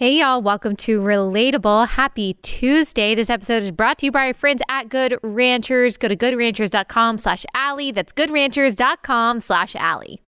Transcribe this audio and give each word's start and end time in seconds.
Hey, 0.00 0.20
y'all, 0.20 0.40
welcome 0.40 0.76
to 0.76 0.98
Relatable. 1.02 1.88
Happy 1.88 2.32
Tuesday. 2.40 3.14
This 3.14 3.28
episode 3.28 3.62
is 3.62 3.70
brought 3.70 3.98
to 3.98 4.06
you 4.06 4.10
by 4.10 4.28
our 4.28 4.32
friends 4.32 4.62
at 4.66 4.88
Good 4.88 5.18
Ranchers. 5.22 5.98
Go 5.98 6.08
to 6.08 6.16
goodranchers.com 6.16 7.18
slash 7.18 7.44
Allie. 7.52 7.92
That's 7.92 8.10
goodranchers.com 8.10 9.42
slash 9.42 9.76
Allie. 9.76 10.22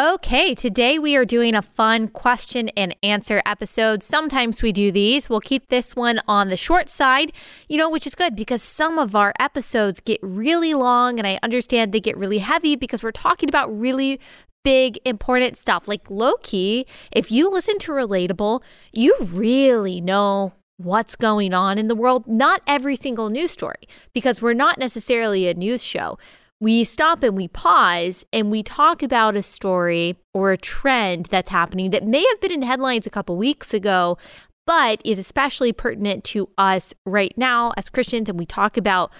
Okay, 0.00 0.54
today 0.54 0.96
we 0.96 1.16
are 1.16 1.24
doing 1.24 1.56
a 1.56 1.62
fun 1.62 2.06
question 2.06 2.68
and 2.76 2.94
answer 3.02 3.42
episode. 3.44 4.04
Sometimes 4.04 4.62
we 4.62 4.70
do 4.70 4.92
these. 4.92 5.28
We'll 5.28 5.40
keep 5.40 5.66
this 5.66 5.96
one 5.96 6.20
on 6.28 6.50
the 6.50 6.56
short 6.56 6.88
side, 6.88 7.32
you 7.68 7.76
know, 7.76 7.90
which 7.90 8.06
is 8.06 8.14
good 8.14 8.36
because 8.36 8.62
some 8.62 8.96
of 8.96 9.16
our 9.16 9.34
episodes 9.40 9.98
get 9.98 10.20
really 10.22 10.72
long 10.72 11.18
and 11.18 11.26
I 11.26 11.40
understand 11.42 11.90
they 11.90 11.98
get 11.98 12.16
really 12.16 12.38
heavy 12.38 12.76
because 12.76 13.02
we're 13.02 13.10
talking 13.10 13.48
about 13.48 13.76
really 13.76 14.20
big, 14.62 15.00
important 15.04 15.56
stuff. 15.56 15.88
Like 15.88 16.08
low 16.08 16.34
key, 16.44 16.86
if 17.10 17.32
you 17.32 17.50
listen 17.50 17.80
to 17.80 17.90
Relatable, 17.90 18.62
you 18.92 19.16
really 19.20 20.00
know 20.00 20.52
what's 20.76 21.16
going 21.16 21.52
on 21.52 21.76
in 21.76 21.88
the 21.88 21.96
world. 21.96 22.28
Not 22.28 22.62
every 22.68 22.94
single 22.94 23.30
news 23.30 23.50
story 23.50 23.88
because 24.14 24.40
we're 24.40 24.54
not 24.54 24.78
necessarily 24.78 25.48
a 25.48 25.54
news 25.54 25.82
show 25.82 26.18
we 26.60 26.82
stop 26.84 27.22
and 27.22 27.36
we 27.36 27.48
pause 27.48 28.24
and 28.32 28.50
we 28.50 28.62
talk 28.62 29.02
about 29.02 29.36
a 29.36 29.42
story 29.42 30.16
or 30.34 30.52
a 30.52 30.58
trend 30.58 31.26
that's 31.26 31.50
happening 31.50 31.90
that 31.90 32.06
may 32.06 32.24
have 32.26 32.40
been 32.40 32.52
in 32.52 32.62
headlines 32.62 33.06
a 33.06 33.10
couple 33.10 33.36
weeks 33.36 33.72
ago, 33.72 34.18
but 34.66 35.00
is 35.04 35.18
especially 35.18 35.72
pertinent 35.72 36.24
to 36.24 36.48
us 36.58 36.92
right 37.06 37.32
now 37.36 37.72
as 37.76 37.88
Christians. 37.88 38.28
And 38.28 38.38
we 38.38 38.46
talk 38.46 38.76
about 38.76 39.12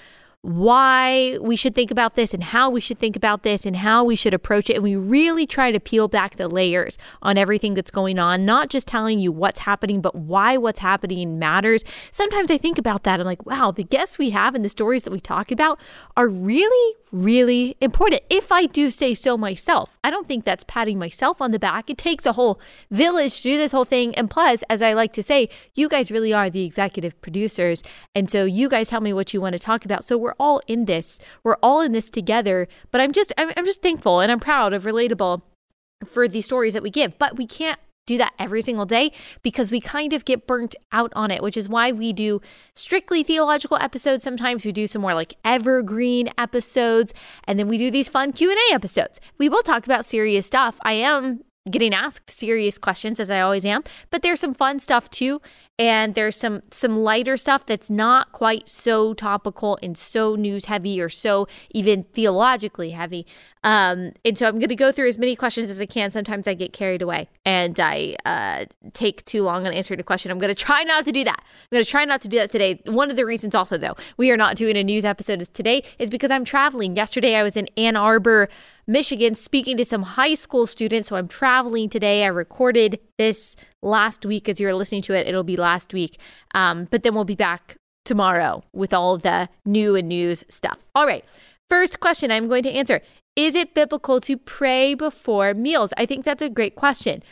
why 0.42 1.36
we 1.40 1.56
should 1.56 1.74
think 1.74 1.90
about 1.90 2.14
this 2.14 2.32
and 2.32 2.44
how 2.44 2.70
we 2.70 2.80
should 2.80 2.98
think 2.98 3.16
about 3.16 3.42
this 3.42 3.66
and 3.66 3.76
how 3.76 4.04
we 4.04 4.14
should 4.14 4.32
approach 4.32 4.70
it. 4.70 4.74
And 4.74 4.84
we 4.84 4.94
really 4.94 5.46
try 5.46 5.72
to 5.72 5.80
peel 5.80 6.06
back 6.06 6.36
the 6.36 6.46
layers 6.46 6.96
on 7.20 7.36
everything 7.36 7.74
that's 7.74 7.90
going 7.90 8.20
on, 8.20 8.44
not 8.44 8.70
just 8.70 8.86
telling 8.86 9.18
you 9.18 9.32
what's 9.32 9.60
happening, 9.60 10.00
but 10.00 10.14
why 10.14 10.56
what's 10.56 10.78
happening 10.78 11.40
matters. 11.40 11.82
Sometimes 12.12 12.52
I 12.52 12.58
think 12.58 12.78
about 12.78 13.02
that. 13.02 13.18
I'm 13.18 13.26
like, 13.26 13.44
wow, 13.46 13.72
the 13.72 13.82
guests 13.82 14.16
we 14.16 14.30
have 14.30 14.54
and 14.54 14.64
the 14.64 14.68
stories 14.68 15.02
that 15.02 15.10
we 15.10 15.20
talk 15.20 15.50
about 15.50 15.80
are 16.16 16.28
really, 16.28 16.96
really 17.10 17.76
important. 17.80 18.22
If 18.30 18.52
I 18.52 18.66
do 18.66 18.90
say 18.90 19.14
so 19.14 19.36
myself, 19.36 19.98
I 20.04 20.10
don't 20.10 20.28
think 20.28 20.44
that's 20.44 20.64
patting 20.64 21.00
myself 21.00 21.42
on 21.42 21.50
the 21.50 21.58
back. 21.58 21.90
It 21.90 21.98
takes 21.98 22.24
a 22.24 22.32
whole 22.32 22.60
village 22.92 23.38
to 23.38 23.42
do 23.42 23.58
this 23.58 23.72
whole 23.72 23.84
thing. 23.84 24.14
And 24.14 24.30
plus, 24.30 24.62
as 24.70 24.82
I 24.82 24.92
like 24.92 25.12
to 25.14 25.22
say, 25.22 25.48
you 25.74 25.88
guys 25.88 26.12
really 26.12 26.32
are 26.32 26.48
the 26.48 26.64
executive 26.64 27.20
producers. 27.20 27.82
And 28.14 28.30
so 28.30 28.44
you 28.44 28.68
guys 28.68 28.90
tell 28.90 29.00
me 29.00 29.12
what 29.12 29.34
you 29.34 29.40
want 29.40 29.54
to 29.54 29.58
talk 29.58 29.84
about. 29.84 30.04
So 30.04 30.16
we're 30.16 30.27
all 30.38 30.60
in 30.66 30.84
this. 30.84 31.18
We're 31.42 31.56
all 31.62 31.80
in 31.80 31.92
this 31.92 32.10
together. 32.10 32.68
But 32.90 33.00
I'm 33.00 33.12
just 33.12 33.32
I'm 33.36 33.66
just 33.66 33.82
thankful 33.82 34.20
and 34.20 34.30
I'm 34.30 34.40
proud 34.40 34.72
of 34.72 34.84
relatable 34.84 35.42
for 36.06 36.28
the 36.28 36.42
stories 36.42 36.72
that 36.72 36.82
we 36.82 36.90
give. 36.90 37.18
But 37.18 37.36
we 37.36 37.46
can't 37.46 37.78
do 38.08 38.18
that 38.18 38.32
every 38.38 38.62
single 38.62 38.86
day 38.86 39.12
because 39.42 39.70
we 39.70 39.80
kind 39.80 40.12
of 40.12 40.24
get 40.24 40.46
burnt 40.46 40.74
out 40.90 41.12
on 41.14 41.30
it, 41.30 41.42
which 41.42 41.56
is 41.56 41.68
why 41.68 41.92
we 41.92 42.12
do 42.12 42.40
strictly 42.74 43.22
theological 43.22 43.76
episodes. 43.76 44.24
Sometimes 44.24 44.64
we 44.64 44.72
do 44.72 44.86
some 44.86 45.02
more 45.02 45.14
like 45.14 45.34
evergreen 45.44 46.30
episodes, 46.38 47.12
and 47.44 47.58
then 47.58 47.68
we 47.68 47.78
do 47.78 47.90
these 47.90 48.08
fun 48.08 48.32
Q&A 48.32 48.74
episodes. 48.74 49.20
We 49.36 49.48
will 49.48 49.62
talk 49.62 49.84
about 49.84 50.06
serious 50.06 50.46
stuff. 50.46 50.78
I 50.82 50.94
am 50.94 51.44
getting 51.68 51.94
asked 51.94 52.30
serious 52.30 52.78
questions 52.78 53.20
as 53.20 53.30
I 53.30 53.40
always 53.40 53.64
am, 53.64 53.84
but 54.10 54.22
there's 54.22 54.40
some 54.40 54.54
fun 54.54 54.78
stuff 54.80 55.10
too 55.10 55.40
and 55.78 56.14
there's 56.14 56.36
some 56.36 56.62
some 56.72 56.98
lighter 56.98 57.36
stuff 57.36 57.64
that's 57.64 57.88
not 57.88 58.32
quite 58.32 58.68
so 58.68 59.14
topical 59.14 59.78
and 59.82 59.96
so 59.96 60.34
news 60.34 60.64
heavy 60.64 61.00
or 61.00 61.08
so 61.08 61.46
even 61.70 62.02
theologically 62.14 62.90
heavy. 62.90 63.26
Um, 63.64 64.12
and 64.24 64.38
so 64.38 64.46
I'm 64.46 64.58
going 64.58 64.68
to 64.68 64.76
go 64.76 64.92
through 64.92 65.08
as 65.08 65.18
many 65.18 65.34
questions 65.34 65.68
as 65.68 65.80
I 65.80 65.86
can. 65.86 66.10
Sometimes 66.10 66.46
I 66.46 66.54
get 66.54 66.72
carried 66.72 67.02
away 67.02 67.28
and 67.44 67.78
I 67.78 68.16
uh, 68.24 68.66
take 68.92 69.24
too 69.24 69.42
long 69.42 69.66
on 69.66 69.72
answering 69.72 69.98
a 70.00 70.04
question. 70.04 70.30
I'm 70.30 70.38
going 70.38 70.54
to 70.54 70.54
try 70.54 70.84
not 70.84 71.04
to 71.06 71.12
do 71.12 71.24
that. 71.24 71.40
I'm 71.40 71.76
going 71.76 71.84
to 71.84 71.90
try 71.90 72.04
not 72.04 72.22
to 72.22 72.28
do 72.28 72.38
that 72.38 72.50
today. 72.50 72.80
One 72.86 73.10
of 73.10 73.16
the 73.16 73.26
reasons 73.26 73.54
also 73.54 73.78
though 73.78 73.96
we 74.16 74.30
are 74.30 74.36
not 74.36 74.56
doing 74.56 74.76
a 74.76 74.84
news 74.84 75.04
episode 75.04 75.40
today 75.54 75.84
is 75.98 76.10
because 76.10 76.30
I'm 76.30 76.44
traveling. 76.44 76.96
Yesterday 76.96 77.36
I 77.36 77.42
was 77.42 77.56
in 77.56 77.68
Ann 77.76 77.96
Arbor. 77.96 78.48
Michigan 78.88 79.34
speaking 79.34 79.76
to 79.76 79.84
some 79.84 80.02
high 80.02 80.32
school 80.32 80.66
students. 80.66 81.08
So 81.08 81.16
I'm 81.16 81.28
traveling 81.28 81.90
today. 81.90 82.24
I 82.24 82.28
recorded 82.28 82.98
this 83.18 83.54
last 83.82 84.24
week 84.24 84.48
as 84.48 84.58
you're 84.58 84.74
listening 84.74 85.02
to 85.02 85.12
it. 85.12 85.28
It'll 85.28 85.44
be 85.44 85.58
last 85.58 85.92
week. 85.92 86.18
Um, 86.54 86.88
but 86.90 87.02
then 87.02 87.14
we'll 87.14 87.24
be 87.24 87.36
back 87.36 87.76
tomorrow 88.06 88.64
with 88.72 88.94
all 88.94 89.18
the 89.18 89.50
new 89.66 89.94
and 89.94 90.08
news 90.08 90.42
stuff. 90.48 90.78
All 90.94 91.06
right. 91.06 91.24
First 91.68 92.00
question 92.00 92.32
I'm 92.32 92.48
going 92.48 92.62
to 92.62 92.72
answer 92.72 93.02
Is 93.36 93.54
it 93.54 93.74
biblical 93.74 94.22
to 94.22 94.38
pray 94.38 94.94
before 94.94 95.52
meals? 95.52 95.92
I 95.98 96.06
think 96.06 96.24
that's 96.24 96.42
a 96.42 96.48
great 96.48 96.74
question. 96.74 97.22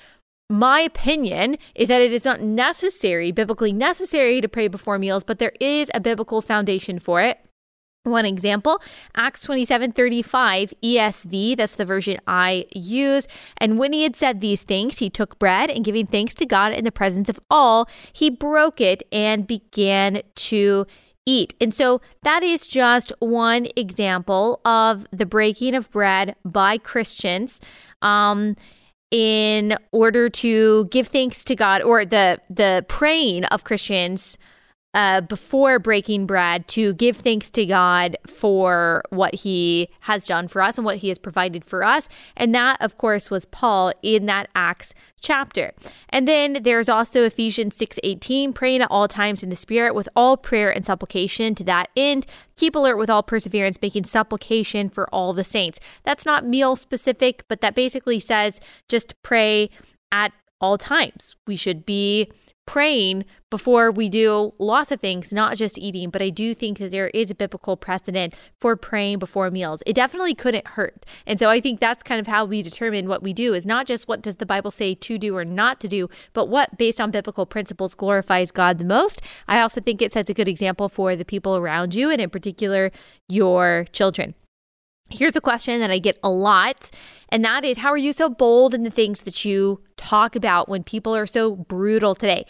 My 0.51 0.81
opinion 0.81 1.57
is 1.75 1.89
that 1.89 2.03
it 2.03 2.13
is 2.13 2.25
not 2.25 2.41
necessary, 2.43 3.33
biblically 3.33 3.73
necessary, 3.73 4.41
to 4.41 4.49
pray 4.49 4.69
before 4.69 4.99
meals, 4.99 5.25
but 5.25 5.39
there 5.39 5.55
is 5.59 5.91
a 5.93 6.01
biblical 6.01 6.41
foundation 6.41 7.01
for 7.01 7.21
it. 7.21 7.41
One 8.07 8.25
example, 8.25 8.81
Acts 9.17 9.43
27 9.43 9.91
35 9.91 10.73
ESV, 10.81 11.57
that's 11.57 11.75
the 11.75 11.85
version 11.85 12.19
I 12.25 12.67
use. 12.73 13.27
And 13.59 13.79
when 13.81 13.93
he 13.93 14.05
had 14.05 14.15
said 14.15 14.41
these 14.41 14.63
things, 14.63 14.99
he 14.99 15.11
took 15.11 15.41
bread 15.41 15.71
and 15.71 15.85
giving 15.85 16.07
thanks 16.07 16.33
to 16.35 16.47
God 16.47 16.73
in 16.73 16.85
the 16.85 16.93
presence 16.93 17.29
of 17.29 17.41
all, 17.51 17.89
he 18.13 18.31
broke 18.31 18.81
it 18.81 19.03
and 19.11 19.45
began 19.45 20.23
to 20.37 20.87
eat. 21.27 21.55
And 21.61 21.75
so 21.75 22.01
that 22.23 22.45
is 22.45 22.69
just 22.69 23.13
one 23.19 23.67
example 23.75 24.61
of 24.65 25.05
the 25.11 25.27
breaking 25.27 25.75
of 25.75 25.91
bread 25.91 26.37
by 26.45 26.79
Christians. 26.79 27.61
Um, 28.03 28.55
in 29.11 29.77
order 29.93 30.29
to 30.29 30.87
give 30.87 31.09
thanks 31.09 31.45
to 31.45 31.55
God 31.55 31.81
or 31.83 32.05
the 32.05 32.41
the 32.51 32.85
praying 32.89 33.45
of 33.47 33.63
Christians 33.63 34.37
uh, 34.97 35.21
before 35.21 35.79
breaking 35.79 36.25
bread 36.25 36.67
to 36.67 36.95
give 36.95 37.19
thanks 37.19 37.51
to 37.51 37.67
God 37.67 38.17
for 38.27 39.03
what 39.11 39.35
he 39.35 39.91
has 40.01 40.25
done 40.25 40.49
for 40.49 40.63
us 40.63 40.79
and 40.79 40.87
what 40.87 40.97
he 40.97 41.09
has 41.09 41.19
provided 41.19 41.67
for 41.67 41.85
us. 41.85 42.09
And 42.35 42.55
that, 42.55 42.81
of 42.81 42.97
course, 42.97 43.31
was 43.31 43.45
Paul 43.45 43.93
in 44.03 44.25
that 44.25 44.49
Acts 44.55 44.95
chapter. 45.21 45.75
And 46.09 46.27
then 46.27 46.63
there's 46.63 46.89
also 46.89 47.25
Ephesians 47.25 47.77
6:18, 47.77 48.55
praying 48.55 48.81
at 48.81 48.91
all 48.91 49.07
times 49.07 49.43
in 49.43 49.51
the 49.51 49.57
spirit 49.57 49.95
with 49.95 50.09
all 50.17 50.39
prayer 50.39 50.71
and 50.71 50.87
supplication 50.87 51.55
to 51.57 51.65
that 51.65 51.91
end. 51.95 52.25
Keep 52.57 52.75
alert 52.75 52.97
with 52.97 53.11
all 53.11 53.23
perseverance, 53.23 53.79
making 53.83 54.05
supplication 54.05 54.89
for 54.89 55.13
all 55.15 55.35
the 55.35 55.45
saints. 55.45 55.79
That's 56.05 56.25
not 56.25 56.47
meal 56.47 56.75
specific, 56.75 57.45
but 57.49 57.61
that 57.61 57.75
basically 57.75 58.19
says 58.19 58.61
just 58.89 59.15
pray 59.23 59.69
at 60.11 60.33
all 60.59 60.79
times. 60.79 61.37
We 61.47 61.57
should 61.57 61.85
be 61.85 62.33
praying 62.67 63.25
before 63.49 63.91
we 63.91 64.09
do 64.09 64.53
lots 64.59 64.91
of 64.91 65.01
things, 65.01 65.33
not 65.33 65.57
just 65.57 65.79
eating, 65.79 66.11
but 66.11 66.21
I 66.21 66.31
do 66.31 66.53
think 66.53 66.79
that 66.79 66.91
there 66.91 67.09
is 67.09 67.31
a 67.31 67.35
biblical 67.35 67.77
precedent 67.77 68.35
for 68.59 68.77
praying 68.77 69.21
before 69.21 69.51
meals. 69.51 69.83
It 69.87 69.95
definitely 69.95 70.35
couldn't 70.35 70.67
hurt. 70.69 71.07
And 71.27 71.39
so 71.39 71.49
I 71.49 71.61
think 71.61 71.79
that's 71.79 72.03
kind 72.03 72.21
of 72.21 72.27
how 72.27 72.45
we 72.45 72.63
determine 72.63 73.09
what 73.09 73.23
we 73.23 73.33
do 73.33 73.55
is 73.55 73.65
not 73.65 73.87
just 73.87 74.09
what 74.09 74.21
does 74.21 74.37
the 74.37 74.47
Bible 74.47 74.73
say 74.73 74.95
to 74.95 75.17
do 75.17 75.37
or 75.37 75.45
not 75.45 75.81
to 75.81 75.89
do, 75.89 76.09
but 76.33 76.49
what 76.49 76.77
based 76.77 77.01
on 77.01 77.13
biblical 77.13 77.47
principles 77.47 77.95
glorifies 77.95 78.51
God 78.51 78.79
the 78.79 78.85
most. 78.85 79.23
I 79.47 79.61
also 79.61 79.81
think 79.81 80.03
it 80.03 80.13
sets 80.13 80.29
a 80.29 80.35
good 80.35 80.49
example 80.49 80.89
for 80.89 81.15
the 81.15 81.25
people 81.25 81.57
around 81.57 81.95
you 81.95 82.11
and 82.11 82.21
in 82.21 82.31
particular 82.31 82.91
your 83.29 83.87
children. 83.93 84.35
Here's 85.11 85.37
a 85.37 85.41
question 85.41 85.81
that 85.81 85.91
I 85.91 85.99
get 85.99 86.19
a 86.23 86.31
lot, 86.31 86.91
and 87.29 87.45
that 87.45 87.65
is 87.65 87.79
How 87.79 87.91
are 87.91 87.97
you 87.97 88.13
so 88.13 88.29
bold 88.29 88.75
in 88.75 88.83
the 88.83 88.91
things 88.91 89.23
that 89.23 89.45
you 89.45 89.83
talk 89.97 90.35
about 90.35 90.69
when 90.69 90.83
people 90.83 91.15
are 91.15 91.27
so 91.27 91.55
brutal 91.55 92.15
today? 92.15 92.47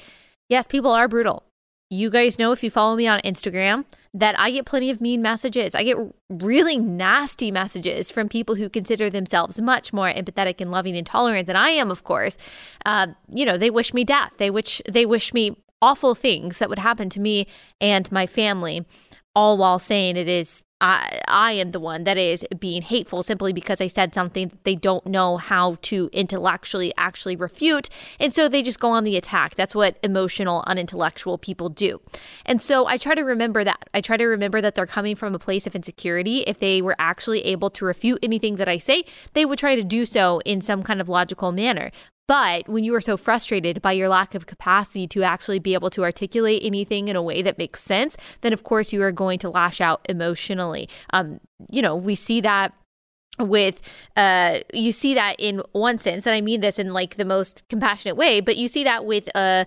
Yes, 0.48 0.66
people 0.66 0.90
are 0.90 1.08
brutal. 1.08 1.44
You 1.88 2.10
guys 2.10 2.38
know 2.38 2.50
if 2.50 2.64
you 2.64 2.70
follow 2.70 2.96
me 2.96 3.06
on 3.06 3.20
Instagram 3.20 3.84
that 4.12 4.38
I 4.40 4.50
get 4.50 4.64
plenty 4.64 4.90
of 4.90 5.00
mean 5.00 5.22
messages. 5.22 5.74
I 5.74 5.84
get 5.84 5.96
really 6.28 6.78
nasty 6.78 7.52
messages 7.52 8.10
from 8.10 8.28
people 8.28 8.56
who 8.56 8.68
consider 8.68 9.08
themselves 9.08 9.60
much 9.60 9.92
more 9.92 10.10
empathetic 10.10 10.60
and 10.60 10.70
loving 10.70 10.96
and 10.96 11.06
tolerant 11.06 11.46
than 11.46 11.54
I 11.54 11.70
am, 11.70 11.90
of 11.90 12.02
course. 12.02 12.36
Uh, 12.84 13.08
you 13.28 13.44
know, 13.44 13.56
they 13.56 13.70
wish 13.70 13.94
me 13.94 14.02
death. 14.02 14.34
They 14.38 14.50
wish 14.50 14.82
they 14.88 15.06
wish 15.06 15.32
me 15.32 15.62
awful 15.82 16.14
things 16.14 16.58
that 16.58 16.68
would 16.68 16.78
happen 16.78 17.08
to 17.10 17.20
me 17.20 17.46
and 17.80 18.10
my 18.10 18.26
family, 18.26 18.84
all 19.34 19.58
while 19.58 19.78
saying 19.78 20.16
it 20.16 20.28
is 20.28 20.64
I, 20.80 21.52
am 21.52 21.70
the 21.70 21.80
one 21.80 22.04
that 22.04 22.18
is 22.18 22.44
being 22.58 22.82
hateful 22.82 23.22
simply 23.22 23.52
because 23.52 23.80
I 23.80 23.86
said 23.86 24.12
something 24.12 24.48
that 24.48 24.64
they 24.64 24.74
don't 24.74 25.06
know 25.06 25.38
how 25.38 25.76
to 25.82 26.10
intellectually 26.12 26.92
actually 26.98 27.34
refute. 27.34 27.88
And 28.20 28.34
so 28.34 28.48
they 28.48 28.62
just 28.62 28.78
go 28.78 28.90
on 28.90 29.04
the 29.04 29.16
attack. 29.16 29.54
That's 29.54 29.74
what 29.74 29.96
emotional, 30.02 30.62
unintellectual 30.66 31.38
people 31.38 31.70
do. 31.70 32.02
And 32.44 32.62
so 32.62 32.86
I 32.86 32.98
try 32.98 33.14
to 33.14 33.22
remember 33.22 33.64
that. 33.64 33.88
I 33.94 34.02
try 34.02 34.18
to 34.18 34.26
remember 34.26 34.60
that 34.60 34.74
they're 34.74 34.86
coming 34.86 35.16
from 35.16 35.34
a 35.34 35.38
place 35.38 35.66
of 35.66 35.74
insecurity. 35.74 36.40
If 36.40 36.58
they 36.58 36.82
were 36.82 36.96
actually 36.98 37.44
able 37.46 37.70
to 37.70 37.84
refute 37.84 38.18
anything 38.22 38.56
that 38.56 38.68
I 38.68 38.76
say, 38.76 39.04
they 39.32 39.46
would 39.46 39.58
try 39.58 39.76
to 39.76 39.84
do 39.84 40.04
so 40.04 40.40
in 40.44 40.60
some 40.60 40.82
kind 40.82 41.00
of 41.00 41.08
logical 41.08 41.52
manner. 41.52 41.90
But 42.28 42.68
when 42.68 42.82
you 42.82 42.94
are 42.94 43.00
so 43.00 43.16
frustrated 43.16 43.80
by 43.80 43.92
your 43.92 44.08
lack 44.08 44.34
of 44.34 44.46
capacity 44.46 45.06
to 45.08 45.22
actually 45.22 45.58
be 45.58 45.74
able 45.74 45.90
to 45.90 46.02
articulate 46.02 46.62
anything 46.64 47.08
in 47.08 47.16
a 47.16 47.22
way 47.22 47.42
that 47.42 47.58
makes 47.58 47.82
sense, 47.82 48.16
then 48.40 48.52
of 48.52 48.64
course 48.64 48.92
you 48.92 49.02
are 49.02 49.12
going 49.12 49.38
to 49.40 49.50
lash 49.50 49.80
out 49.80 50.04
emotionally. 50.08 50.88
Um, 51.12 51.38
you 51.70 51.82
know, 51.82 51.94
we 51.94 52.14
see 52.14 52.40
that 52.40 52.74
with 53.38 53.80
uh 54.16 54.60
you 54.72 54.90
see 54.90 55.12
that 55.12 55.36
in 55.38 55.60
one 55.72 55.98
sense 55.98 56.26
and 56.26 56.34
i 56.34 56.40
mean 56.40 56.62
this 56.62 56.78
in 56.78 56.94
like 56.94 57.16
the 57.16 57.24
most 57.24 57.62
compassionate 57.68 58.16
way 58.16 58.40
but 58.40 58.56
you 58.56 58.66
see 58.66 58.82
that 58.82 59.04
with 59.04 59.28
uh 59.34 59.62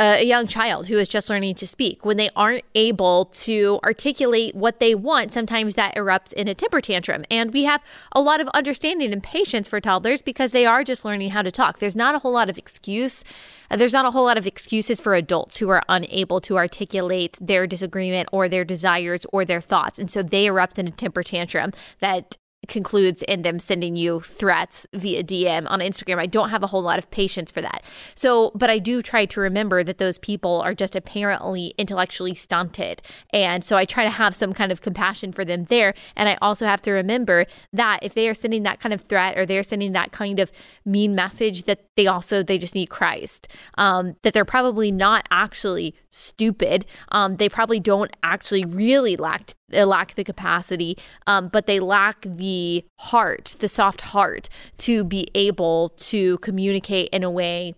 a 0.00 0.24
young 0.24 0.46
child 0.46 0.86
who 0.86 0.98
is 0.98 1.08
just 1.08 1.28
learning 1.28 1.54
to 1.56 1.66
speak. 1.66 2.04
When 2.04 2.16
they 2.16 2.30
aren't 2.34 2.64
able 2.74 3.26
to 3.26 3.80
articulate 3.84 4.54
what 4.54 4.80
they 4.80 4.94
want 4.94 5.32
sometimes 5.32 5.74
that 5.74 5.94
erupts 5.94 6.32
in 6.32 6.48
a 6.48 6.54
temper 6.54 6.80
tantrum. 6.80 7.24
And 7.30 7.52
we 7.52 7.64
have 7.64 7.82
a 8.12 8.20
lot 8.20 8.40
of 8.40 8.48
understanding 8.48 9.12
and 9.12 9.22
patience 9.22 9.68
for 9.68 9.80
toddlers 9.80 10.22
because 10.22 10.52
they 10.52 10.66
are 10.66 10.84
just 10.84 11.04
learning 11.04 11.30
how 11.30 11.42
to 11.42 11.50
talk. 11.50 11.78
There's 11.78 11.96
not 11.96 12.14
a 12.14 12.20
whole 12.20 12.32
lot 12.32 12.48
of 12.48 12.58
excuse 12.58 13.24
uh, 13.70 13.76
there's 13.76 13.92
not 13.92 14.04
a 14.04 14.10
whole 14.10 14.24
lot 14.24 14.36
of 14.36 14.46
excuses 14.46 15.00
for 15.00 15.14
adults 15.14 15.58
who 15.58 15.68
are 15.68 15.82
unable 15.88 16.40
to 16.40 16.56
articulate 16.56 17.38
their 17.40 17.66
disagreement 17.66 18.28
or 18.32 18.48
their 18.48 18.64
desires 18.64 19.24
or 19.32 19.44
their 19.44 19.60
thoughts. 19.60 19.98
And 19.98 20.10
so 20.10 20.22
they 20.22 20.46
erupt 20.46 20.78
in 20.78 20.88
a 20.88 20.90
temper 20.90 21.22
tantrum 21.22 21.72
that 22.00 22.36
concludes 22.68 23.22
in 23.22 23.42
them 23.42 23.58
sending 23.58 23.96
you 23.96 24.20
threats 24.20 24.86
via 24.92 25.24
DM 25.24 25.66
on 25.70 25.80
Instagram. 25.80 26.18
I 26.18 26.26
don't 26.26 26.50
have 26.50 26.62
a 26.62 26.68
whole 26.68 26.82
lot 26.82 26.98
of 26.98 27.10
patience 27.10 27.50
for 27.50 27.60
that. 27.60 27.82
So, 28.14 28.52
but 28.54 28.70
I 28.70 28.78
do 28.78 29.02
try 29.02 29.24
to 29.26 29.40
remember 29.40 29.82
that 29.82 29.98
those 29.98 30.18
people 30.18 30.60
are 30.60 30.74
just 30.74 30.94
apparently 30.94 31.74
intellectually 31.78 32.34
stunted. 32.34 33.02
And 33.32 33.64
so 33.64 33.76
I 33.76 33.84
try 33.84 34.04
to 34.04 34.10
have 34.10 34.34
some 34.34 34.52
kind 34.52 34.70
of 34.70 34.80
compassion 34.80 35.32
for 35.32 35.44
them 35.44 35.64
there. 35.64 35.94
And 36.16 36.28
I 36.28 36.36
also 36.42 36.66
have 36.66 36.82
to 36.82 36.92
remember 36.92 37.46
that 37.72 38.00
if 38.02 38.14
they 38.14 38.28
are 38.28 38.34
sending 38.34 38.62
that 38.64 38.80
kind 38.80 38.92
of 38.92 39.02
threat 39.02 39.38
or 39.38 39.46
they're 39.46 39.62
sending 39.62 39.92
that 39.92 40.12
kind 40.12 40.38
of 40.38 40.52
mean 40.84 41.14
message, 41.14 41.64
that 41.64 41.86
they 41.96 42.06
also, 42.06 42.42
they 42.42 42.58
just 42.58 42.74
need 42.74 42.90
Christ. 42.90 43.48
Um, 43.78 44.16
that 44.22 44.34
they're 44.34 44.44
probably 44.44 44.90
not 44.90 45.26
actually 45.30 45.94
stupid. 46.10 46.84
Um, 47.10 47.36
they 47.36 47.48
probably 47.48 47.80
don't 47.80 48.14
actually 48.22 48.64
really 48.64 49.16
lack 49.16 49.54
they 49.70 49.84
lack 49.84 50.14
the 50.14 50.24
capacity, 50.24 50.96
um, 51.26 51.48
but 51.48 51.66
they 51.66 51.80
lack 51.80 52.22
the 52.22 52.84
heart, 52.98 53.56
the 53.60 53.68
soft 53.68 54.02
heart, 54.02 54.48
to 54.78 55.04
be 55.04 55.28
able 55.34 55.90
to 55.90 56.38
communicate 56.38 57.08
in 57.10 57.22
a 57.22 57.30
way 57.30 57.74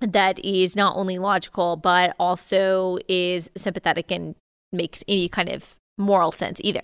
that 0.00 0.44
is 0.44 0.76
not 0.76 0.96
only 0.96 1.18
logical, 1.18 1.76
but 1.76 2.14
also 2.18 2.98
is 3.08 3.50
sympathetic 3.56 4.10
and 4.10 4.34
makes 4.72 5.04
any 5.08 5.28
kind 5.28 5.48
of 5.48 5.76
moral 5.96 6.32
sense 6.32 6.60
either. 6.64 6.82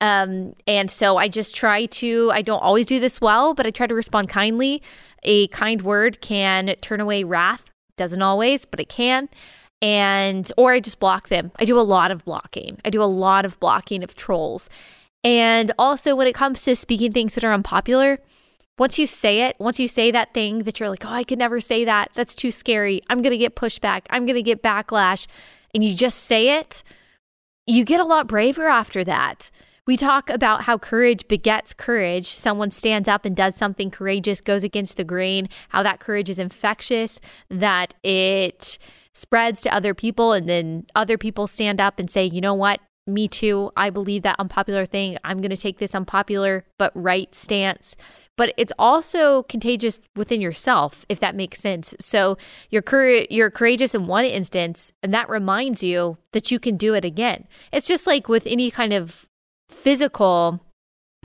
Um, 0.00 0.54
and 0.66 0.90
so 0.90 1.16
I 1.16 1.28
just 1.28 1.54
try 1.54 1.86
to, 1.86 2.30
I 2.32 2.42
don't 2.42 2.62
always 2.62 2.86
do 2.86 2.98
this 2.98 3.20
well, 3.20 3.54
but 3.54 3.66
I 3.66 3.70
try 3.70 3.86
to 3.86 3.94
respond 3.94 4.28
kindly. 4.28 4.82
A 5.22 5.46
kind 5.48 5.82
word 5.82 6.20
can 6.20 6.74
turn 6.80 7.00
away 7.00 7.24
wrath. 7.24 7.70
Doesn't 7.96 8.22
always, 8.22 8.64
but 8.64 8.80
it 8.80 8.88
can 8.88 9.28
and 9.82 10.50
or 10.56 10.72
I 10.72 10.80
just 10.80 11.00
block 11.00 11.28
them. 11.28 11.52
I 11.56 11.64
do 11.64 11.78
a 11.78 11.82
lot 11.82 12.10
of 12.10 12.24
blocking. 12.24 12.78
I 12.84 12.90
do 12.90 13.02
a 13.02 13.04
lot 13.04 13.44
of 13.44 13.58
blocking 13.60 14.02
of 14.02 14.14
trolls. 14.14 14.70
And 15.24 15.72
also 15.78 16.16
when 16.16 16.26
it 16.26 16.34
comes 16.34 16.62
to 16.64 16.74
speaking 16.76 17.12
things 17.12 17.34
that 17.34 17.44
are 17.44 17.52
unpopular, 17.52 18.20
once 18.78 18.98
you 18.98 19.06
say 19.06 19.42
it, 19.42 19.56
once 19.58 19.78
you 19.78 19.88
say 19.88 20.10
that 20.10 20.32
thing 20.32 20.60
that 20.60 20.80
you're 20.80 20.88
like, 20.88 21.04
"Oh, 21.04 21.10
I 21.10 21.24
could 21.24 21.38
never 21.38 21.60
say 21.60 21.84
that. 21.84 22.10
That's 22.14 22.34
too 22.34 22.50
scary. 22.50 23.02
I'm 23.10 23.20
going 23.20 23.32
to 23.32 23.36
get 23.36 23.56
pushback. 23.56 24.02
I'm 24.08 24.24
going 24.24 24.36
to 24.36 24.42
get 24.42 24.62
backlash." 24.62 25.26
And 25.74 25.84
you 25.84 25.94
just 25.94 26.18
say 26.24 26.58
it, 26.58 26.82
you 27.66 27.84
get 27.84 28.00
a 28.00 28.04
lot 28.04 28.26
braver 28.26 28.68
after 28.68 29.04
that. 29.04 29.50
We 29.86 29.96
talk 29.96 30.30
about 30.30 30.62
how 30.62 30.78
courage 30.78 31.26
begets 31.26 31.72
courage. 31.74 32.28
Someone 32.28 32.70
stands 32.70 33.08
up 33.08 33.24
and 33.24 33.34
does 33.34 33.56
something 33.56 33.90
courageous, 33.90 34.40
goes 34.40 34.62
against 34.62 34.96
the 34.96 35.04
grain, 35.04 35.48
how 35.70 35.82
that 35.82 35.98
courage 35.98 36.30
is 36.30 36.38
infectious, 36.38 37.20
that 37.50 37.94
it 38.04 38.78
spreads 39.14 39.60
to 39.62 39.74
other 39.74 39.94
people 39.94 40.32
and 40.32 40.48
then 40.48 40.86
other 40.94 41.18
people 41.18 41.46
stand 41.46 41.80
up 41.80 41.98
and 41.98 42.10
say, 42.10 42.24
you 42.24 42.40
know 42.40 42.54
what? 42.54 42.80
Me 43.06 43.26
too. 43.26 43.70
I 43.76 43.90
believe 43.90 44.22
that 44.22 44.38
unpopular 44.38 44.86
thing. 44.86 45.18
I'm 45.24 45.40
going 45.40 45.50
to 45.50 45.56
take 45.56 45.78
this 45.78 45.94
unpopular 45.94 46.64
but 46.78 46.92
right 46.94 47.34
stance. 47.34 47.96
But 48.36 48.54
it's 48.56 48.72
also 48.78 49.42
contagious 49.44 50.00
within 50.16 50.40
yourself, 50.40 51.04
if 51.08 51.20
that 51.20 51.34
makes 51.34 51.58
sense. 51.58 51.94
So 52.00 52.38
you're 52.70 52.82
cur- 52.82 53.26
you're 53.28 53.50
courageous 53.50 53.94
in 53.94 54.06
one 54.06 54.24
instance, 54.24 54.92
and 55.02 55.12
that 55.12 55.28
reminds 55.28 55.82
you 55.82 56.16
that 56.32 56.50
you 56.50 56.58
can 56.58 56.76
do 56.76 56.94
it 56.94 57.04
again. 57.04 57.46
It's 57.72 57.86
just 57.86 58.06
like 58.06 58.28
with 58.28 58.46
any 58.46 58.70
kind 58.70 58.92
of 58.94 59.28
physical 59.68 60.60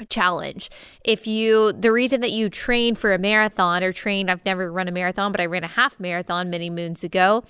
challenge. 0.05 0.69
If 1.03 1.25
you, 1.25 1.73
the 1.73 1.91
reason 1.91 2.21
that 2.21 2.31
you 2.31 2.49
train 2.49 2.95
for 2.95 3.13
a 3.13 3.17
marathon 3.17 3.83
or 3.83 3.91
train, 3.91 4.29
I've 4.29 4.45
never 4.45 4.71
run 4.71 4.88
a 4.88 4.91
marathon, 4.91 5.31
but 5.31 5.41
I 5.41 5.45
ran 5.45 5.63
a 5.63 5.67
half 5.67 5.99
marathon 5.99 6.49
many 6.49 6.69
moons 6.69 7.03
ago, 7.03 7.44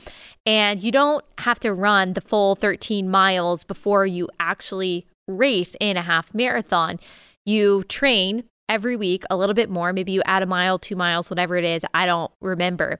and 0.45 0.81
you 0.81 0.91
don't 0.91 1.25
have 1.39 1.59
to 1.61 1.73
run 1.73 2.13
the 2.13 2.21
full 2.21 2.55
13 2.55 3.09
miles 3.09 3.63
before 3.63 4.05
you 4.05 4.29
actually 4.39 5.05
race 5.27 5.75
in 5.79 5.97
a 5.97 6.03
half 6.03 6.33
marathon. 6.33 6.99
You 7.45 7.83
train 7.83 8.45
every 8.69 8.95
week 8.95 9.23
a 9.29 9.37
little 9.37 9.53
bit 9.53 9.69
more. 9.69 9.93
Maybe 9.93 10.11
you 10.11 10.21
add 10.25 10.43
a 10.43 10.45
mile, 10.45 10.77
two 10.77 10.95
miles, 10.95 11.29
whatever 11.29 11.55
it 11.55 11.63
is. 11.63 11.85
I 11.93 12.05
don't 12.05 12.31
remember. 12.41 12.99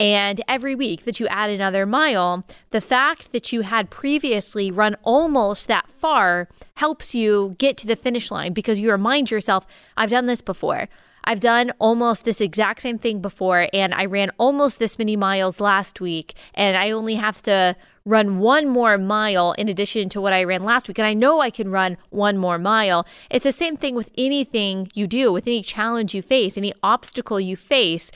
And 0.00 0.40
every 0.48 0.74
week 0.74 1.04
that 1.04 1.20
you 1.20 1.28
add 1.28 1.50
another 1.50 1.84
mile, 1.84 2.46
the 2.70 2.80
fact 2.80 3.32
that 3.32 3.52
you 3.52 3.60
had 3.60 3.90
previously 3.90 4.70
run 4.70 4.96
almost 5.02 5.68
that 5.68 5.90
far 5.98 6.48
helps 6.76 7.14
you 7.14 7.54
get 7.58 7.76
to 7.76 7.86
the 7.86 7.96
finish 7.96 8.30
line 8.30 8.54
because 8.54 8.80
you 8.80 8.90
remind 8.90 9.30
yourself, 9.30 9.66
I've 9.98 10.08
done 10.08 10.24
this 10.24 10.40
before. 10.40 10.88
I've 11.22 11.40
done 11.40 11.72
almost 11.78 12.24
this 12.24 12.40
exact 12.40 12.80
same 12.80 12.96
thing 12.96 13.20
before, 13.20 13.68
and 13.74 13.92
I 13.92 14.06
ran 14.06 14.30
almost 14.38 14.78
this 14.78 14.98
many 14.98 15.16
miles 15.16 15.60
last 15.60 16.00
week, 16.00 16.32
and 16.54 16.78
I 16.78 16.90
only 16.90 17.16
have 17.16 17.42
to 17.42 17.76
run 18.06 18.38
one 18.38 18.66
more 18.66 18.96
mile 18.96 19.52
in 19.58 19.68
addition 19.68 20.08
to 20.08 20.20
what 20.22 20.32
I 20.32 20.44
ran 20.44 20.64
last 20.64 20.88
week. 20.88 20.98
And 20.98 21.06
I 21.06 21.12
know 21.12 21.40
I 21.40 21.50
can 21.50 21.70
run 21.70 21.98
one 22.08 22.38
more 22.38 22.58
mile. 22.58 23.06
It's 23.30 23.44
the 23.44 23.52
same 23.52 23.76
thing 23.76 23.94
with 23.94 24.08
anything 24.16 24.90
you 24.94 25.06
do, 25.06 25.30
with 25.30 25.46
any 25.46 25.60
challenge 25.60 26.14
you 26.14 26.22
face, 26.22 26.56
any 26.56 26.72
obstacle 26.82 27.38
you 27.38 27.54
face 27.54 28.10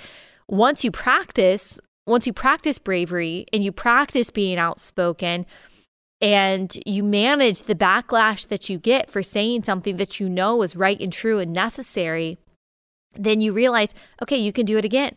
once 0.48 0.84
you 0.84 0.90
practice, 0.90 1.78
once 2.06 2.26
you 2.26 2.32
practice 2.32 2.78
bravery 2.78 3.46
and 3.52 3.64
you 3.64 3.72
practice 3.72 4.30
being 4.30 4.58
outspoken 4.58 5.46
and 6.20 6.78
you 6.86 7.02
manage 7.02 7.62
the 7.62 7.74
backlash 7.74 8.48
that 8.48 8.68
you 8.68 8.78
get 8.78 9.10
for 9.10 9.22
saying 9.22 9.64
something 9.64 9.96
that 9.96 10.20
you 10.20 10.28
know 10.28 10.62
is 10.62 10.76
right 10.76 11.00
and 11.00 11.12
true 11.12 11.38
and 11.38 11.52
necessary, 11.52 12.38
then 13.14 13.40
you 13.40 13.52
realize, 13.52 13.90
okay, 14.22 14.36
you 14.36 14.52
can 14.52 14.66
do 14.66 14.78
it 14.78 14.84
again. 14.84 15.16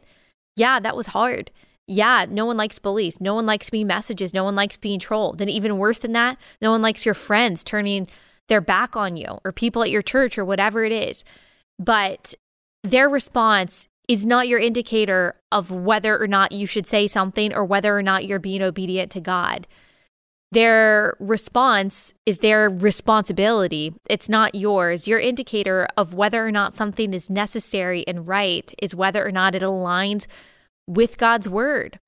Yeah, 0.55 0.79
that 0.79 0.95
was 0.95 1.07
hard. 1.07 1.51
Yeah, 1.87 2.25
no 2.29 2.45
one 2.45 2.57
likes 2.57 2.79
bullies. 2.79 3.21
No 3.21 3.35
one 3.35 3.45
likes 3.45 3.69
being 3.69 3.87
messages. 3.87 4.33
No 4.33 4.43
one 4.43 4.55
likes 4.55 4.75
being 4.75 4.99
trolled. 4.99 5.39
And 5.39 5.49
even 5.49 5.77
worse 5.77 5.99
than 5.99 6.11
that, 6.13 6.37
no 6.61 6.71
one 6.71 6.81
likes 6.81 7.05
your 7.05 7.13
friends 7.13 7.63
turning 7.63 8.07
their 8.49 8.61
back 8.61 8.95
on 8.95 9.15
you 9.15 9.39
or 9.45 9.51
people 9.51 9.83
at 9.83 9.91
your 9.91 10.01
church 10.01 10.37
or 10.37 10.43
whatever 10.43 10.83
it 10.83 10.91
is. 10.91 11.23
But 11.79 12.33
their 12.83 13.07
response 13.07 13.87
is 14.07 14.25
not 14.25 14.47
your 14.47 14.59
indicator 14.59 15.35
of 15.51 15.69
whether 15.69 16.21
or 16.21 16.27
not 16.27 16.51
you 16.51 16.65
should 16.65 16.87
say 16.87 17.07
something 17.07 17.53
or 17.53 17.65
whether 17.65 17.97
or 17.97 18.01
not 18.01 18.25
you're 18.25 18.39
being 18.39 18.61
obedient 18.61 19.11
to 19.11 19.19
God. 19.19 19.67
Their 20.51 21.17
response 21.19 22.13
is 22.25 22.39
their 22.39 22.69
responsibility. 22.69 23.93
It's 24.09 24.29
not 24.29 24.55
yours. 24.55 25.07
Your 25.07 25.19
indicator 25.19 25.87
of 25.97 26.13
whether 26.13 26.45
or 26.45 26.51
not 26.51 26.73
something 26.73 27.13
is 27.13 27.29
necessary 27.29 28.07
and 28.07 28.27
right 28.27 28.73
is 28.81 28.95
whether 28.95 29.27
or 29.27 29.31
not 29.31 29.55
it 29.55 29.61
aligns 29.61 30.25
with 30.87 31.17
God's 31.17 31.49
word. 31.49 31.99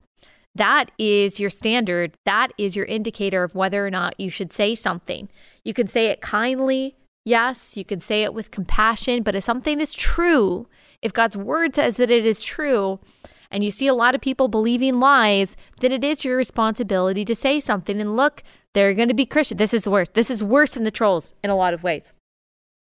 That 0.55 0.91
is 0.97 1.39
your 1.39 1.49
standard. 1.49 2.13
That 2.25 2.53
is 2.57 2.77
your 2.77 2.85
indicator 2.85 3.43
of 3.43 3.55
whether 3.55 3.85
or 3.85 3.91
not 3.91 4.17
you 4.17 4.29
should 4.29 4.53
say 4.53 4.73
something. 4.73 5.29
You 5.65 5.73
can 5.73 5.87
say 5.87 6.07
it 6.07 6.21
kindly. 6.21 6.95
Yes, 7.25 7.75
you 7.75 7.83
can 7.83 7.99
say 7.99 8.23
it 8.23 8.33
with 8.33 8.51
compassion, 8.51 9.21
but 9.21 9.35
if 9.35 9.43
something 9.43 9.81
is 9.81 9.93
true, 9.93 10.67
if 11.01 11.13
God's 11.13 11.37
word 11.37 11.75
says 11.75 11.97
that 11.97 12.11
it 12.11 12.25
is 12.25 12.41
true, 12.41 12.99
and 13.51 13.63
you 13.63 13.71
see 13.71 13.87
a 13.87 13.93
lot 13.93 14.15
of 14.15 14.21
people 14.21 14.47
believing 14.47 14.99
lies, 14.99 15.57
then 15.79 15.91
it 15.91 16.03
is 16.03 16.23
your 16.23 16.37
responsibility 16.37 17.25
to 17.25 17.35
say 17.35 17.59
something. 17.59 17.99
And 17.99 18.15
look, 18.15 18.43
there 18.73 18.89
are 18.89 18.93
going 18.93 19.07
to 19.07 19.15
be 19.15 19.25
Christians. 19.25 19.57
This 19.57 19.73
is 19.73 19.83
the 19.83 19.91
worst. 19.91 20.13
This 20.13 20.29
is 20.29 20.43
worse 20.43 20.71
than 20.71 20.83
the 20.83 20.91
trolls 20.91 21.33
in 21.43 21.49
a 21.49 21.55
lot 21.55 21.73
of 21.73 21.83
ways. 21.83 22.11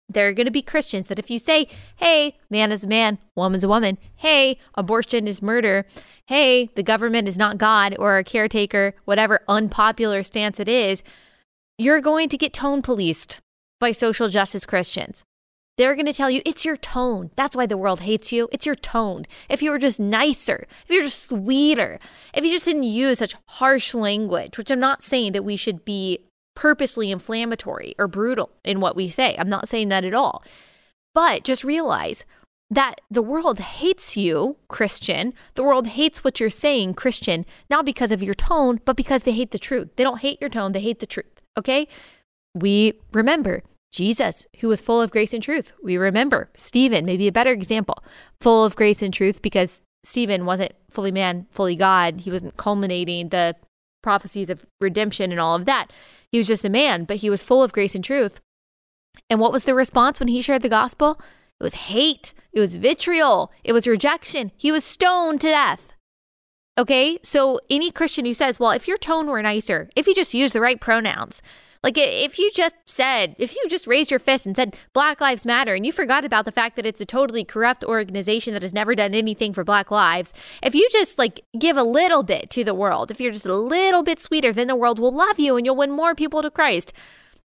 There 0.08 0.28
are 0.28 0.32
going 0.32 0.46
to 0.46 0.52
be 0.52 0.62
Christians 0.62 1.08
that 1.08 1.18
if 1.18 1.30
you 1.30 1.38
say, 1.38 1.66
hey, 1.96 2.36
man 2.50 2.72
is 2.72 2.84
a 2.84 2.86
man, 2.86 3.18
woman's 3.34 3.64
a 3.64 3.68
woman, 3.68 3.98
hey, 4.16 4.58
abortion 4.74 5.26
is 5.26 5.42
murder, 5.42 5.86
hey, 6.26 6.70
the 6.74 6.82
government 6.82 7.26
is 7.26 7.38
not 7.38 7.58
God 7.58 7.96
or 7.98 8.18
a 8.18 8.24
caretaker, 8.24 8.94
whatever 9.06 9.40
unpopular 9.48 10.22
stance 10.22 10.60
it 10.60 10.68
is, 10.68 11.02
you're 11.78 12.02
going 12.02 12.28
to 12.28 12.38
get 12.38 12.52
tone 12.52 12.82
policed 12.82 13.38
by 13.80 13.92
social 13.92 14.28
justice 14.28 14.66
Christians. 14.66 15.24
They're 15.76 15.94
going 15.94 16.06
to 16.06 16.12
tell 16.12 16.30
you 16.30 16.40
it's 16.44 16.64
your 16.64 16.76
tone. 16.76 17.30
That's 17.36 17.56
why 17.56 17.66
the 17.66 17.76
world 17.76 18.00
hates 18.00 18.30
you. 18.30 18.48
It's 18.52 18.66
your 18.66 18.76
tone. 18.76 19.26
If 19.48 19.60
you 19.60 19.70
were 19.70 19.78
just 19.78 19.98
nicer, 19.98 20.66
if 20.84 20.90
you're 20.90 21.02
just 21.02 21.24
sweeter, 21.24 21.98
if 22.32 22.44
you 22.44 22.50
just 22.50 22.64
didn't 22.64 22.84
use 22.84 23.18
such 23.18 23.34
harsh 23.48 23.92
language, 23.94 24.56
which 24.56 24.70
I'm 24.70 24.80
not 24.80 25.02
saying 25.02 25.32
that 25.32 25.44
we 25.44 25.56
should 25.56 25.84
be 25.84 26.20
purposely 26.54 27.10
inflammatory 27.10 27.94
or 27.98 28.06
brutal 28.06 28.50
in 28.64 28.80
what 28.80 28.94
we 28.94 29.08
say. 29.08 29.34
I'm 29.38 29.48
not 29.48 29.68
saying 29.68 29.88
that 29.88 30.04
at 30.04 30.14
all. 30.14 30.44
But 31.12 31.44
just 31.44 31.64
realize 31.64 32.24
that 32.70 33.00
the 33.10 33.22
world 33.22 33.58
hates 33.58 34.16
you, 34.16 34.56
Christian. 34.68 35.34
The 35.54 35.64
world 35.64 35.88
hates 35.88 36.24
what 36.24 36.40
you're 36.40 36.50
saying, 36.50 36.94
Christian, 36.94 37.44
not 37.68 37.84
because 37.84 38.10
of 38.12 38.22
your 38.22 38.34
tone, 38.34 38.80
but 38.84 38.96
because 38.96 39.24
they 39.24 39.32
hate 39.32 39.50
the 39.50 39.58
truth. 39.58 39.90
They 39.96 40.04
don't 40.04 40.20
hate 40.20 40.40
your 40.40 40.50
tone, 40.50 40.72
they 40.72 40.80
hate 40.80 41.00
the 41.00 41.06
truth. 41.06 41.26
Okay? 41.58 41.88
We 42.54 43.00
remember 43.12 43.62
Jesus, 43.94 44.46
who 44.60 44.68
was 44.68 44.80
full 44.80 45.00
of 45.00 45.12
grace 45.12 45.32
and 45.32 45.42
truth. 45.42 45.72
We 45.82 45.96
remember 45.96 46.50
Stephen, 46.54 47.04
maybe 47.04 47.28
a 47.28 47.32
better 47.32 47.52
example, 47.52 48.02
full 48.40 48.64
of 48.64 48.74
grace 48.74 49.02
and 49.02 49.14
truth 49.14 49.40
because 49.40 49.84
Stephen 50.02 50.44
wasn't 50.44 50.72
fully 50.90 51.12
man, 51.12 51.46
fully 51.52 51.76
God. 51.76 52.22
He 52.22 52.30
wasn't 52.30 52.56
culminating 52.56 53.28
the 53.28 53.54
prophecies 54.02 54.50
of 54.50 54.66
redemption 54.80 55.30
and 55.30 55.40
all 55.40 55.54
of 55.54 55.64
that. 55.66 55.92
He 56.32 56.38
was 56.38 56.48
just 56.48 56.64
a 56.64 56.68
man, 56.68 57.04
but 57.04 57.18
he 57.18 57.30
was 57.30 57.42
full 57.42 57.62
of 57.62 57.72
grace 57.72 57.94
and 57.94 58.04
truth. 58.04 58.40
And 59.30 59.38
what 59.38 59.52
was 59.52 59.62
the 59.62 59.74
response 59.74 60.18
when 60.18 60.28
he 60.28 60.42
shared 60.42 60.62
the 60.62 60.68
gospel? 60.68 61.20
It 61.60 61.64
was 61.64 61.74
hate. 61.74 62.34
It 62.52 62.58
was 62.58 62.74
vitriol. 62.74 63.52
It 63.62 63.72
was 63.72 63.86
rejection. 63.86 64.50
He 64.56 64.72
was 64.72 64.84
stoned 64.84 65.40
to 65.42 65.50
death. 65.50 65.92
Okay, 66.76 67.20
so 67.22 67.60
any 67.70 67.92
Christian 67.92 68.24
who 68.24 68.34
says, 68.34 68.58
well, 68.58 68.72
if 68.72 68.88
your 68.88 68.98
tone 68.98 69.28
were 69.28 69.40
nicer, 69.40 69.88
if 69.94 70.08
you 70.08 70.14
just 70.14 70.34
use 70.34 70.52
the 70.52 70.60
right 70.60 70.80
pronouns, 70.80 71.40
like 71.84 71.98
if 71.98 72.38
you 72.38 72.50
just 72.50 72.74
said, 72.86 73.36
if 73.38 73.54
you 73.54 73.62
just 73.68 73.86
raised 73.86 74.10
your 74.10 74.18
fist 74.18 74.46
and 74.46 74.56
said 74.56 74.74
Black 74.94 75.20
Lives 75.20 75.44
Matter 75.44 75.74
and 75.74 75.84
you 75.84 75.92
forgot 75.92 76.24
about 76.24 76.46
the 76.46 76.50
fact 76.50 76.76
that 76.76 76.86
it's 76.86 77.00
a 77.00 77.04
totally 77.04 77.44
corrupt 77.44 77.84
organization 77.84 78.54
that 78.54 78.62
has 78.62 78.72
never 78.72 78.94
done 78.94 79.12
anything 79.12 79.52
for 79.52 79.64
Black 79.64 79.90
lives, 79.90 80.32
if 80.62 80.74
you 80.74 80.88
just 80.90 81.18
like 81.18 81.42
give 81.58 81.76
a 81.76 81.82
little 81.82 82.22
bit 82.22 82.48
to 82.50 82.64
the 82.64 82.72
world, 82.72 83.10
if 83.10 83.20
you're 83.20 83.32
just 83.32 83.44
a 83.44 83.54
little 83.54 84.02
bit 84.02 84.18
sweeter, 84.18 84.50
then 84.50 84.66
the 84.66 84.74
world 84.74 84.98
will 84.98 85.12
love 85.12 85.38
you 85.38 85.58
and 85.58 85.66
you'll 85.66 85.76
win 85.76 85.90
more 85.90 86.14
people 86.14 86.40
to 86.40 86.50
Christ. 86.50 86.94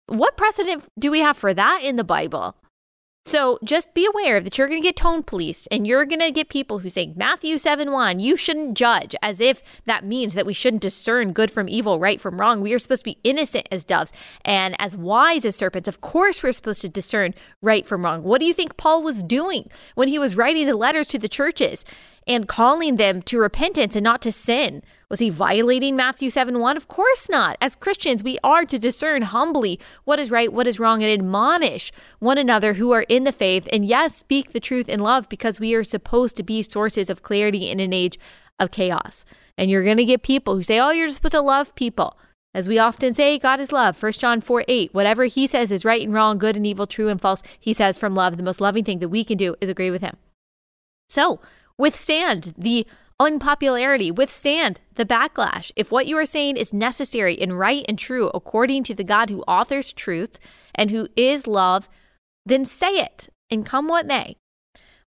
What 0.07 0.37
precedent 0.37 0.85
do 0.97 1.11
we 1.11 1.19
have 1.19 1.37
for 1.37 1.53
that 1.53 1.81
in 1.83 1.97
the 1.97 2.05
Bible? 2.05 2.55
So 3.25 3.59
just 3.63 3.93
be 3.93 4.07
aware 4.07 4.39
that 4.39 4.57
you're 4.57 4.67
going 4.67 4.81
to 4.81 4.87
get 4.87 4.95
tone 4.95 5.21
policed 5.21 5.67
and 5.69 5.85
you're 5.85 6.05
going 6.05 6.19
to 6.19 6.31
get 6.31 6.49
people 6.49 6.79
who 6.79 6.89
say 6.89 7.13
Matthew 7.15 7.59
7 7.59 7.91
1, 7.91 8.19
you 8.19 8.35
shouldn't 8.35 8.75
judge, 8.75 9.15
as 9.21 9.39
if 9.39 9.61
that 9.85 10.03
means 10.03 10.33
that 10.33 10.47
we 10.47 10.53
shouldn't 10.53 10.81
discern 10.81 11.31
good 11.31 11.51
from 11.51 11.69
evil, 11.69 11.99
right 11.99 12.19
from 12.19 12.39
wrong. 12.39 12.61
We 12.61 12.73
are 12.73 12.79
supposed 12.79 13.01
to 13.01 13.11
be 13.11 13.19
innocent 13.23 13.67
as 13.71 13.83
doves 13.83 14.11
and 14.43 14.75
as 14.79 14.97
wise 14.97 15.45
as 15.45 15.55
serpents. 15.55 15.87
Of 15.87 16.01
course, 16.01 16.41
we're 16.41 16.53
supposed 16.53 16.81
to 16.81 16.89
discern 16.89 17.35
right 17.61 17.85
from 17.85 18.03
wrong. 18.03 18.23
What 18.23 18.39
do 18.39 18.45
you 18.45 18.53
think 18.53 18.77
Paul 18.77 19.03
was 19.03 19.21
doing 19.21 19.69
when 19.93 20.07
he 20.07 20.17
was 20.17 20.35
writing 20.35 20.65
the 20.65 20.75
letters 20.75 21.07
to 21.07 21.19
the 21.19 21.29
churches? 21.29 21.85
and 22.29 22.47
calling 22.47 22.97
them 22.97 23.23
to 23.23 23.39
repentance 23.39 23.95
and 23.95 24.03
not 24.03 24.21
to 24.21 24.31
sin. 24.31 24.83
Was 25.09 25.19
he 25.19 25.31
violating 25.31 25.95
Matthew 25.95 26.29
7 26.29 26.59
1? 26.59 26.77
Of 26.77 26.87
course 26.87 27.29
not. 27.29 27.57
As 27.59 27.75
Christians, 27.75 28.23
we 28.23 28.37
are 28.43 28.63
to 28.65 28.77
discern 28.77 29.23
humbly 29.23 29.79
what 30.03 30.19
is 30.19 30.29
right, 30.29 30.53
what 30.53 30.67
is 30.67 30.79
wrong, 30.79 31.01
and 31.01 31.11
admonish 31.11 31.91
one 32.19 32.37
another 32.37 32.73
who 32.75 32.91
are 32.91 33.05
in 33.09 33.23
the 33.23 33.31
faith. 33.31 33.67
And 33.73 33.85
yes, 33.85 34.15
speak 34.15 34.51
the 34.51 34.59
truth 34.59 34.87
in 34.87 34.99
love 34.99 35.27
because 35.27 35.59
we 35.59 35.73
are 35.73 35.83
supposed 35.83 36.37
to 36.37 36.43
be 36.43 36.61
sources 36.61 37.09
of 37.09 37.23
clarity 37.23 37.71
in 37.71 37.79
an 37.79 37.91
age 37.91 38.19
of 38.59 38.69
chaos. 38.69 39.25
And 39.57 39.71
you're 39.71 39.83
going 39.83 39.97
to 39.97 40.05
get 40.05 40.21
people 40.21 40.55
who 40.55 40.63
say, 40.63 40.79
oh, 40.79 40.91
you're 40.91 41.09
supposed 41.09 41.31
to 41.31 41.41
love 41.41 41.73
people. 41.73 42.15
As 42.53 42.67
we 42.67 42.77
often 42.77 43.13
say, 43.13 43.37
God 43.37 43.59
is 43.59 43.71
love. 43.71 44.01
1 44.01 44.11
John 44.13 44.41
4 44.41 44.63
8. 44.67 44.93
Whatever 44.93 45.25
he 45.25 45.47
says 45.47 45.71
is 45.71 45.85
right 45.85 46.03
and 46.03 46.13
wrong, 46.13 46.37
good 46.37 46.55
and 46.55 46.65
evil, 46.65 46.87
true 46.87 47.07
and 47.07 47.21
false, 47.21 47.41
he 47.59 47.73
says 47.73 47.97
from 47.97 48.15
love. 48.15 48.37
The 48.37 48.43
most 48.43 48.61
loving 48.61 48.83
thing 48.83 48.99
that 48.99 49.09
we 49.09 49.23
can 49.23 49.37
do 49.37 49.55
is 49.61 49.69
agree 49.69 49.91
with 49.91 50.01
him. 50.01 50.17
So, 51.09 51.39
withstand 51.77 52.53
the 52.57 52.87
unpopularity, 53.19 54.11
withstand 54.11 54.79
the 54.95 55.05
backlash. 55.05 55.71
If 55.75 55.91
what 55.91 56.07
you 56.07 56.17
are 56.17 56.25
saying 56.25 56.57
is 56.57 56.71
necessary 56.71 57.39
and 57.39 57.59
right 57.59 57.85
and 57.87 57.99
true 57.99 58.31
according 58.33 58.83
to 58.85 58.95
the 58.95 59.03
God 59.03 59.29
who 59.29 59.41
authors 59.43 59.91
truth 59.91 60.39
and 60.73 60.91
who 60.91 61.07
is 61.15 61.47
love, 61.47 61.89
then 62.45 62.65
say 62.65 62.99
it 62.99 63.29
and 63.51 63.65
come 63.65 63.87
what 63.87 64.05
may. 64.05 64.35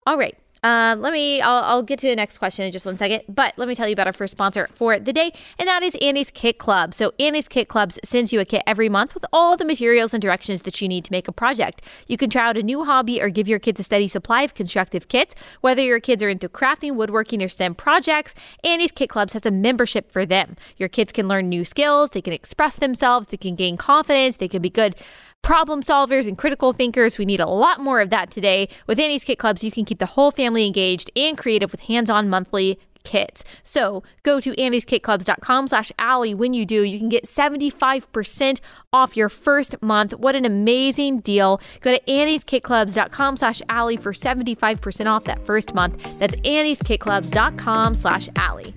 All 0.07 0.19
right. 0.19 0.37
Uh, 0.63 0.95
let 0.99 1.13
me, 1.13 1.41
I'll, 1.41 1.65
I'll, 1.65 1.83
get 1.83 1.99
to 2.01 2.07
the 2.07 2.15
next 2.15 2.37
question 2.37 2.67
in 2.67 2.73
just 2.73 2.85
one 2.85 2.99
second, 2.99 3.23
but 3.29 3.55
let 3.57 3.67
me 3.67 3.75
tell 3.75 3.89
you 3.89 3.95
about 3.95 4.07
our 4.07 4.13
first 4.13 4.33
sponsor 4.33 4.69
for 4.75 4.99
the 4.99 5.13
day, 5.13 5.33
and 5.59 5.67
that 5.67 5.83
is 5.83 5.97
Annie's 6.03 6.31
Kit 6.31 6.59
Club. 6.59 6.93
So, 6.93 7.15
Annie's 7.19 7.49
Kit 7.49 7.67
Clubs 7.67 7.99
sends 8.05 8.31
you 8.31 8.41
a 8.41 8.45
kit 8.45 8.63
every 8.67 8.91
month 8.91 9.15
with 9.15 9.25
all 9.33 9.57
the 9.57 9.65
materials 9.65 10.13
and 10.13 10.21
directions 10.21 10.61
that 10.63 10.79
you 10.83 10.89
need 10.89 11.07
to 11.07 11.13
make 11.13 11.29
a 11.29 11.33
project. 11.33 11.81
You 12.07 12.19
can 12.19 12.29
try 12.29 12.47
out 12.47 12.59
a 12.59 12.63
new 12.63 12.85
hobby 12.85 13.23
or 13.23 13.31
give 13.31 13.49
your 13.49 13.59
kids 13.59 13.81
a 13.81 13.83
steady 13.83 14.07
supply 14.07 14.43
of 14.43 14.53
constructive 14.53 15.09
kits. 15.09 15.35
Whether 15.63 15.81
your 15.81 15.99
kids 15.99 16.23
are 16.23 16.29
into 16.29 16.49
crafting, 16.49 16.95
woodworking, 16.95 17.43
or 17.43 17.49
STEM 17.49 17.75
projects, 17.77 18.35
Annie's 18.63 18.93
Kit 18.93 19.09
Clubs 19.09 19.33
has 19.33 19.47
a 19.47 19.51
membership 19.51 20.13
for 20.13 20.27
them. 20.27 20.57
Your 20.77 20.91
kids 20.91 21.11
can 21.11 21.27
learn 21.27 21.49
new 21.49 21.65
skills, 21.65 22.11
they 22.11 22.21
can 22.21 22.35
express 22.35 22.77
themselves, 22.77 23.29
they 23.29 23.39
can 23.39 23.55
gain 23.55 23.79
confidence, 23.79 24.37
they 24.37 24.49
can 24.49 24.61
be 24.61 24.71
good 24.71 24.95
problem 25.43 25.83
solvers 25.83 26.27
and 26.27 26.37
critical 26.37 26.73
thinkers. 26.73 27.19
We 27.19 27.25
need 27.25 27.41
a 27.41 27.47
lot 27.47 27.81
more 27.81 28.01
of 28.01 28.11
that 28.11 28.31
today. 28.31 28.69
With 28.87 29.01
Annie's 29.01 29.25
Kit 29.25 29.39
Clubs, 29.39 29.65
you 29.65 29.71
can 29.71 29.85
keep 29.85 29.99
the 29.99 30.07
whole 30.07 30.31
family 30.31 30.67
engaged 30.67 31.11
and 31.17 31.37
creative 31.37 31.73
with 31.73 31.83
hands-on 31.83 32.29
monthly 32.29 32.79
kits. 33.03 33.45
So 33.65 34.03
go 34.23 34.41
to 34.41 34.53
annieskitclubs.com 34.53 35.69
slash 35.69 35.93
Allie. 35.99 36.35
When 36.35 36.53
you 36.55 36.67
do, 36.67 36.83
you 36.83 36.99
can 36.99 37.09
get 37.09 37.25
75% 37.25 38.61
off 38.93 39.17
your 39.17 39.29
first 39.29 39.81
month. 39.83 40.15
What 40.15 40.35
an 40.37 40.45
amazing 40.45 41.21
deal. 41.21 41.61
Go 41.81 41.97
to 41.97 42.01
annieskitclubs.com 42.07 43.37
slash 43.39 43.63
Allie 43.69 43.97
for 43.97 44.13
75% 44.13 45.07
off 45.07 45.25
that 45.25 45.45
first 45.47 45.75
month. 45.75 46.03
That's 46.19 46.37
annieskitclubs.com 46.37 47.95
slash 47.95 48.29
Allie. 48.37 48.75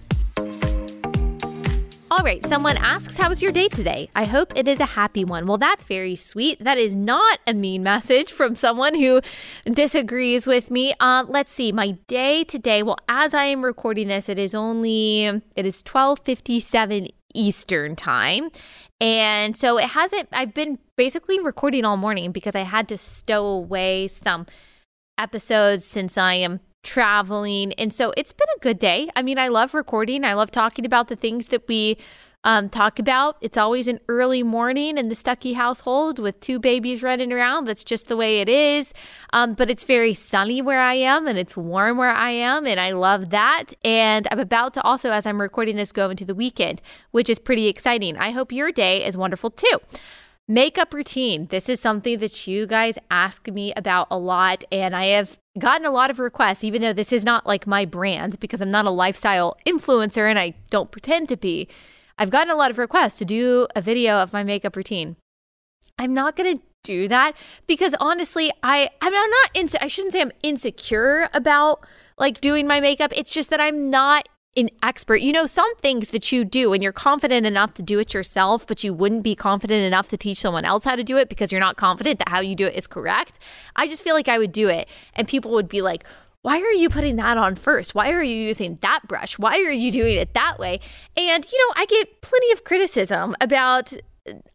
All 2.13 2.24
right, 2.24 2.46
someone 2.46 2.77
asks, 2.77 3.17
How 3.17 3.27
was 3.27 3.41
your 3.41 3.51
day 3.51 3.67
today? 3.67 4.08
I 4.15 4.25
hope 4.25 4.53
it 4.55 4.67
is 4.67 4.79
a 4.79 4.86
happy 4.86 5.25
one. 5.25 5.48
Well, 5.48 5.58
that's 5.58 5.84
very 5.84 6.15
sweet. 6.15 6.63
That 6.63 6.77
is 6.77 6.93
not 6.93 7.39
a 7.48 7.55
mean 7.55 7.82
message 7.91 8.32
from 8.32 8.55
someone 8.55 8.93
who 8.93 9.20
disagrees 9.65 10.46
with 10.46 10.70
me. 10.70 10.93
Uh, 11.00 11.25
let's 11.27 11.51
see, 11.51 11.72
my 11.72 11.98
day 12.05 12.43
today. 12.43 12.84
Well, 12.84 13.00
as 13.10 13.34
I 13.34 13.46
am 13.46 13.65
recording 13.65 14.10
this, 14.10 14.29
it 14.29 14.38
is 14.38 14.53
only 14.53 15.25
it 15.25 15.65
is 15.65 15.82
1257 15.82 17.08
Eastern 17.34 17.96
time. 17.96 18.51
And 19.01 19.58
so 19.58 19.79
it 19.79 19.89
hasn't, 19.89 20.29
I've 20.32 20.53
been 20.53 20.77
basically 20.96 21.39
recording 21.39 21.84
all 21.84 21.98
morning 21.98 22.32
because 22.32 22.53
I 22.53 22.62
had 22.62 22.88
to 22.89 22.98
stow 23.00 23.43
away 23.43 24.08
some 24.08 24.46
episodes 25.17 25.84
since 25.84 26.15
I 26.20 26.36
am 26.36 26.60
traveling. 26.84 27.74
And 27.74 27.94
so 27.94 28.13
it's 28.16 28.34
been 28.34 28.48
a 28.58 28.60
good 28.60 28.78
day. 28.78 29.10
I 29.16 29.24
mean, 29.24 29.40
I 29.40 29.48
love 29.48 29.74
recording, 29.74 30.24
I 30.24 30.34
love 30.34 30.52
talking 30.52 30.86
about 30.86 31.08
the 31.08 31.16
things 31.16 31.48
that 31.48 31.68
we 31.68 31.98
um, 32.44 32.70
talk 32.70 33.00
about. 33.00 33.38
It's 33.42 33.58
always 33.58 33.88
an 33.88 34.00
early 34.10 34.44
morning 34.44 34.98
in 34.98 35.08
the 35.08 35.16
Stuckey 35.16 35.56
household 35.56 36.20
with 36.20 36.40
two 36.40 36.60
babies 36.60 37.02
running 37.02 37.32
around. 37.32 37.66
That's 37.66 37.84
just 37.84 38.08
the 38.08 38.18
way 38.18 38.42
it 38.42 38.50
is. 38.50 38.94
Um, 39.32 39.54
but 39.54 39.70
it's 39.70 39.86
very 39.86 40.13
sunny 40.13 40.62
where 40.62 40.82
I 40.82 40.96
am 40.96 41.28
and 41.28 41.38
it's 41.38 41.56
warm 41.56 41.98
where 41.98 42.12
I 42.12 42.32
am. 42.32 42.68
And 42.68 42.80
I 42.80 42.92
love 42.92 43.30
that. 43.30 43.74
And 43.84 44.28
I'm 44.30 44.40
about 44.40 44.74
to 44.74 44.82
also, 44.82 45.12
as 45.12 45.25
I'm 45.25 45.40
recording 45.40 45.78
this, 45.78 45.92
go 45.92 46.10
into 46.10 46.25
the 46.25 46.36
weekend, 46.36 46.82
which 47.12 47.30
is 47.30 47.40
pretty 47.40 47.68
exciting. 47.68 48.18
I 48.18 48.32
hope 48.32 48.52
your 48.52 48.72
day 48.72 49.06
is 49.06 49.16
wonderful 49.16 49.50
too. 49.50 49.80
Makeup 50.46 50.94
routine. 50.94 51.48
This 51.48 51.70
is 51.70 51.80
something 51.80 52.20
that 52.20 52.46
you 52.46 52.68
guys 52.68 52.98
ask 53.10 53.48
me 53.48 53.74
about 53.75 54.08
a 54.12 54.18
lot, 54.18 54.66
and 54.74 54.94
I 54.94 55.06
have 55.06 55.38
gotten 55.60 55.86
a 55.86 55.91
lot 55.91 56.10
of 56.10 56.19
requests, 56.19 56.63
even 56.63 56.81
though 56.81 56.93
this 56.93 57.13
is 57.13 57.24
not 57.24 57.45
like 57.45 57.67
my 57.67 57.86
brand 57.86 58.39
because 58.39 58.62
I'm 58.62 58.72
not 58.72 58.86
a 58.86 58.89
lifestyle 58.89 59.57
influencer 59.65 60.29
and 60.29 60.39
I 60.39 60.55
don't 60.69 60.91
pretend 60.91 61.29
to 61.29 61.38
be. 61.38 61.67
I've 62.17 62.29
gotten 62.29 62.51
a 62.51 62.55
lot 62.55 62.72
of 62.72 62.77
requests 62.77 63.17
to 63.19 63.25
do 63.25 63.67
a 63.75 63.81
video 63.81 64.17
of 64.17 64.33
my 64.33 64.43
makeup 64.43 64.75
routine. 64.75 65.15
I'm 65.98 66.13
not 66.13 66.36
going 66.36 66.57
to 66.57 66.63
do 66.83 67.07
that 67.07 67.36
because 67.65 67.95
honestly, 68.00 68.51
I 68.62 68.89
I'm 69.01 69.13
not 69.13 69.53
inse- 69.53 69.81
I 69.81 69.88
shouldn't 69.88 70.13
say 70.13 70.22
I'm 70.22 70.31
insecure 70.41 71.29
about 71.33 71.86
like 72.17 72.41
doing 72.41 72.67
my 72.67 72.79
makeup. 72.79 73.12
It's 73.15 73.31
just 73.31 73.50
that 73.50 73.62
I'm 73.62 73.89
not 73.89 74.27
an 74.55 74.69
expert. 74.81 75.22
You 75.22 75.31
know, 75.31 75.45
some 75.45 75.75
things 75.77 76.12
that 76.12 76.31
you 76.31 76.45
do 76.45 76.74
and 76.74 76.83
you're 76.83 76.91
confident 76.91 77.45
enough 77.45 77.74
to 77.75 77.81
do 77.81 78.00
it 78.00 78.13
yourself, 78.13 78.67
but 78.67 78.83
you 78.83 78.93
wouldn't 78.93 79.24
be 79.24 79.36
confident 79.36 79.83
enough 79.83 80.10
to 80.10 80.17
teach 80.17 80.39
someone 80.39 80.65
else 80.65 80.86
how 80.86 80.95
to 80.95 81.03
do 81.03 81.17
it 81.17 81.29
because 81.29 81.51
you're 81.51 81.62
not 81.62 81.75
confident 81.75 82.19
that 82.19 82.29
how 82.29 82.39
you 82.39 82.55
do 82.55 82.67
it 82.67 82.75
is 82.75 82.88
correct. 82.88 83.39
I 83.75 83.88
just 83.88 84.03
feel 84.03 84.13
like 84.13 84.27
I 84.27 84.38
would 84.38 84.51
do 84.51 84.67
it 84.67 84.88
and 85.15 85.27
people 85.27 85.51
would 85.51 85.69
be 85.69 85.81
like, 85.81 86.03
why 86.43 86.60
are 86.60 86.72
you 86.72 86.89
putting 86.89 87.15
that 87.15 87.38
on 87.38 87.55
first? 87.55 87.95
Why 87.95 88.12
are 88.12 88.22
you 88.22 88.36
using 88.36 88.77
that 88.81 89.07
brush? 89.07 89.39
Why 89.39 89.60
are 89.60 89.72
you 89.72 89.91
doing 89.91 90.17
it 90.17 90.33
that 90.33 90.60
way? 90.60 90.81
And, 91.15 91.45
you 91.50 91.67
know, 91.67 91.74
I 91.77 91.86
get 91.86 92.22
plenty 92.22 92.51
of 92.51 92.65
criticism 92.65 93.36
about 93.39 93.93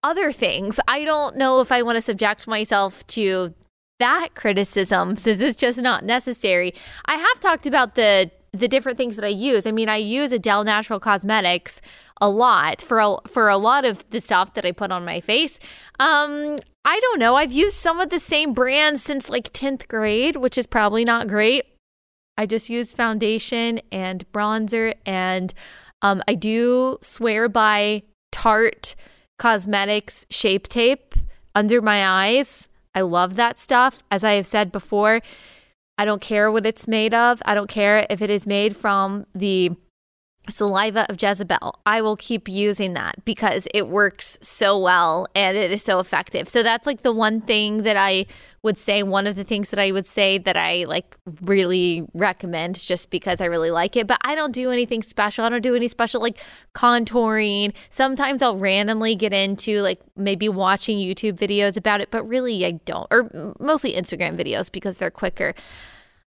other 0.02 0.31
things. 0.31 0.78
I 0.87 1.05
don't 1.05 1.37
know 1.37 1.61
if 1.61 1.73
I 1.73 1.83
want 1.83 1.97
to 1.97 2.02
subject 2.02 2.47
myself 2.47 3.07
to 3.09 3.55
that 3.99 4.31
criticism 4.35 5.17
since 5.17 5.40
it's 5.40 5.57
just 5.57 5.81
not 5.81 6.05
necessary. 6.05 6.75
I 7.07 7.17
have 7.17 7.40
talked 7.40 7.67
about 7.67 7.95
the 7.95 8.31
the 8.52 8.69
different 8.69 8.99
things 8.99 9.17
that 9.17 9.25
I 9.25 9.28
use. 9.28 9.67
I 9.67 9.73
mean, 9.73 9.88
I 9.88 9.97
use 9.97 10.33
Adele 10.33 10.64
Natural 10.64 11.00
Cosmetics 11.00 11.81
a 12.21 12.28
lot 12.28 12.83
for 12.83 12.99
a, 12.99 13.17
for 13.26 13.49
a 13.49 13.57
lot 13.57 13.85
of 13.85 14.09
the 14.11 14.21
stuff 14.21 14.55
that 14.55 14.64
I 14.64 14.73
put 14.73 14.90
on 14.90 15.05
my 15.05 15.21
face. 15.21 15.61
Um, 16.00 16.59
I 16.85 16.99
don't 17.00 17.19
know. 17.19 17.37
I've 17.37 17.52
used 17.52 17.76
some 17.76 18.00
of 18.00 18.11
the 18.11 18.21
same 18.21 18.55
brands 18.55 19.02
since 19.02 19.28
like 19.28 19.52
10th 19.52 19.88
grade, 19.88 20.37
which 20.37 20.57
is 20.57 20.67
probably 20.67 21.05
not 21.05 21.28
great. 21.28 21.64
I 22.37 22.47
just 22.47 22.71
use 22.71 22.93
foundation 22.93 23.81
and 23.90 24.31
bronzer 24.33 24.95
and 25.05 25.52
um, 26.02 26.23
I 26.28 26.35
do 26.35 26.99
swear 27.02 27.49
by 27.49 28.05
Tarte 28.31 28.95
Cosmetics 29.38 30.25
Shape 30.31 30.69
Tape 30.69 31.14
under 31.55 31.83
my 31.83 32.07
eyes. 32.07 32.69
I 32.95 33.00
love 33.00 33.35
that 33.35 33.59
stuff. 33.59 34.02
As 34.11 34.25
I 34.25 34.33
have 34.35 34.47
said 34.47 34.73
before, 34.73 35.21
I 35.99 36.05
don't 36.05 36.21
care 36.21 36.50
what 36.50 36.64
it's 36.64 36.87
made 36.87 37.12
of. 37.12 37.43
I 37.45 37.55
don't 37.55 37.69
care 37.69 38.07
if 38.09 38.23
it 38.23 38.31
is 38.31 38.47
made 38.47 38.76
from 38.76 39.26
the 39.35 39.73
saliva 40.50 41.07
of 41.11 41.21
Jezebel. 41.21 41.81
I 41.87 42.00
will 42.00 42.17
keep 42.17 42.49
using 42.49 42.95
that 42.95 43.25
because 43.25 43.69
it 43.75 43.88
works 43.88 44.38
so 44.43 44.78
well 44.78 45.26
and 45.35 45.57
it 45.57 45.71
is 45.71 45.83
so 45.83 46.00
effective. 46.00 46.49
So 46.49 46.62
that's 46.62 46.87
like 46.87 47.02
the 47.02 47.12
one 47.12 47.40
thing 47.40 47.83
that 47.83 47.97
I 47.97 48.26
would 48.62 48.76
say 48.76 49.02
one 49.02 49.26
of 49.26 49.37
the 49.37 49.45
things 49.45 49.71
that 49.71 49.78
I 49.78 49.93
would 49.93 50.07
say 50.07 50.38
that 50.38 50.57
I 50.57 50.85
like 50.85 51.17
really 51.43 52.07
recommend 52.12 52.81
just 52.81 53.11
because 53.11 53.40
I 53.40 53.47
really 53.47 53.71
like 53.71 53.97
it, 53.97 54.07
but 54.07 54.19
I 54.23 54.35
don't 54.35 54.52
do 54.52 54.71
anything 54.71 55.02
special. 55.02 55.45
I 55.45 55.49
don't 55.49 55.62
do 55.62 55.76
any 55.76 55.88
special 55.88 56.21
like 56.21 56.38
contouring. 56.75 57.73
Sometimes 57.90 58.43
I'll 58.43 58.59
randomly 58.59 59.14
get 59.14 59.33
into 59.33 59.81
like 59.81 60.00
maybe 60.17 60.49
watching 60.49 60.99
YouTube 60.99 61.38
videos 61.38 61.76
about 61.76 62.00
it, 62.00 62.11
but 62.11 62.25
really 62.28 62.67
I 62.67 62.73
don't. 62.73 63.07
Or 63.11 63.55
mostly 63.61 63.93
Instagram 63.93 64.37
videos 64.37 64.71
because 64.71 64.97
they're 64.97 65.11
quicker. 65.11 65.55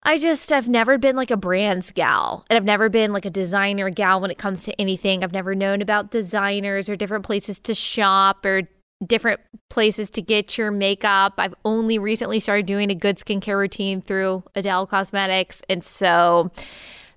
I 0.07 0.19
just, 0.19 0.53
I've 0.53 0.69
never 0.69 0.97
been 0.97 1.17
like 1.17 1.31
a 1.31 1.37
brands 1.37 1.91
gal 1.91 2.45
and 2.49 2.55
I've 2.55 2.63
never 2.63 2.87
been 2.87 3.11
like 3.11 3.25
a 3.25 3.29
designer 3.29 3.89
gal 3.89 4.21
when 4.21 4.31
it 4.31 4.37
comes 4.37 4.63
to 4.63 4.81
anything. 4.81 5.21
I've 5.21 5.33
never 5.33 5.53
known 5.53 5.81
about 5.81 6.11
designers 6.11 6.87
or 6.87 6.95
different 6.95 7.25
places 7.25 7.59
to 7.59 7.75
shop 7.75 8.45
or 8.45 8.61
different 9.05 9.41
places 9.69 10.09
to 10.11 10.21
get 10.21 10.57
your 10.57 10.71
makeup. 10.71 11.33
I've 11.37 11.55
only 11.65 11.99
recently 11.99 12.39
started 12.39 12.65
doing 12.65 12.89
a 12.89 12.95
good 12.95 13.17
skincare 13.17 13.57
routine 13.57 14.01
through 14.01 14.45
Adele 14.55 14.87
Cosmetics. 14.87 15.61
And 15.67 15.83
so 15.83 16.51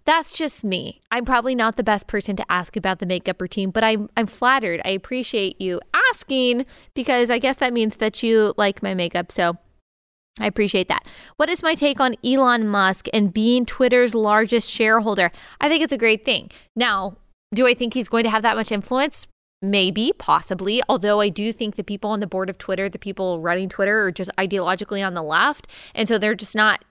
that's 0.04 0.32
just 0.32 0.64
me. 0.64 1.00
I'm 1.12 1.25
probably 1.25 1.54
not 1.54 1.76
the 1.76 1.85
best 1.85 2.09
person 2.09 2.35
to 2.35 2.52
ask 2.52 2.76
about 2.76 2.99
the 2.99 3.06
makeup 3.06 3.40
routine, 3.40 3.70
but 3.70 3.85
I'm 3.85 4.09
I'm 4.16 4.26
flattered. 4.26 4.80
I 4.85 4.90
appreciate 4.90 5.61
you 5.61 5.80
asking 6.11 6.66
because 6.94 7.30
I 7.30 7.38
guess 7.38 7.59
that 7.59 7.73
means 7.73 7.97
that 7.97 8.20
you 8.25 8.52
like 8.56 8.82
my 8.82 8.94
makeup. 8.94 9.30
So 9.30 9.59
I 10.39 10.47
appreciate 10.47 10.89
that. 10.89 11.07
What 11.37 11.49
is 11.49 11.63
my 11.63 11.75
take 11.75 12.01
on 12.01 12.17
Elon 12.25 12.69
Musk 12.69 13.07
and 13.13 13.33
being 13.33 13.67
Twitter's 13.67 14.15
largest 14.15 14.71
shareholder? 14.71 15.31
I 15.61 15.69
think 15.69 15.83
it's 15.83 15.93
a 15.93 15.99
great 15.99 16.25
thing. 16.25 16.51
Now, 16.77 17.17
do 17.55 17.67
I 17.67 17.75
think 17.75 17.95
he's 17.95 18.09
going 18.09 18.25
to 18.25 18.31
have 18.31 18.43
that 18.43 18.57
much 18.57 18.71
influence? 18.71 19.27
Maybe, 19.63 20.13
possibly. 20.17 20.83
Although 20.89 21.21
I 21.21 21.29
do 21.29 21.53
think 21.53 21.77
the 21.77 21.85
people 21.85 22.11
on 22.11 22.21
the 22.21 22.27
board 22.27 22.49
of 22.49 22.57
Twitter, 22.57 22.89
the 22.89 22.99
people 22.99 23.41
running 23.41 23.69
Twitter, 23.69 24.05
are 24.05 24.13
just 24.13 24.31
ideologically 24.39 25.07
on 25.07 25.15
the 25.15 25.23
left. 25.23 25.67
And 25.95 26.09
so 26.09 26.17
they're 26.17 26.35
just 26.35 26.55
not 26.55 26.83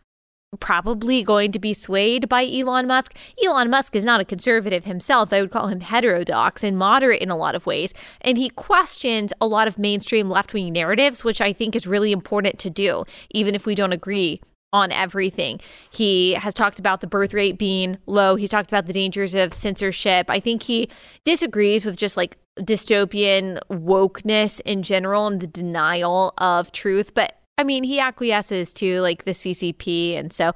probably 0.59 1.23
going 1.23 1.51
to 1.51 1.59
be 1.59 1.73
swayed 1.73 2.27
by 2.27 2.45
Elon 2.45 2.87
Musk. 2.87 3.15
Elon 3.43 3.69
Musk 3.69 3.95
is 3.95 4.05
not 4.05 4.19
a 4.19 4.25
conservative 4.25 4.85
himself. 4.85 5.31
I 5.31 5.41
would 5.41 5.51
call 5.51 5.67
him 5.67 5.81
heterodox 5.81 6.63
and 6.63 6.77
moderate 6.77 7.21
in 7.21 7.29
a 7.29 7.37
lot 7.37 7.55
of 7.55 7.65
ways. 7.65 7.93
And 8.21 8.37
he 8.37 8.49
questions 8.49 9.31
a 9.39 9.47
lot 9.47 9.67
of 9.67 9.77
mainstream 9.77 10.29
left 10.29 10.53
wing 10.53 10.73
narratives, 10.73 11.23
which 11.23 11.41
I 11.41 11.53
think 11.53 11.75
is 11.75 11.87
really 11.87 12.11
important 12.11 12.59
to 12.59 12.69
do, 12.69 13.05
even 13.29 13.55
if 13.55 13.65
we 13.65 13.75
don't 13.75 13.93
agree 13.93 14.41
on 14.71 14.91
everything. 14.91 15.59
He 15.89 16.33
has 16.33 16.53
talked 16.53 16.79
about 16.79 17.01
the 17.01 17.07
birth 17.07 17.33
rate 17.33 17.57
being 17.57 17.97
low. 18.05 18.35
He's 18.35 18.51
talked 18.51 18.69
about 18.69 18.85
the 18.85 18.93
dangers 18.93 19.33
of 19.33 19.53
censorship. 19.53 20.29
I 20.29 20.39
think 20.39 20.63
he 20.63 20.89
disagrees 21.25 21.85
with 21.85 21.97
just 21.97 22.17
like 22.17 22.37
dystopian 22.59 23.59
wokeness 23.69 24.61
in 24.61 24.83
general 24.83 25.27
and 25.27 25.39
the 25.39 25.47
denial 25.47 26.33
of 26.37 26.71
truth. 26.71 27.13
But 27.13 27.38
I 27.59 27.65
mean, 27.65 27.83
he 27.83 27.99
acquiesces 27.99 28.71
to 28.75 29.01
like 29.01 29.25
the 29.25 29.31
CCP. 29.31 30.17
And 30.17 30.31
so 30.31 30.53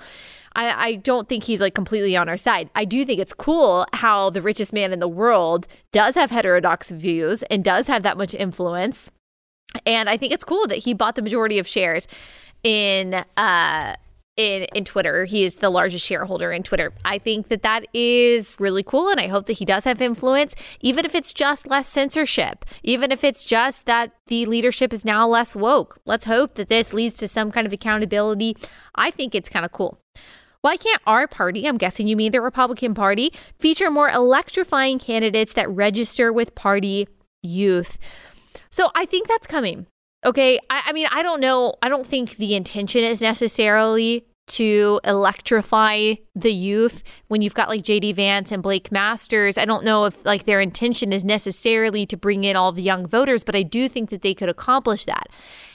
I, 0.56 0.88
I 0.88 0.96
don't 0.96 1.28
think 1.28 1.44
he's 1.44 1.60
like 1.60 1.76
completely 1.76 2.16
on 2.16 2.30
our 2.30 2.38
side. 2.38 2.70
I 2.76 2.86
do 2.86 3.04
think 3.06 3.20
it's 3.20 3.34
cool 3.34 3.86
how 3.92 4.30
the 4.30 4.42
richest 4.42 4.72
man 4.72 4.94
in 4.94 5.00
the 5.00 5.08
world 5.10 5.68
does 5.92 6.16
have 6.16 6.32
heterodox 6.32 6.92
views 6.92 7.44
and 7.44 7.62
does 7.62 7.88
have 7.88 8.04
that 8.04 8.18
much 8.18 8.34
influence. 8.34 9.12
And 9.86 10.10
I 10.10 10.16
think 10.16 10.32
it's 10.32 10.46
cool 10.46 10.66
that 10.68 10.80
he 10.80 10.94
bought 10.94 11.16
the 11.16 11.22
majority 11.22 11.60
of 11.60 11.68
shares 11.68 12.08
in 12.64 13.16
uh 13.36 13.96
in 14.38 14.64
in 14.76 14.86
Twitter. 14.86 15.26
He 15.26 15.44
is 15.44 15.56
the 15.56 15.70
largest 15.70 16.06
shareholder 16.06 16.52
in 16.52 16.64
Twitter. 16.64 16.94
I 17.06 17.18
think 17.18 17.50
that 17.50 17.64
that 17.64 17.86
is 17.94 18.60
really 18.60 18.84
cool 18.84 19.10
and 19.10 19.20
I 19.20 19.28
hope 19.28 19.46
that 19.48 19.54
he 19.54 19.66
does 19.66 19.84
have 19.84 20.02
influence 20.02 20.56
even 20.82 21.06
if 21.06 21.16
it's 21.16 21.34
just 21.34 21.68
less 21.68 21.88
censorship, 21.88 22.66
even 22.82 23.12
if 23.12 23.24
it's 23.24 23.44
just 23.44 23.86
that 23.86 24.12
the 24.28 24.46
leadership 24.46 24.94
is 24.94 25.06
now 25.06 25.28
less 25.28 25.56
woke. 25.56 26.00
Let's 26.06 26.26
hope 26.26 26.56
that 26.56 26.70
this 26.70 26.94
leads 26.94 27.20
to 27.20 27.28
some 27.28 27.52
kind 27.52 27.68
of 27.68 27.74
accountability. 27.74 28.58
I 28.96 29.12
think 29.12 29.36
it's 29.36 29.50
kind 29.50 29.66
of 29.66 29.72
cool. 29.72 30.00
Why 30.62 30.78
can't 30.78 31.02
our 31.06 31.28
party, 31.28 31.68
I'm 31.68 31.78
guessing 31.78 32.08
you 32.08 32.16
mean 32.16 32.32
the 32.32 32.40
Republican 32.40 32.94
Party, 32.94 33.34
feature 33.60 33.92
more 33.92 34.10
electrifying 34.10 34.98
candidates 34.98 35.52
that 35.54 35.70
register 35.70 36.32
with 36.32 36.56
party 36.56 37.08
youth? 37.42 37.98
So 38.70 38.90
I 38.96 39.06
think 39.06 39.28
that's 39.28 39.46
coming. 39.46 39.88
Okay. 40.26 40.60
I, 40.70 40.84
I 40.88 40.94
mean, 40.94 41.08
I 41.12 41.22
don't 41.24 41.40
know. 41.40 41.76
I 41.82 41.90
don't 41.90 42.06
think 42.06 42.38
the 42.38 42.56
intention 42.56 43.04
is 43.04 43.22
necessarily 43.22 44.26
to 44.46 45.00
electrify 45.06 46.16
the 46.36 46.52
youth 46.52 47.04
when 47.28 47.42
you've 47.42 47.54
got 47.54 47.70
like 47.70 47.82
JD 47.82 48.16
Vance 48.16 48.52
and 48.52 48.62
Blake 48.62 48.92
Masters. 48.92 49.58
I 49.58 49.66
don't 49.66 49.86
know 49.86 50.06
if 50.06 50.26
like 50.26 50.46
their 50.46 50.60
intention 50.60 51.14
is 51.14 51.24
necessarily 51.24 52.06
to 52.06 52.18
bring 52.18 52.44
in 52.44 52.56
all 52.56 52.72
the 52.72 52.82
young 52.82 53.08
voters, 53.08 53.44
but 53.44 53.56
I 53.56 53.64
do 53.64 53.88
think 53.88 54.10
that 54.10 54.22
they 54.22 54.34
could 54.34 54.50
accomplish 54.50 55.06
that. 55.06 55.28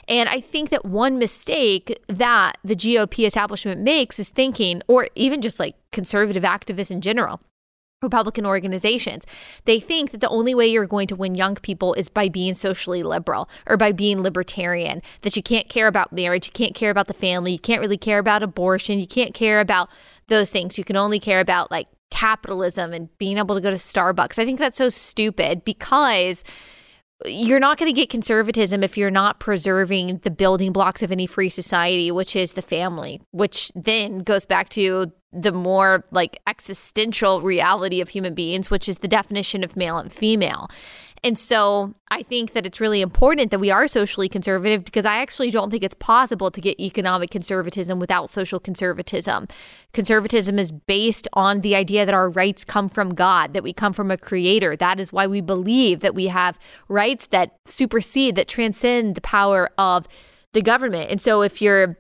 And 0.06 0.28
I 0.28 0.40
think 0.40 0.70
that 0.70 0.84
one 0.84 1.18
mistake 1.18 1.98
that 2.08 2.58
the 2.62 2.76
GOP 2.76 3.26
establishment 3.26 3.80
makes 3.80 4.18
is 4.18 4.28
thinking, 4.28 4.82
or 4.87 5.08
even 5.14 5.40
just 5.40 5.58
like 5.58 5.74
conservative 5.92 6.42
activists 6.42 6.90
in 6.90 7.00
general, 7.00 7.40
Republican 8.02 8.46
organizations. 8.46 9.24
They 9.64 9.80
think 9.80 10.12
that 10.12 10.20
the 10.20 10.28
only 10.28 10.54
way 10.54 10.68
you're 10.68 10.87
going 10.87 11.08
to 11.08 11.16
win 11.16 11.34
young 11.34 11.56
people 11.56 11.94
is 11.94 12.08
by 12.08 12.28
being 12.28 12.54
socially 12.54 13.02
liberal 13.02 13.48
or 13.66 13.76
by 13.76 13.92
being 13.92 14.22
libertarian, 14.22 15.02
that 15.22 15.37
you 15.37 15.42
can't 15.42 15.68
care 15.68 15.88
about 15.88 16.12
marriage, 16.12 16.46
you 16.46 16.52
can't 16.52 16.74
care 16.74 16.90
about 16.90 17.08
the 17.08 17.14
family, 17.14 17.52
you 17.52 17.58
can't 17.58 17.80
really 17.80 17.96
care 17.96 18.18
about 18.18 18.42
abortion, 18.42 19.00
you 19.00 19.06
can't 19.06 19.34
care 19.34 19.61
about 19.61 19.88
those 20.28 20.50
things. 20.50 20.78
You 20.78 20.84
can 20.84 20.96
only 20.96 21.18
care 21.18 21.40
about 21.40 21.70
like 21.70 21.88
capitalism 22.11 22.92
and 22.92 23.16
being 23.18 23.37
able 23.37 23.54
to 23.54 23.61
go 23.61 23.70
to 23.70 23.76
Starbucks. 23.76 24.38
I 24.38 24.44
think 24.44 24.58
that's 24.58 24.78
so 24.78 24.88
stupid 24.88 25.64
because 25.64 26.44
you're 27.26 27.58
not 27.58 27.78
going 27.78 27.92
to 27.92 28.00
get 28.00 28.11
conservatism 28.11 28.84
if 28.84 28.96
you're 28.96 29.11
not 29.11 29.40
preserving 29.40 30.18
the 30.18 30.30
building 30.30 30.72
blocks 30.72 31.02
of 31.02 31.11
any 31.11 31.26
free 31.26 31.48
society, 31.48 32.12
which 32.12 32.37
is 32.37 32.52
the 32.52 32.62
family, 32.62 33.20
which 33.32 33.72
then 33.74 34.20
goes 34.20 34.46
back 34.46 34.68
to 34.68 35.11
the 35.33 35.53
more 35.53 36.05
like 36.11 36.41
existential 36.47 37.43
reality 37.43 38.01
of 38.01 38.11
human 38.11 38.35
beings, 38.35 38.71
which 38.71 38.88
is 38.88 38.99
the 38.99 39.09
definition 39.09 39.62
of 39.62 39.77
male 39.77 39.99
and 39.99 40.12
female. 40.12 40.71
And 41.25 41.37
so 41.37 41.95
I 42.11 42.23
think 42.23 42.53
that 42.53 42.64
it's 42.64 42.81
really 42.81 43.01
important 43.01 43.51
that 43.51 43.59
we 43.59 43.71
are 43.71 43.88
socially 43.88 44.29
conservative 44.29 44.85
because 44.85 45.05
I 45.05 45.19
actually 45.19 45.51
don't 45.51 45.71
think 45.71 45.83
it's 45.83 45.97
possible 45.97 46.51
to 46.51 46.61
get 46.61 46.79
economic 46.81 47.31
conservatism 47.31 47.99
without 47.99 48.31
social 48.31 48.61
conservatism. 48.61 49.49
Conservatism 49.93 50.59
is 50.59 50.71
based 50.73 51.27
on 51.33 51.61
the 51.61 51.75
idea 51.75 52.07
that 52.07 52.14
our 52.14 52.31
rights 52.31 52.64
come 52.64 52.88
from 52.88 53.14
God, 53.14 53.53
that 53.53 53.62
we 53.62 53.73
come 53.73 53.93
from 53.93 54.11
a 54.11 54.17
creator. 54.17 54.77
That 54.77 55.01
is 55.01 55.12
why 55.12 55.27
we 55.27 55.41
believe 55.41 56.01
that 56.01 56.14
we 56.14 56.27
have 56.27 56.59
rights 56.88 57.27
that 57.27 57.57
supersede, 57.67 58.37
that 58.37 58.49
transcend 58.49 59.17
the 59.17 59.21
power 59.21 59.71
of 59.77 60.07
the 60.53 60.62
government. 60.62 61.11
And 61.11 61.21
so 61.21 61.43
if 61.43 61.61
you're 61.61 61.99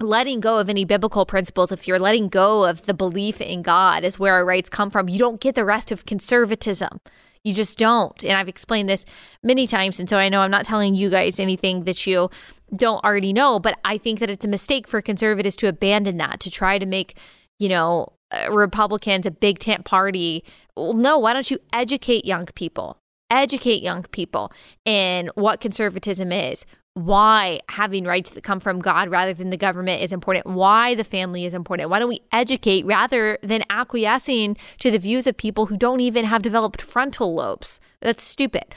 letting 0.00 0.40
go 0.40 0.58
of 0.58 0.68
any 0.68 0.84
biblical 0.84 1.24
principles, 1.24 1.72
if 1.72 1.88
you're 1.88 1.98
letting 1.98 2.28
go 2.28 2.64
of 2.64 2.82
the 2.82 2.94
belief 2.94 3.40
in 3.40 3.62
God 3.62 4.04
is 4.04 4.18
where 4.18 4.34
our 4.34 4.44
rights 4.44 4.68
come 4.68 4.90
from, 4.90 5.08
you 5.08 5.18
don't 5.18 5.40
get 5.40 5.54
the 5.54 5.64
rest 5.64 5.90
of 5.90 6.04
conservatism. 6.04 7.00
You 7.42 7.54
just 7.54 7.78
don't. 7.78 8.22
And 8.24 8.32
I've 8.32 8.48
explained 8.48 8.88
this 8.88 9.06
many 9.42 9.66
times. 9.66 10.00
And 10.00 10.10
so 10.10 10.18
I 10.18 10.28
know 10.28 10.40
I'm 10.40 10.50
not 10.50 10.64
telling 10.64 10.94
you 10.94 11.08
guys 11.08 11.38
anything 11.38 11.84
that 11.84 12.06
you 12.06 12.28
don't 12.74 13.02
already 13.04 13.32
know, 13.32 13.60
but 13.60 13.78
I 13.84 13.98
think 13.98 14.18
that 14.18 14.30
it's 14.30 14.44
a 14.44 14.48
mistake 14.48 14.88
for 14.88 15.00
conservatives 15.00 15.56
to 15.56 15.68
abandon 15.68 16.16
that, 16.16 16.40
to 16.40 16.50
try 16.50 16.78
to 16.78 16.86
make, 16.86 17.16
you 17.58 17.68
know, 17.68 18.12
uh, 18.32 18.50
Republicans 18.50 19.26
a 19.26 19.30
big 19.30 19.60
tent 19.60 19.84
party. 19.84 20.44
Well, 20.76 20.94
no, 20.94 21.18
why 21.18 21.32
don't 21.32 21.50
you 21.50 21.60
educate 21.72 22.24
young 22.24 22.46
people? 22.46 22.98
Educate 23.30 23.82
young 23.82 24.02
people 24.04 24.52
in 24.84 25.30
what 25.36 25.60
conservatism 25.60 26.32
is, 26.32 26.64
why 26.96 27.60
having 27.68 28.04
rights 28.04 28.30
that 28.30 28.42
come 28.42 28.58
from 28.58 28.80
God 28.80 29.10
rather 29.10 29.34
than 29.34 29.50
the 29.50 29.58
government 29.58 30.02
is 30.02 30.12
important, 30.12 30.46
why 30.46 30.94
the 30.94 31.04
family 31.04 31.44
is 31.44 31.52
important. 31.52 31.90
Why 31.90 31.98
don't 31.98 32.08
we 32.08 32.22
educate 32.32 32.86
rather 32.86 33.36
than 33.42 33.64
acquiescing 33.68 34.56
to 34.78 34.90
the 34.90 34.98
views 34.98 35.26
of 35.26 35.36
people 35.36 35.66
who 35.66 35.76
don't 35.76 36.00
even 36.00 36.24
have 36.24 36.40
developed 36.40 36.80
frontal 36.80 37.34
lobes? 37.34 37.80
That's 38.00 38.24
stupid. 38.24 38.74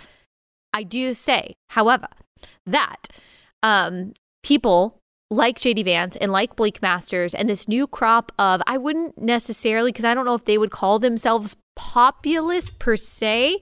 I 0.74 0.84
do 0.84 1.14
say, 1.14 1.56
however, 1.70 2.10
that 2.66 3.08
um, 3.64 4.12
people 4.44 5.00
like 5.32 5.58
JD 5.58 5.86
Vance 5.86 6.18
and 6.18 6.30
like 6.30 6.58
Blake 6.58 6.82
Masters 6.82 7.34
and 7.34 7.48
this 7.48 7.70
new 7.70 7.88
crop 7.88 8.34
of, 8.38 8.62
I 8.68 8.78
wouldn't 8.78 9.18
necessarily, 9.18 9.94
because 9.94 10.04
I 10.04 10.14
don't 10.14 10.26
know 10.26 10.36
if 10.36 10.44
they 10.44 10.58
would 10.58 10.72
call 10.72 11.00
themselves 11.00 11.56
populist 11.78 12.80
per 12.80 12.98
se, 12.98 13.62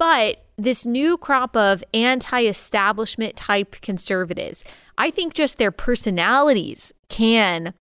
but 0.00 0.41
this 0.56 0.84
new 0.86 1.16
crop 1.16 1.56
of 1.56 1.82
anti 1.94 2.46
establishment 2.46 3.36
type 3.36 3.80
conservatives, 3.80 4.64
I 4.98 5.10
think 5.10 5.34
just 5.34 5.58
their 5.58 5.72
personalities 5.72 6.92
can 7.08 7.74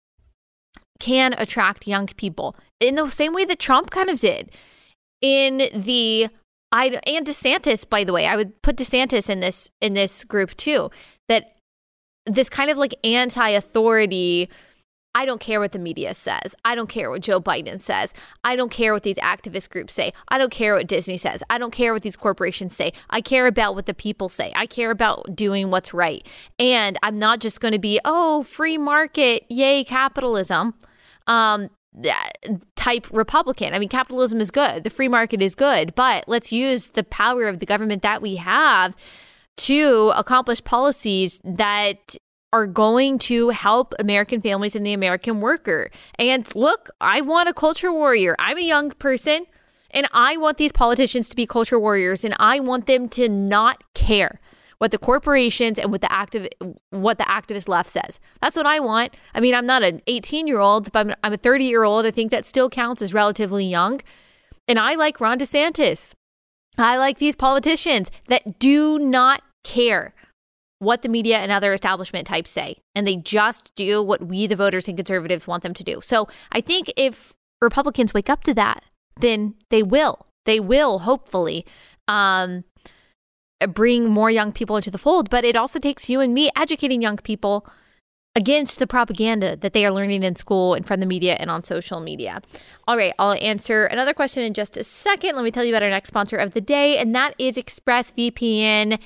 can 1.00 1.34
attract 1.34 1.88
young 1.88 2.08
people 2.08 2.56
in 2.80 2.96
the 2.96 3.10
same 3.10 3.34
way 3.34 3.46
that 3.46 3.60
Trump 3.60 3.90
kind 3.90 4.10
of 4.10 4.20
did. 4.20 4.52
In 5.22 5.70
the 5.74 6.30
I 6.72 7.00
and 7.08 7.26
DeSantis, 7.26 7.90
by 7.90 8.04
the 8.04 8.14
way, 8.14 8.28
I 8.28 8.36
would 8.36 8.62
put 8.62 8.76
DeSantis 8.76 9.30
in 9.30 9.40
this 9.40 9.70
in 9.82 9.94
this 9.94 10.24
group 10.24 10.56
too. 10.56 10.92
That 11.28 11.56
this 12.26 12.50
kind 12.50 12.70
of 12.70 12.78
like 12.78 12.94
anti-authority 13.04 14.50
I 15.16 15.26
don't 15.26 15.42
care 15.42 15.60
what 15.60 15.72
the 15.72 15.80
media 15.80 16.14
says. 16.14 16.56
I 16.64 16.76
don't 16.76 16.90
care 16.90 17.10
what 17.10 17.22
Joe 17.22 17.42
Biden 17.42 17.80
says. 17.80 18.14
I 18.44 18.56
don't 18.56 18.72
care 18.72 18.94
what 18.94 19.04
these 19.04 19.18
activist 19.18 19.70
groups 19.70 19.94
say. 19.94 20.14
I 20.28 20.38
don't 20.38 20.52
care 20.52 20.76
what 20.76 20.88
Disney 20.88 21.18
says. 21.18 21.44
I 21.50 21.58
don't 21.58 21.72
care 21.72 21.94
what 21.94 22.04
these 22.04 22.16
corporations 22.16 22.76
say. 22.76 22.94
I 23.10 23.22
care 23.22 23.48
about 23.48 23.76
what 23.76 23.86
the 23.88 23.94
people 23.94 24.30
say. 24.30 24.54
I 24.56 24.66
care 24.66 24.92
about 24.92 25.36
doing 25.36 25.72
what's 25.72 25.94
right. 25.94 26.26
And 26.60 26.98
I'm 27.02 27.18
not 27.18 27.40
just 27.40 27.60
going 27.60 27.72
to 27.72 27.80
be, 27.80 28.00
oh, 28.06 28.44
free 28.44 28.78
market, 28.78 29.46
yay, 29.50 29.84
capitalism. 29.84 30.76
Um, 31.26 31.70
type 32.76 33.08
Republican. 33.12 33.74
I 33.74 33.80
mean, 33.80 33.90
capitalism 33.90 34.40
is 34.40 34.52
good, 34.52 34.84
the 34.84 34.90
free 34.90 35.08
market 35.08 35.42
is 35.42 35.56
good, 35.56 35.96
but 35.96 36.24
let's 36.28 36.52
use 36.52 36.90
the 36.90 37.04
power 37.04 37.48
of 37.48 37.60
the 37.60 37.66
government 37.66 38.04
that 38.04 38.22
we 38.22 38.36
have 38.38 38.96
to 39.58 40.14
accomplish 40.16 40.64
policies 40.64 41.40
that 41.44 42.16
are 42.52 42.66
going 42.66 43.20
to 43.20 43.50
help 43.50 43.94
American 44.00 44.42
families 44.42 44.76
and 44.76 44.86
the 44.86 44.94
American 44.94 45.40
worker. 45.40 45.92
And 46.18 46.48
look, 46.56 46.90
I 47.00 47.22
want 47.22 47.50
a 47.50 47.54
culture 47.54 47.92
warrior. 47.92 48.36
I'm 48.40 48.58
a 48.58 48.62
young 48.62 48.92
person 48.92 49.46
and 49.92 50.08
I 50.12 50.38
want 50.38 50.58
these 50.58 50.72
politicians 50.72 51.30
to 51.30 51.36
be 51.36 51.46
culture 51.46 51.80
warriors 51.80 52.24
and 52.24 52.36
I 52.40 52.60
want 52.60 52.86
them 52.86 53.08
to 53.10 53.30
not 53.30 53.84
care 53.94 54.40
what 54.80 54.92
the 54.92 54.98
corporations 54.98 55.78
and 55.78 55.92
what 55.92 56.02
the 56.02 56.12
active 56.12 56.48
what 56.90 57.18
the 57.18 57.26
activist 57.26 57.68
left 57.68 57.90
says. 57.90 58.20
That's 58.42 58.56
what 58.56 58.66
I 58.66 58.80
want. 58.80 59.14
I 59.36 59.42
mean, 59.42 59.54
I'm 59.54 59.66
not 59.66 59.84
an 59.84 60.02
18 60.08 60.48
year 60.48 60.60
old, 60.60 60.92
but 60.92 61.08
I'm, 61.08 61.16
I'm 61.24 61.34
a 61.34 61.38
30 61.38 61.66
year 61.66 61.84
old. 61.84 62.06
I 62.06 62.12
think 62.12 62.32
that 62.32 62.46
still 62.46 62.70
counts 62.70 63.02
as 63.02 63.14
relatively 63.14 63.66
young. 63.66 64.02
And 64.68 64.80
I 64.80 64.96
like 64.96 65.20
Ron 65.20 65.40
DeSantis. 65.40 66.14
I 66.78 66.98
like 66.98 67.18
these 67.18 67.36
politicians 67.36 68.10
that 68.28 68.58
do 68.58 68.98
not 68.98 69.44
care 69.64 70.14
what 70.80 71.02
the 71.02 71.10
media 71.10 71.38
and 71.38 71.52
other 71.52 71.74
establishment 71.74 72.26
types 72.26 72.52
say, 72.52 72.78
and 72.96 73.06
they 73.06 73.18
just 73.18 73.72
do 73.76 74.02
what 74.02 74.26
we, 74.26 74.48
the 74.48 74.56
voters 74.56 74.88
and 74.88 74.98
conservatives, 74.98 75.46
want 75.46 75.64
them 75.64 75.74
to 75.74 75.84
do. 75.84 76.00
So 76.02 76.28
I 76.52 76.62
think 76.62 76.92
if 76.98 77.34
Republicans 77.62 78.14
wake 78.14 78.30
up 78.30 78.44
to 78.46 78.54
that, 78.56 78.84
then 79.20 79.56
they 79.70 79.84
will. 79.84 80.28
They 80.46 80.60
will, 80.60 81.00
hopefully, 81.00 81.66
um, 82.08 82.64
bring 83.74 84.10
more 84.10 84.32
young 84.32 84.54
people 84.54 84.78
into 84.78 84.90
the 84.90 84.98
fold. 84.98 85.30
But 85.30 85.44
it 85.44 85.56
also 85.56 85.80
takes 85.80 86.10
you 86.10 86.22
and 86.22 86.34
me 86.34 86.50
educating 86.56 87.02
young 87.02 87.18
people 87.18 87.68
against 88.36 88.80
the 88.80 88.88
propaganda 88.88 89.58
that 89.58 89.74
they 89.74 89.86
are 89.86 89.92
learning 89.92 90.24
in 90.24 90.36
school 90.36 90.74
and 90.74 90.86
from 90.86 91.02
the 91.02 91.06
media 91.06 91.36
and 91.40 91.50
on 91.50 91.64
social 91.64 92.00
media. 92.00 92.42
All 92.88 92.96
right, 92.96 93.14
I'll 93.20 93.38
answer 93.42 93.86
another 93.86 94.14
question 94.14 94.44
in 94.44 94.54
just 94.54 94.78
a 94.78 94.84
second. 94.84 95.36
Let 95.36 95.44
me 95.44 95.52
tell 95.52 95.66
you 95.66 95.74
about 95.74 95.84
our 95.84 95.90
next 95.90 96.08
sponsor 96.08 96.38
of 96.38 96.54
the 96.54 96.62
day, 96.62 96.98
and 96.98 97.14
that 97.16 97.36
is 97.38 97.58
ExpressVPN 97.58 99.00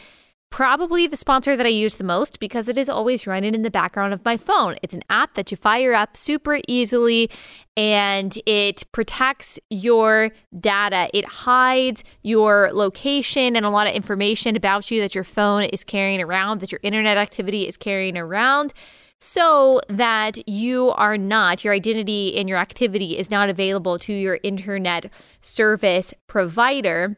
probably 0.53 1.07
the 1.07 1.17
sponsor 1.17 1.57
that 1.57 1.65
I 1.65 1.69
use 1.69 1.95
the 1.95 2.03
most 2.03 2.39
because 2.39 2.67
it 2.67 2.77
is 2.77 2.87
always 2.87 3.25
running 3.25 3.55
in 3.55 3.63
the 3.63 3.71
background 3.71 4.13
of 4.13 4.23
my 4.23 4.37
phone. 4.37 4.75
It's 4.83 4.93
an 4.93 5.01
app 5.09 5.33
that 5.33 5.49
you 5.49 5.57
fire 5.57 5.95
up 5.95 6.15
super 6.15 6.59
easily 6.67 7.31
and 7.75 8.37
it 8.45 8.83
protects 8.91 9.59
your 9.71 10.29
data. 10.59 11.09
It 11.11 11.25
hides 11.25 12.03
your 12.21 12.69
location 12.71 13.55
and 13.55 13.65
a 13.65 13.71
lot 13.71 13.87
of 13.87 13.95
information 13.95 14.55
about 14.55 14.91
you 14.91 15.01
that 15.01 15.15
your 15.15 15.23
phone 15.23 15.63
is 15.63 15.83
carrying 15.83 16.21
around, 16.21 16.61
that 16.61 16.71
your 16.71 16.81
internet 16.83 17.17
activity 17.17 17.67
is 17.67 17.75
carrying 17.75 18.15
around. 18.15 18.73
So 19.19 19.81
that 19.89 20.47
you 20.47 20.91
are 20.91 21.17
not, 21.17 21.63
your 21.63 21.73
identity 21.73 22.37
and 22.37 22.47
your 22.47 22.59
activity 22.59 23.17
is 23.17 23.31
not 23.31 23.49
available 23.49 23.97
to 23.99 24.13
your 24.13 24.37
internet 24.43 25.11
service 25.41 26.13
provider. 26.27 27.17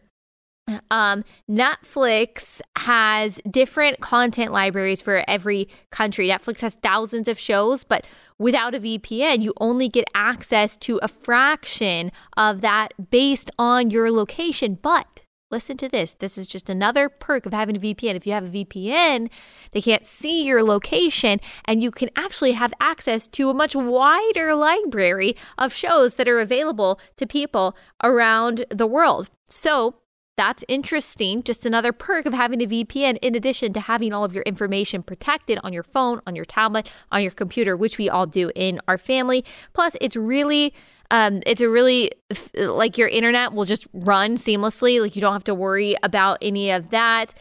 Um, 0.89 1.23
Netflix 1.49 2.59
has 2.77 3.39
different 3.49 3.99
content 3.99 4.51
libraries 4.51 4.99
for 4.99 5.23
every 5.27 5.69
country. 5.91 6.27
Netflix 6.27 6.61
has 6.61 6.75
thousands 6.75 7.27
of 7.27 7.37
shows, 7.39 7.83
but 7.83 8.05
without 8.39 8.73
a 8.73 8.79
VPN, 8.79 9.43
you 9.43 9.53
only 9.59 9.89
get 9.89 10.05
access 10.15 10.75
to 10.77 10.99
a 11.03 11.07
fraction 11.07 12.11
of 12.35 12.61
that 12.61 13.11
based 13.11 13.51
on 13.59 13.91
your 13.91 14.11
location. 14.11 14.79
But 14.81 15.21
listen 15.51 15.77
to 15.77 15.87
this 15.87 16.15
this 16.15 16.37
is 16.37 16.47
just 16.47 16.67
another 16.67 17.09
perk 17.09 17.45
of 17.45 17.53
having 17.53 17.77
a 17.77 17.79
VPN. 17.79 18.15
If 18.15 18.25
you 18.25 18.33
have 18.33 18.45
a 18.45 18.65
VPN, 18.65 19.29
they 19.71 19.81
can't 19.81 20.07
see 20.07 20.43
your 20.43 20.63
location, 20.63 21.39
and 21.65 21.83
you 21.83 21.91
can 21.91 22.09
actually 22.15 22.53
have 22.53 22.73
access 22.81 23.27
to 23.27 23.51
a 23.51 23.53
much 23.53 23.75
wider 23.75 24.55
library 24.55 25.35
of 25.59 25.73
shows 25.73 26.15
that 26.15 26.27
are 26.27 26.39
available 26.39 26.99
to 27.17 27.27
people 27.27 27.77
around 28.03 28.65
the 28.71 28.87
world. 28.87 29.29
So, 29.47 29.97
that's 30.37 30.63
interesting. 30.67 31.43
Just 31.43 31.65
another 31.65 31.93
perk 31.93 32.25
of 32.25 32.33
having 32.33 32.61
a 32.61 32.67
VPN 32.67 33.17
in 33.21 33.35
addition 33.35 33.73
to 33.73 33.79
having 33.79 34.13
all 34.13 34.23
of 34.23 34.33
your 34.33 34.43
information 34.43 35.01
protected 35.01 35.59
on 35.63 35.71
your 35.71 35.83
phone, 35.83 36.21
on 36.27 36.35
your 36.35 36.45
tablet, 36.45 36.89
on 37.11 37.21
your 37.21 37.31
computer, 37.31 37.77
which 37.77 37.97
we 37.97 38.09
all 38.09 38.25
do 38.25 38.51
in 38.55 38.81
our 38.87 38.97
family. 38.97 39.45
Plus, 39.73 39.95
it's 40.01 40.15
really 40.15 40.73
um, 41.11 41.41
it's 41.45 41.61
a 41.61 41.69
really 41.69 42.11
like 42.55 42.97
your 42.97 43.07
internet 43.07 43.53
will 43.53 43.65
just 43.65 43.87
run 43.93 44.37
seamlessly. 44.37 44.99
Like 44.99 45.15
you 45.15 45.21
don't 45.21 45.33
have 45.33 45.43
to 45.45 45.55
worry 45.55 45.95
about 46.03 46.39
any 46.41 46.71
of 46.71 46.89
that 46.89 47.33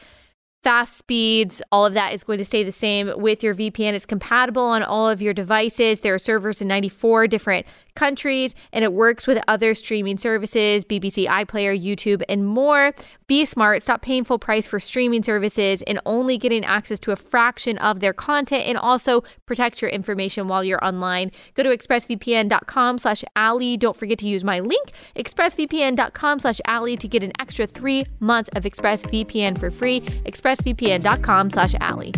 fast 0.64 0.96
speeds, 0.96 1.60
all 1.70 1.84
of 1.84 1.92
that 1.92 2.14
is 2.14 2.24
going 2.24 2.38
to 2.38 2.44
stay 2.44 2.64
the 2.64 2.72
same 2.72 3.12
with 3.18 3.42
your 3.42 3.54
VPN. 3.54 3.92
It's 3.92 4.06
compatible 4.06 4.62
on 4.62 4.82
all 4.82 5.08
of 5.08 5.20
your 5.20 5.34
devices. 5.34 6.00
There 6.00 6.14
are 6.14 6.18
servers 6.18 6.62
in 6.62 6.68
94 6.68 7.28
different 7.28 7.66
countries, 7.94 8.54
and 8.72 8.84
it 8.84 8.92
works 8.92 9.26
with 9.26 9.42
other 9.48 9.74
streaming 9.74 10.18
services, 10.18 10.84
BBC 10.84 11.26
iPlayer, 11.26 11.78
YouTube, 11.80 12.22
and 12.28 12.46
more. 12.46 12.92
Be 13.26 13.44
smart, 13.44 13.82
stop 13.82 14.02
paying 14.02 14.24
full 14.24 14.38
price 14.38 14.66
for 14.66 14.78
streaming 14.78 15.22
services 15.22 15.82
and 15.82 16.00
only 16.04 16.36
getting 16.36 16.64
access 16.64 17.00
to 17.00 17.12
a 17.12 17.16
fraction 17.16 17.78
of 17.78 18.00
their 18.00 18.12
content, 18.12 18.64
and 18.66 18.76
also 18.76 19.22
protect 19.46 19.80
your 19.80 19.90
information 19.90 20.48
while 20.48 20.62
you're 20.62 20.84
online. 20.84 21.30
Go 21.54 21.62
to 21.62 21.76
expressvpn.com 21.76 22.98
slash 22.98 23.24
Allie. 23.36 23.76
Don't 23.76 23.96
forget 23.96 24.18
to 24.18 24.28
use 24.28 24.44
my 24.44 24.60
link, 24.60 24.90
expressvpn.com 25.16 26.38
slash 26.40 26.60
Allie, 26.66 26.96
to 26.96 27.08
get 27.08 27.22
an 27.22 27.32
extra 27.38 27.66
three 27.66 28.04
months 28.20 28.50
of 28.54 28.64
ExpressVPN 28.64 29.58
for 29.58 29.70
free. 29.70 30.00
Expressvpn.com 30.00 31.50
slash 31.50 31.74
Allie. 31.80 32.12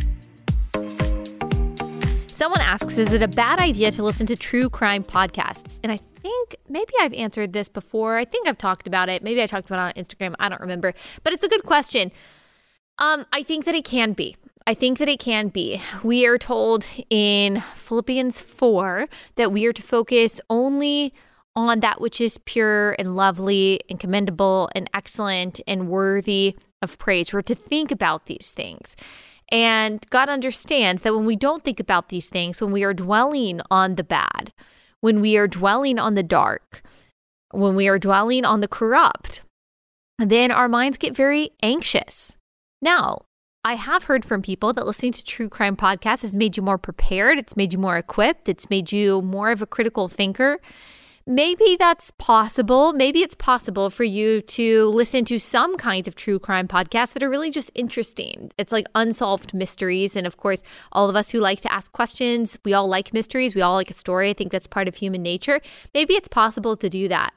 Someone 2.37 2.61
asks, 2.61 2.99
is 2.99 3.15
it 3.15 3.23
a 3.23 3.29
bad 3.29 3.61
idea 3.61 3.91
to 3.93 4.03
listen 4.03 4.27
to 4.27 4.37
true 4.37 4.69
crime 4.69 5.03
podcasts? 5.03 5.81
And 5.83 5.91
I 5.91 6.01
think 6.21 6.57
maybe 6.69 6.93
I've 7.01 7.15
answered 7.15 7.55
this 7.55 7.67
before. 7.67 8.19
I 8.19 8.27
think 8.27 8.47
I've 8.47 8.59
talked 8.59 8.87
about 8.87 9.09
it. 9.09 9.23
Maybe 9.23 9.43
I 9.43 9.47
talked 9.47 9.71
about 9.71 9.79
it 9.79 9.97
on 9.97 10.05
Instagram. 10.05 10.35
I 10.39 10.51
don't 10.51 10.61
remember. 10.61 10.93
But 11.23 11.33
it's 11.33 11.43
a 11.43 11.49
good 11.49 11.63
question. 11.63 12.13
Um, 12.99 13.25
I 13.33 13.43
think 13.43 13.65
that 13.65 13.75
it 13.75 13.87
can 13.87 14.13
be. 14.13 14.37
I 14.67 14.75
think 14.75 14.99
that 14.99 15.09
it 15.09 15.19
can 15.19 15.49
be. 15.49 15.81
We 16.03 16.27
are 16.27 16.37
told 16.37 16.87
in 17.09 17.63
Philippians 17.75 18.39
4 18.39 19.09
that 19.37 19.51
we 19.51 19.65
are 19.65 19.73
to 19.73 19.83
focus 19.83 20.39
only 20.51 21.15
on 21.55 21.81
that 21.81 22.03
which 22.03 22.21
is 22.21 22.37
pure 22.37 22.97
and 22.99 23.17
lovely 23.17 23.81
and 23.89 23.99
commendable 23.99 24.69
and 24.75 24.91
excellent 24.93 25.59
and 25.67 25.89
worthy 25.89 26.55
of 26.83 26.99
praise. 26.99 27.33
We're 27.33 27.41
to 27.41 27.55
think 27.55 27.91
about 27.91 28.27
these 28.27 28.53
things. 28.55 28.95
And 29.53 30.05
God 30.11 30.29
understands 30.29 31.03
that 31.03 31.15
when 31.15 31.25
we 31.25 31.37
don't 31.37 31.63
think 31.63 31.79
about 31.79 32.09
these 32.09 32.29
things, 32.29 32.61
when 32.61 32.73
we 32.73 32.83
are 32.83 32.95
dwelling 32.95 33.61
on 33.71 33.95
the 33.95 34.05
bad, 34.05 34.53
when 35.01 35.21
we 35.21 35.37
are 35.37 35.47
dwelling 35.47 35.99
on 35.99 36.15
the 36.15 36.23
dark, 36.23 36.83
when 37.53 37.77
we 37.77 37.87
are 37.89 37.99
dwelling 37.99 38.45
on 38.45 38.61
the 38.61 38.69
corrupt, 38.69 39.43
then 40.19 40.51
our 40.51 40.69
minds 40.69 40.99
get 40.99 41.15
very 41.15 41.51
anxious. 41.63 42.37
Now, 42.83 43.23
I 43.65 43.75
have 43.75 44.05
heard 44.05 44.25
from 44.25 44.43
people 44.43 44.73
that 44.73 44.87
listening 44.87 45.13
to 45.13 45.25
true 45.25 45.49
crime 45.49 45.77
podcasts 45.77 46.23
has 46.23 46.35
made 46.35 46.57
you 46.57 46.63
more 46.63 46.79
prepared, 46.79 47.39
it's 47.39 47.57
made 47.57 47.73
you 47.73 47.79
more 47.79 47.97
equipped, 47.97 48.49
it's 48.49 48.71
made 48.71 48.93
you 48.93 49.23
more 49.23 49.51
of 49.51 49.63
a 49.63 49.67
critical 49.67 50.09
thinker 50.09 50.61
maybe 51.27 51.77
that's 51.79 52.13
possible. 52.13 52.93
Maybe 52.93 53.23
it's 53.23 53.35
possible 53.35 53.91
for 53.91 54.05
you 54.05 54.41
to 54.43 54.87
listen 54.87 55.25
to 55.27 55.39
some 55.39 55.77
kinds 55.77 56.07
of 56.07 56.15
true 56.15 56.39
crime 56.39 56.69
podcasts 56.69 57.13
that 57.15 57.23
are 57.23 57.31
really 57.31 57.51
just 57.51 57.71
interesting. 57.75 58.53
It's 58.57 58.73
like 58.73 58.87
unsolved 58.95 59.53
mysteries. 59.53 60.15
And 60.15 60.27
of 60.27 60.37
course, 60.37 60.63
all 60.93 61.09
of 61.09 61.17
us 61.17 61.31
who 61.31 61.41
like 61.41 61.61
to 61.63 61.73
ask 61.73 61.91
questions, 61.93 62.59
we 62.65 62.73
all 62.73 62.89
like 62.89 63.13
mysteries. 63.13 63.55
We 63.55 63.63
all 63.63 63.75
like 63.75 63.91
a 63.91 63.95
story. 63.95 64.31
I 64.31 64.35
think 64.35 64.53
that's 64.53 64.67
part 64.67 64.89
of 64.89 64.97
human 64.97 65.23
nature. 65.23 65.61
Maybe 65.93 66.15
it's 66.15 66.29
possible 66.29 66.77
to 66.77 66.89
do 66.89 67.09
that. 67.09 67.33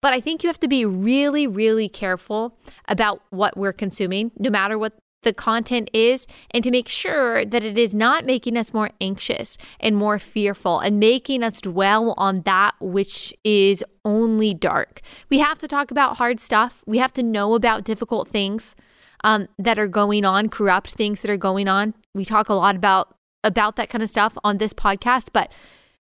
But 0.00 0.12
I 0.12 0.20
think 0.20 0.42
you 0.42 0.48
have 0.48 0.60
to 0.60 0.68
be 0.68 0.84
really, 0.84 1.46
really 1.46 1.88
careful 1.88 2.56
about 2.86 3.20
what 3.30 3.56
we're 3.56 3.72
consuming, 3.72 4.30
no 4.38 4.50
matter 4.50 4.78
what 4.78 4.94
the 5.22 5.32
content 5.32 5.90
is 5.92 6.26
and 6.52 6.62
to 6.64 6.70
make 6.70 6.88
sure 6.88 7.44
that 7.44 7.64
it 7.64 7.76
is 7.76 7.94
not 7.94 8.24
making 8.24 8.56
us 8.56 8.72
more 8.72 8.90
anxious 9.00 9.58
and 9.80 9.96
more 9.96 10.18
fearful 10.18 10.78
and 10.78 11.00
making 11.00 11.42
us 11.42 11.60
dwell 11.60 12.14
on 12.16 12.42
that 12.42 12.74
which 12.80 13.34
is 13.44 13.84
only 14.04 14.54
dark. 14.54 15.00
We 15.28 15.38
have 15.38 15.58
to 15.58 15.68
talk 15.68 15.90
about 15.90 16.18
hard 16.18 16.40
stuff. 16.40 16.82
We 16.86 16.98
have 16.98 17.12
to 17.14 17.22
know 17.22 17.54
about 17.54 17.84
difficult 17.84 18.28
things 18.28 18.76
um, 19.24 19.48
that 19.58 19.78
are 19.78 19.88
going 19.88 20.24
on, 20.24 20.48
corrupt 20.48 20.92
things 20.92 21.20
that 21.22 21.30
are 21.30 21.36
going 21.36 21.68
on. 21.68 21.94
We 22.14 22.24
talk 22.24 22.48
a 22.48 22.54
lot 22.54 22.76
about 22.76 23.14
about 23.44 23.76
that 23.76 23.88
kind 23.88 24.02
of 24.02 24.10
stuff 24.10 24.36
on 24.42 24.58
this 24.58 24.72
podcast, 24.72 25.28
but 25.32 25.50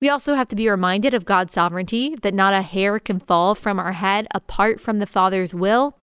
we 0.00 0.08
also 0.08 0.34
have 0.34 0.48
to 0.48 0.56
be 0.56 0.68
reminded 0.68 1.14
of 1.14 1.24
God's 1.24 1.54
sovereignty, 1.54 2.16
that 2.22 2.34
not 2.34 2.52
a 2.52 2.62
hair 2.62 2.98
can 2.98 3.20
fall 3.20 3.54
from 3.54 3.78
our 3.78 3.92
head 3.92 4.26
apart 4.34 4.80
from 4.80 4.98
the 4.98 5.06
Father's 5.06 5.54
will 5.54 5.99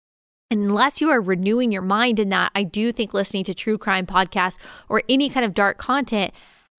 unless 0.53 1.01
you 1.01 1.09
are 1.11 1.21
renewing 1.21 1.73
your 1.73 1.83
mind 1.83 2.21
in 2.21 2.29
that, 2.29 2.53
I 2.55 2.63
do 2.63 2.93
think 2.93 3.15
listening 3.15 3.45
to 3.45 3.55
true 3.55 3.79
crime 3.79 4.07
podcasts 4.07 4.59
or 4.89 5.03
any 5.09 5.31
kind 5.31 5.47
of 5.47 5.55
dark 5.55 5.79
content 5.79 6.33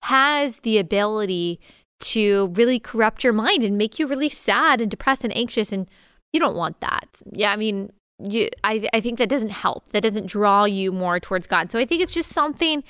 has 0.04 0.60
the 0.60 0.78
ability 0.78 1.58
to 2.00 2.52
really 2.54 2.78
corrupt 2.78 3.24
your 3.24 3.32
mind 3.32 3.64
and 3.64 3.76
make 3.76 3.98
you 3.98 4.06
really 4.06 4.28
sad 4.28 4.80
and 4.80 4.90
depressed 4.90 5.24
and 5.24 5.36
anxious. 5.36 5.72
And 5.72 5.90
you 6.32 6.38
don't 6.38 6.54
want 6.54 6.80
that. 6.80 7.20
Yeah, 7.32 7.52
I 7.52 7.56
mean, 7.56 7.92
you, 8.22 8.48
I, 8.62 8.88
I 8.92 9.00
think 9.00 9.18
that 9.18 9.28
doesn't 9.28 9.50
help. 9.50 9.88
That 9.90 10.02
doesn't 10.02 10.26
draw 10.26 10.64
you 10.64 10.92
more 10.92 11.18
towards 11.18 11.48
God. 11.48 11.72
So 11.72 11.78
I 11.78 11.84
think 11.84 12.00
it's 12.00 12.14
just 12.14 12.30
something, 12.30 12.84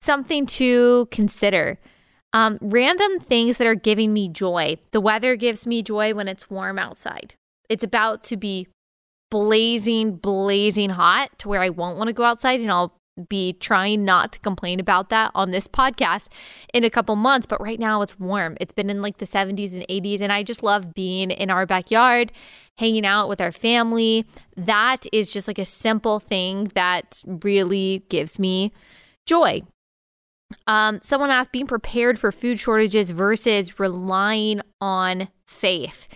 something 0.00 0.46
to 0.46 1.08
consider. 1.10 1.78
Um, 2.32 2.56
random 2.62 3.20
things 3.20 3.58
that 3.58 3.66
are 3.66 3.74
giving 3.74 4.14
me 4.14 4.30
joy. 4.30 4.78
The 4.92 5.00
weather 5.00 5.36
gives 5.36 5.66
me 5.66 5.82
joy 5.82 6.14
when 6.14 6.28
it's 6.28 6.48
warm 6.48 6.78
outside. 6.78 7.34
It's 7.68 7.84
about 7.84 8.22
to 8.24 8.38
be 8.38 8.68
blazing, 9.32 10.16
blazing 10.16 10.90
hot 10.90 11.38
to 11.38 11.48
where 11.48 11.62
I 11.62 11.70
won't 11.70 11.96
want 11.96 12.08
to 12.08 12.12
go 12.12 12.22
outside 12.22 12.60
and 12.60 12.70
I'll 12.70 13.00
be 13.30 13.54
trying 13.54 14.04
not 14.04 14.30
to 14.34 14.38
complain 14.40 14.78
about 14.78 15.08
that 15.08 15.30
on 15.34 15.52
this 15.52 15.66
podcast 15.66 16.28
in 16.74 16.84
a 16.84 16.90
couple 16.90 17.16
months. 17.16 17.46
But 17.46 17.58
right 17.58 17.80
now 17.80 18.02
it's 18.02 18.20
warm. 18.20 18.58
It's 18.60 18.74
been 18.74 18.90
in 18.90 19.00
like 19.00 19.16
the 19.16 19.24
70s 19.24 19.72
and 19.72 19.86
80s. 19.88 20.20
And 20.20 20.30
I 20.30 20.42
just 20.42 20.62
love 20.62 20.92
being 20.92 21.30
in 21.30 21.48
our 21.48 21.64
backyard, 21.64 22.30
hanging 22.76 23.06
out 23.06 23.26
with 23.30 23.40
our 23.40 23.52
family. 23.52 24.26
That 24.54 25.06
is 25.14 25.32
just 25.32 25.48
like 25.48 25.58
a 25.58 25.64
simple 25.64 26.20
thing 26.20 26.70
that 26.74 27.22
really 27.24 28.04
gives 28.10 28.38
me 28.38 28.70
joy. 29.24 29.62
Um, 30.66 31.00
someone 31.00 31.30
asked 31.30 31.52
being 31.52 31.66
prepared 31.66 32.18
for 32.18 32.32
food 32.32 32.58
shortages 32.58 33.08
versus 33.08 33.80
relying 33.80 34.60
on 34.78 35.28
faith. 35.46 36.06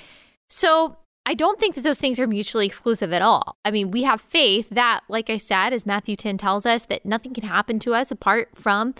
So 0.51 0.99
I 1.29 1.35
don't 1.35 1.59
think 1.59 1.75
that 1.75 1.83
those 1.83 1.99
things 1.99 2.21
are 2.21 2.29
mutually 2.29 2.67
exclusive 2.67 3.13
at 3.13 3.21
all. 3.21 3.57
I 3.65 3.73
mean, 3.73 3.91
we 3.91 4.05
have 4.05 4.21
faith 4.21 4.69
that, 4.71 5.01
like 5.09 5.29
I 5.29 5.39
said, 5.39 5.73
as 5.73 5.85
Matthew 5.85 6.15
10 6.15 6.39
tells 6.39 6.65
us, 6.65 6.85
that 6.85 7.05
nothing 7.05 7.35
can 7.35 7.45
happen 7.45 7.81
to 7.81 7.95
us 7.95 8.13
apart 8.13 8.51
from 8.55 8.95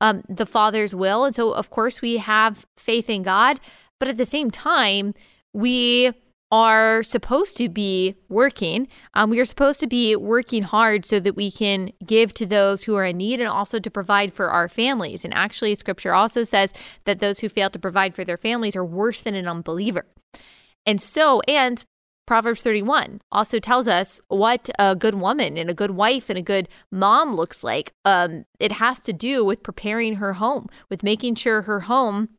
um, 0.00 0.22
the 0.28 0.46
Father's 0.46 0.94
will. 0.94 1.24
And 1.24 1.34
so, 1.34 1.50
of 1.50 1.70
course, 1.70 2.00
we 2.00 2.18
have 2.18 2.66
faith 2.76 3.10
in 3.10 3.24
God. 3.24 3.58
But 3.98 4.08
at 4.08 4.16
the 4.16 4.24
same 4.24 4.50
time, 4.50 5.14
we 5.52 6.12
are 6.52 7.02
supposed 7.02 7.56
to 7.56 7.68
be 7.68 8.14
working. 8.28 8.86
Um, 9.14 9.30
we 9.30 9.40
are 9.40 9.44
supposed 9.44 9.80
to 9.80 9.86
be 9.88 10.14
working 10.14 10.62
hard 10.62 11.04
so 11.04 11.18
that 11.18 11.34
we 11.34 11.50
can 11.50 11.90
give 12.04 12.32
to 12.34 12.46
those 12.46 12.84
who 12.84 12.94
are 12.94 13.06
in 13.06 13.16
need 13.16 13.40
and 13.40 13.48
also 13.48 13.80
to 13.80 13.90
provide 13.90 14.32
for 14.32 14.50
our 14.50 14.68
families. 14.68 15.24
And 15.24 15.34
actually, 15.34 15.74
scripture 15.74 16.14
also 16.14 16.44
says 16.44 16.72
that 17.06 17.18
those 17.18 17.40
who 17.40 17.48
fail 17.48 17.70
to 17.70 17.78
provide 17.78 18.14
for 18.14 18.24
their 18.24 18.36
families 18.36 18.76
are 18.76 18.84
worse 18.84 19.20
than 19.20 19.34
an 19.34 19.48
unbeliever. 19.48 20.04
And 20.86 21.00
so, 21.00 21.40
and 21.48 21.84
Proverbs 22.26 22.62
31 22.62 23.20
also 23.30 23.58
tells 23.58 23.88
us 23.88 24.20
what 24.28 24.70
a 24.78 24.94
good 24.94 25.16
woman 25.16 25.56
and 25.56 25.68
a 25.68 25.74
good 25.74 25.90
wife 25.92 26.30
and 26.30 26.38
a 26.38 26.42
good 26.42 26.68
mom 26.90 27.34
looks 27.34 27.64
like. 27.64 27.92
Um, 28.04 28.44
it 28.60 28.72
has 28.72 29.00
to 29.00 29.12
do 29.12 29.44
with 29.44 29.62
preparing 29.62 30.16
her 30.16 30.34
home, 30.34 30.68
with 30.88 31.02
making 31.02 31.34
sure 31.34 31.62
her 31.62 31.80
home 31.80 32.30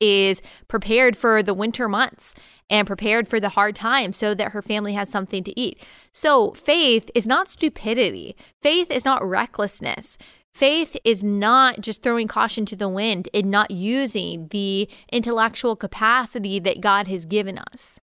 is 0.00 0.40
prepared 0.68 1.16
for 1.16 1.42
the 1.42 1.54
winter 1.54 1.88
months 1.88 2.34
and 2.70 2.86
prepared 2.86 3.28
for 3.28 3.38
the 3.38 3.50
hard 3.50 3.76
times 3.76 4.16
so 4.16 4.34
that 4.34 4.52
her 4.52 4.62
family 4.62 4.94
has 4.94 5.08
something 5.08 5.44
to 5.44 5.58
eat. 5.60 5.82
So, 6.12 6.52
faith 6.52 7.10
is 7.14 7.26
not 7.26 7.50
stupidity, 7.50 8.36
faith 8.62 8.90
is 8.90 9.04
not 9.04 9.26
recklessness. 9.26 10.18
Faith 10.54 10.96
is 11.04 11.24
not 11.24 11.80
just 11.80 12.02
throwing 12.02 12.28
caution 12.28 12.64
to 12.64 12.76
the 12.76 12.88
wind 12.88 13.28
and 13.34 13.50
not 13.50 13.72
using 13.72 14.46
the 14.48 14.88
intellectual 15.12 15.74
capacity 15.74 16.60
that 16.60 16.80
God 16.80 17.08
has 17.08 17.24
given 17.24 17.58
us 17.58 17.98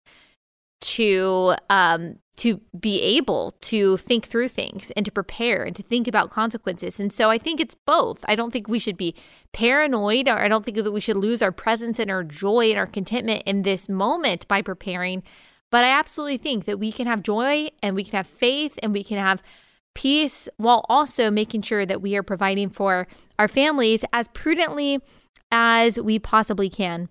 to 0.81 1.55
um, 1.69 2.17
to 2.37 2.59
be 2.77 3.01
able 3.01 3.51
to 3.59 3.97
think 3.97 4.25
through 4.25 4.47
things 4.47 4.91
and 4.97 5.05
to 5.05 5.11
prepare 5.11 5.63
and 5.63 5.75
to 5.75 5.83
think 5.83 6.07
about 6.07 6.31
consequences. 6.31 6.99
And 6.99 7.13
so 7.13 7.29
I 7.29 7.37
think 7.37 7.59
it's 7.59 7.75
both. 7.75 8.19
I 8.27 8.35
don't 8.35 8.51
think 8.51 8.67
we 8.67 8.79
should 8.79 8.97
be 8.97 9.15
paranoid 9.53 10.27
or 10.27 10.39
I 10.39 10.47
don't 10.47 10.65
think 10.65 10.75
that 10.75 10.91
we 10.91 11.01
should 11.01 11.17
lose 11.17 11.41
our 11.41 11.51
presence 11.51 11.99
and 11.99 12.09
our 12.09 12.23
joy 12.23 12.69
and 12.71 12.79
our 12.79 12.87
contentment 12.87 13.43
in 13.45 13.61
this 13.61 13.87
moment 13.87 14.47
by 14.47 14.61
preparing. 14.61 15.23
But 15.69 15.85
I 15.85 15.89
absolutely 15.89 16.37
think 16.37 16.65
that 16.65 16.79
we 16.79 16.91
can 16.91 17.05
have 17.05 17.21
joy 17.21 17.69
and 17.83 17.95
we 17.95 18.03
can 18.03 18.17
have 18.17 18.27
faith 18.27 18.79
and 18.81 18.91
we 18.91 19.03
can 19.03 19.19
have 19.19 19.43
peace 19.93 20.47
while 20.57 20.85
also 20.89 21.29
making 21.29 21.61
sure 21.61 21.85
that 21.85 22.01
we 22.01 22.15
are 22.15 22.23
providing 22.23 22.69
for 22.69 23.07
our 23.37 23.47
families 23.47 24.03
as 24.13 24.27
prudently 24.29 24.99
as 25.51 25.99
we 25.99 26.19
possibly 26.19 26.69
can. 26.69 27.09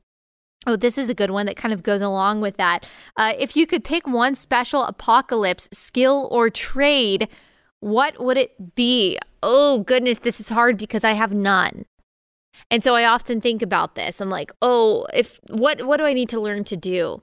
Oh, 0.66 0.77
this 0.77 0.99
is 0.99 1.09
a 1.09 1.14
good 1.14 1.31
one 1.31 1.47
that 1.47 1.57
kind 1.57 1.73
of 1.73 1.83
goes 1.83 2.03
along 2.03 2.40
with 2.40 2.57
that. 2.59 2.87
Uh, 3.16 3.33
if 3.38 3.57
you 3.57 3.66
could 3.66 3.83
pick 3.83 4.07
one 4.07 4.35
special 4.35 4.85
apocalypse 4.85 5.69
skill 5.73 6.29
or 6.31 6.51
trade, 6.51 7.29
what 7.81 8.23
would 8.23 8.37
it 8.37 8.75
be? 8.75 9.19
Oh, 9.43 9.81
goodness, 9.81 10.19
this 10.19 10.38
is 10.38 10.51
hard 10.51 10.77
because 10.77 11.03
I 11.03 11.12
have 11.12 11.33
none. 11.33 11.87
And 12.71 12.85
so 12.85 12.95
I 12.95 13.05
often 13.05 13.40
think 13.40 13.62
about 13.62 13.95
this. 13.95 14.21
I'm 14.21 14.29
like, 14.29 14.53
oh, 14.61 15.07
if 15.14 15.40
what 15.49 15.83
what 15.87 15.97
do 15.97 16.05
I 16.05 16.12
need 16.12 16.29
to 16.29 16.40
learn 16.40 16.64
to 16.64 16.77
do? 16.77 17.23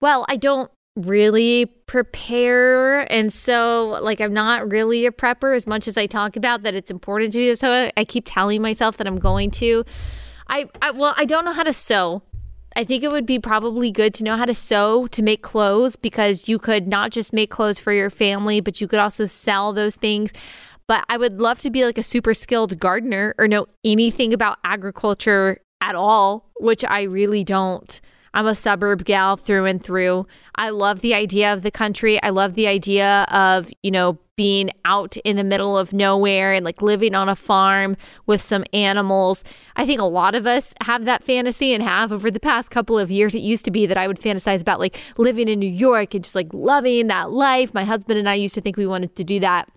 Well, 0.00 0.24
I 0.28 0.36
don't 0.36 0.70
really 1.06 1.66
prepare. 1.86 3.10
And 3.12 3.32
so, 3.32 3.98
like, 4.02 4.20
I'm 4.20 4.32
not 4.32 4.70
really 4.70 5.06
a 5.06 5.12
prepper 5.12 5.54
as 5.56 5.66
much 5.66 5.88
as 5.88 5.96
I 5.96 6.06
talk 6.06 6.36
about 6.36 6.62
that 6.62 6.74
it's 6.74 6.90
important 6.90 7.32
to 7.32 7.38
do. 7.38 7.56
So 7.56 7.90
I 7.96 8.04
keep 8.04 8.24
telling 8.26 8.62
myself 8.62 8.96
that 8.98 9.06
I'm 9.06 9.18
going 9.18 9.50
to. 9.52 9.84
I, 10.48 10.66
I 10.80 10.90
well, 10.92 11.14
I 11.16 11.24
don't 11.24 11.44
know 11.44 11.52
how 11.52 11.62
to 11.62 11.72
sew. 11.72 12.22
I 12.76 12.84
think 12.84 13.02
it 13.02 13.10
would 13.10 13.26
be 13.26 13.38
probably 13.38 13.90
good 13.90 14.14
to 14.14 14.24
know 14.24 14.36
how 14.36 14.44
to 14.44 14.54
sew 14.54 15.06
to 15.08 15.22
make 15.22 15.42
clothes 15.42 15.96
because 15.96 16.48
you 16.48 16.58
could 16.58 16.86
not 16.86 17.10
just 17.10 17.32
make 17.32 17.50
clothes 17.50 17.78
for 17.78 17.92
your 17.92 18.10
family, 18.10 18.60
but 18.60 18.80
you 18.80 18.86
could 18.86 19.00
also 19.00 19.26
sell 19.26 19.72
those 19.72 19.96
things. 19.96 20.32
But 20.86 21.04
I 21.08 21.16
would 21.16 21.40
love 21.40 21.58
to 21.60 21.70
be 21.70 21.84
like 21.84 21.98
a 21.98 22.02
super 22.02 22.34
skilled 22.34 22.78
gardener 22.78 23.34
or 23.38 23.48
know 23.48 23.66
anything 23.84 24.32
about 24.32 24.58
agriculture 24.64 25.58
at 25.80 25.94
all, 25.94 26.50
which 26.60 26.84
I 26.84 27.02
really 27.02 27.44
don't. 27.44 28.00
I'm 28.34 28.46
a 28.46 28.54
suburb 28.54 29.04
gal 29.04 29.36
through 29.36 29.64
and 29.64 29.82
through. 29.82 30.26
I 30.54 30.70
love 30.70 31.00
the 31.00 31.14
idea 31.14 31.52
of 31.52 31.62
the 31.62 31.70
country. 31.70 32.22
I 32.22 32.30
love 32.30 32.54
the 32.54 32.66
idea 32.66 33.26
of, 33.30 33.70
you 33.82 33.90
know, 33.90 34.18
being 34.36 34.70
out 34.84 35.16
in 35.18 35.36
the 35.36 35.42
middle 35.42 35.76
of 35.76 35.92
nowhere 35.92 36.52
and 36.52 36.64
like 36.64 36.80
living 36.80 37.12
on 37.12 37.28
a 37.28 37.34
farm 37.34 37.96
with 38.26 38.40
some 38.40 38.64
animals. 38.72 39.42
I 39.74 39.84
think 39.84 40.00
a 40.00 40.04
lot 40.04 40.36
of 40.36 40.46
us 40.46 40.72
have 40.82 41.04
that 41.06 41.24
fantasy 41.24 41.74
and 41.74 41.82
have 41.82 42.12
over 42.12 42.30
the 42.30 42.38
past 42.38 42.70
couple 42.70 42.98
of 42.98 43.10
years. 43.10 43.34
It 43.34 43.40
used 43.40 43.64
to 43.64 43.72
be 43.72 43.84
that 43.86 43.98
I 43.98 44.06
would 44.06 44.20
fantasize 44.20 44.60
about 44.60 44.78
like 44.78 44.96
living 45.16 45.48
in 45.48 45.58
New 45.58 45.68
York 45.68 46.14
and 46.14 46.22
just 46.22 46.36
like 46.36 46.54
loving 46.54 47.08
that 47.08 47.32
life. 47.32 47.74
My 47.74 47.84
husband 47.84 48.16
and 48.18 48.28
I 48.28 48.34
used 48.34 48.54
to 48.54 48.60
think 48.60 48.76
we 48.76 48.86
wanted 48.86 49.16
to 49.16 49.24
do 49.24 49.40
that. 49.40 49.68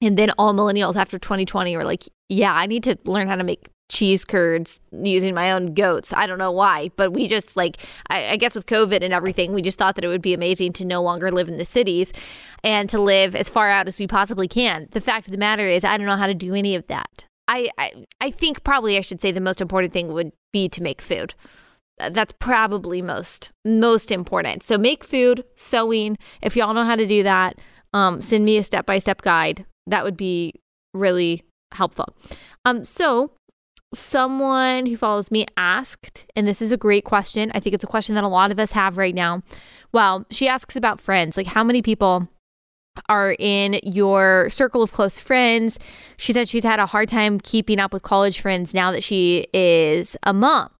And 0.00 0.16
then 0.16 0.30
all 0.38 0.54
millennials 0.54 0.94
after 0.94 1.18
2020 1.18 1.76
were 1.76 1.84
like, 1.84 2.04
yeah, 2.28 2.52
I 2.52 2.66
need 2.66 2.84
to 2.84 2.96
learn 3.04 3.26
how 3.26 3.36
to 3.36 3.44
make 3.44 3.68
cheese 3.88 4.24
curds 4.24 4.80
using 4.90 5.34
my 5.34 5.52
own 5.52 5.74
goats. 5.74 6.12
I 6.12 6.26
don't 6.26 6.38
know 6.38 6.50
why, 6.50 6.90
but 6.96 7.12
we 7.12 7.28
just 7.28 7.56
like, 7.56 7.78
I, 8.08 8.30
I, 8.30 8.36
guess 8.36 8.54
with 8.54 8.66
COVID 8.66 9.02
and 9.02 9.14
everything, 9.14 9.52
we 9.52 9.62
just 9.62 9.78
thought 9.78 9.94
that 9.94 10.04
it 10.04 10.08
would 10.08 10.22
be 10.22 10.34
amazing 10.34 10.72
to 10.74 10.84
no 10.84 11.02
longer 11.02 11.30
live 11.30 11.48
in 11.48 11.56
the 11.56 11.64
cities 11.64 12.12
and 12.64 12.90
to 12.90 13.00
live 13.00 13.36
as 13.36 13.48
far 13.48 13.70
out 13.70 13.86
as 13.86 13.98
we 13.98 14.06
possibly 14.06 14.48
can. 14.48 14.88
The 14.90 15.00
fact 15.00 15.28
of 15.28 15.32
the 15.32 15.38
matter 15.38 15.68
is, 15.68 15.84
I 15.84 15.96
don't 15.96 16.06
know 16.06 16.16
how 16.16 16.26
to 16.26 16.34
do 16.34 16.54
any 16.54 16.74
of 16.74 16.88
that. 16.88 17.26
I, 17.48 17.68
I, 17.78 17.92
I 18.20 18.30
think 18.32 18.64
probably 18.64 18.98
I 18.98 19.02
should 19.02 19.20
say 19.20 19.30
the 19.30 19.40
most 19.40 19.60
important 19.60 19.92
thing 19.92 20.12
would 20.12 20.32
be 20.52 20.68
to 20.70 20.82
make 20.82 21.00
food. 21.00 21.34
That's 21.98 22.34
probably 22.40 23.00
most 23.00 23.50
most 23.64 24.10
important. 24.10 24.62
So 24.62 24.76
make 24.76 25.02
food, 25.02 25.44
sewing. 25.54 26.18
If 26.42 26.56
y'all 26.56 26.74
know 26.74 26.84
how 26.84 26.96
to 26.96 27.06
do 27.06 27.22
that, 27.22 27.58
um, 27.94 28.20
send 28.20 28.44
me 28.44 28.58
a 28.58 28.64
step 28.64 28.84
by 28.84 28.98
step 28.98 29.22
guide. 29.22 29.64
That 29.86 30.04
would 30.04 30.16
be 30.16 30.54
really 30.92 31.42
helpful. 31.72 32.14
Um, 32.66 32.84
so 32.84 33.32
someone 33.94 34.86
who 34.86 34.96
follows 34.96 35.30
me 35.30 35.46
asked, 35.56 36.26
and 36.34 36.46
this 36.46 36.60
is 36.60 36.72
a 36.72 36.76
great 36.76 37.04
question. 37.04 37.50
I 37.54 37.60
think 37.60 37.74
it's 37.74 37.84
a 37.84 37.88
question 37.88 38.14
that 38.14 38.24
a 38.24 38.28
lot 38.28 38.50
of 38.50 38.58
us 38.58 38.72
have 38.72 38.96
right 38.96 39.14
now. 39.14 39.42
Well, 39.92 40.26
she 40.30 40.48
asks 40.48 40.76
about 40.76 41.00
friends, 41.00 41.36
like 41.36 41.46
how 41.46 41.64
many 41.64 41.82
people 41.82 42.28
are 43.08 43.36
in 43.38 43.78
your 43.82 44.48
circle 44.50 44.82
of 44.82 44.92
close 44.92 45.18
friends. 45.18 45.78
She 46.16 46.32
said 46.32 46.48
she's 46.48 46.64
had 46.64 46.80
a 46.80 46.86
hard 46.86 47.08
time 47.08 47.38
keeping 47.40 47.78
up 47.78 47.92
with 47.92 48.02
college 48.02 48.40
friends 48.40 48.74
now 48.74 48.90
that 48.90 49.04
she 49.04 49.46
is 49.52 50.16
a 50.22 50.32
mom. 50.32 50.70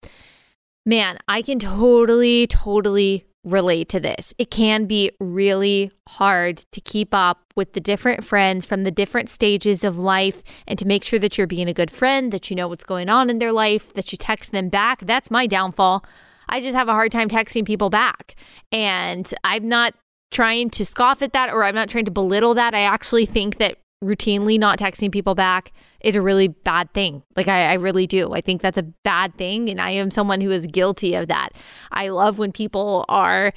Man, 0.85 1.19
I 1.29 1.42
can 1.42 1.59
totally, 1.59 2.47
totally 2.47 3.27
relate 3.46 3.88
to 3.88 4.00
this. 4.00 4.35
It 4.38 4.50
can 4.50 4.87
be 4.87 5.11
really 5.20 5.92
hard 6.09 6.59
to 6.72 6.80
keep 6.80 7.14
up 7.14 7.44
with 7.54 7.72
the 7.72 7.80
different 7.80 8.24
friends 8.24 8.66
from 8.66 8.82
the 8.82 8.90
different 8.90 9.30
stages 9.30 9.85
of 9.85 9.96
life 9.96 10.42
and 10.66 10.78
to 10.78 10.87
make 10.87 11.04
sure 11.04 11.20
that 11.20 11.38
you're 11.38 11.46
being 11.46 11.68
a 11.68 11.72
good 11.72 11.90
friend, 11.90 12.32
that 12.32 12.50
you 12.50 12.56
know 12.56 12.66
what's 12.66 12.85
going 12.85 13.09
on 13.09 13.30
in 13.30 13.38
their 13.38 13.52
life, 13.52 13.94
that 13.94 14.11
you 14.11 14.18
text 14.18 14.50
them 14.50 14.68
back. 14.68 15.00
That's 15.00 15.30
my 15.30 15.46
downfall. 15.46 16.04
I 16.48 16.61
just 16.61 16.76
have 16.76 16.88
a 16.88 16.92
hard 16.92 17.12
time 17.12 17.28
texting 17.28 17.64
people 17.64 17.88
back. 17.88 18.35
And 18.72 19.32
I'm 19.44 19.68
not 19.68 19.94
trying 20.32 20.68
to 20.70 20.85
scoff 20.85 21.22
at 21.22 21.32
that 21.32 21.50
or 21.50 21.62
I'm 21.62 21.74
not 21.74 21.88
trying 21.88 22.04
to 22.06 22.11
belittle 22.11 22.54
that. 22.54 22.74
I 22.74 22.80
actually 22.80 23.26
think 23.26 23.59
that 23.59 23.78
routinely 24.04 24.59
not 24.59 24.78
texting 24.78 25.11
people 25.11 25.35
back 25.37 25.72
is 26.07 26.14
a 26.14 26.23
really 26.23 26.47
bad 26.47 26.92
thing. 26.92 27.25
Like, 27.35 27.49
I, 27.49 27.73
I, 27.73 27.75
really 27.75 28.07
do. 28.07 28.33
I 28.33 28.40
think 28.40 28.62
that's 28.62 28.79
a 28.79 28.85
bad 28.85 29.35
thing. 29.37 29.69
And 29.69 29.81
I 29.81 29.90
am 29.90 30.12
someone 30.12 30.40
who 30.40 30.53
is 30.53 30.64
guilty 30.64 31.16
of 31.16 31.27
that. 31.27 31.49
I 31.90 32.09
love 32.09 32.38
when 32.38 32.53
people 32.53 33.05
are 33.09 33.53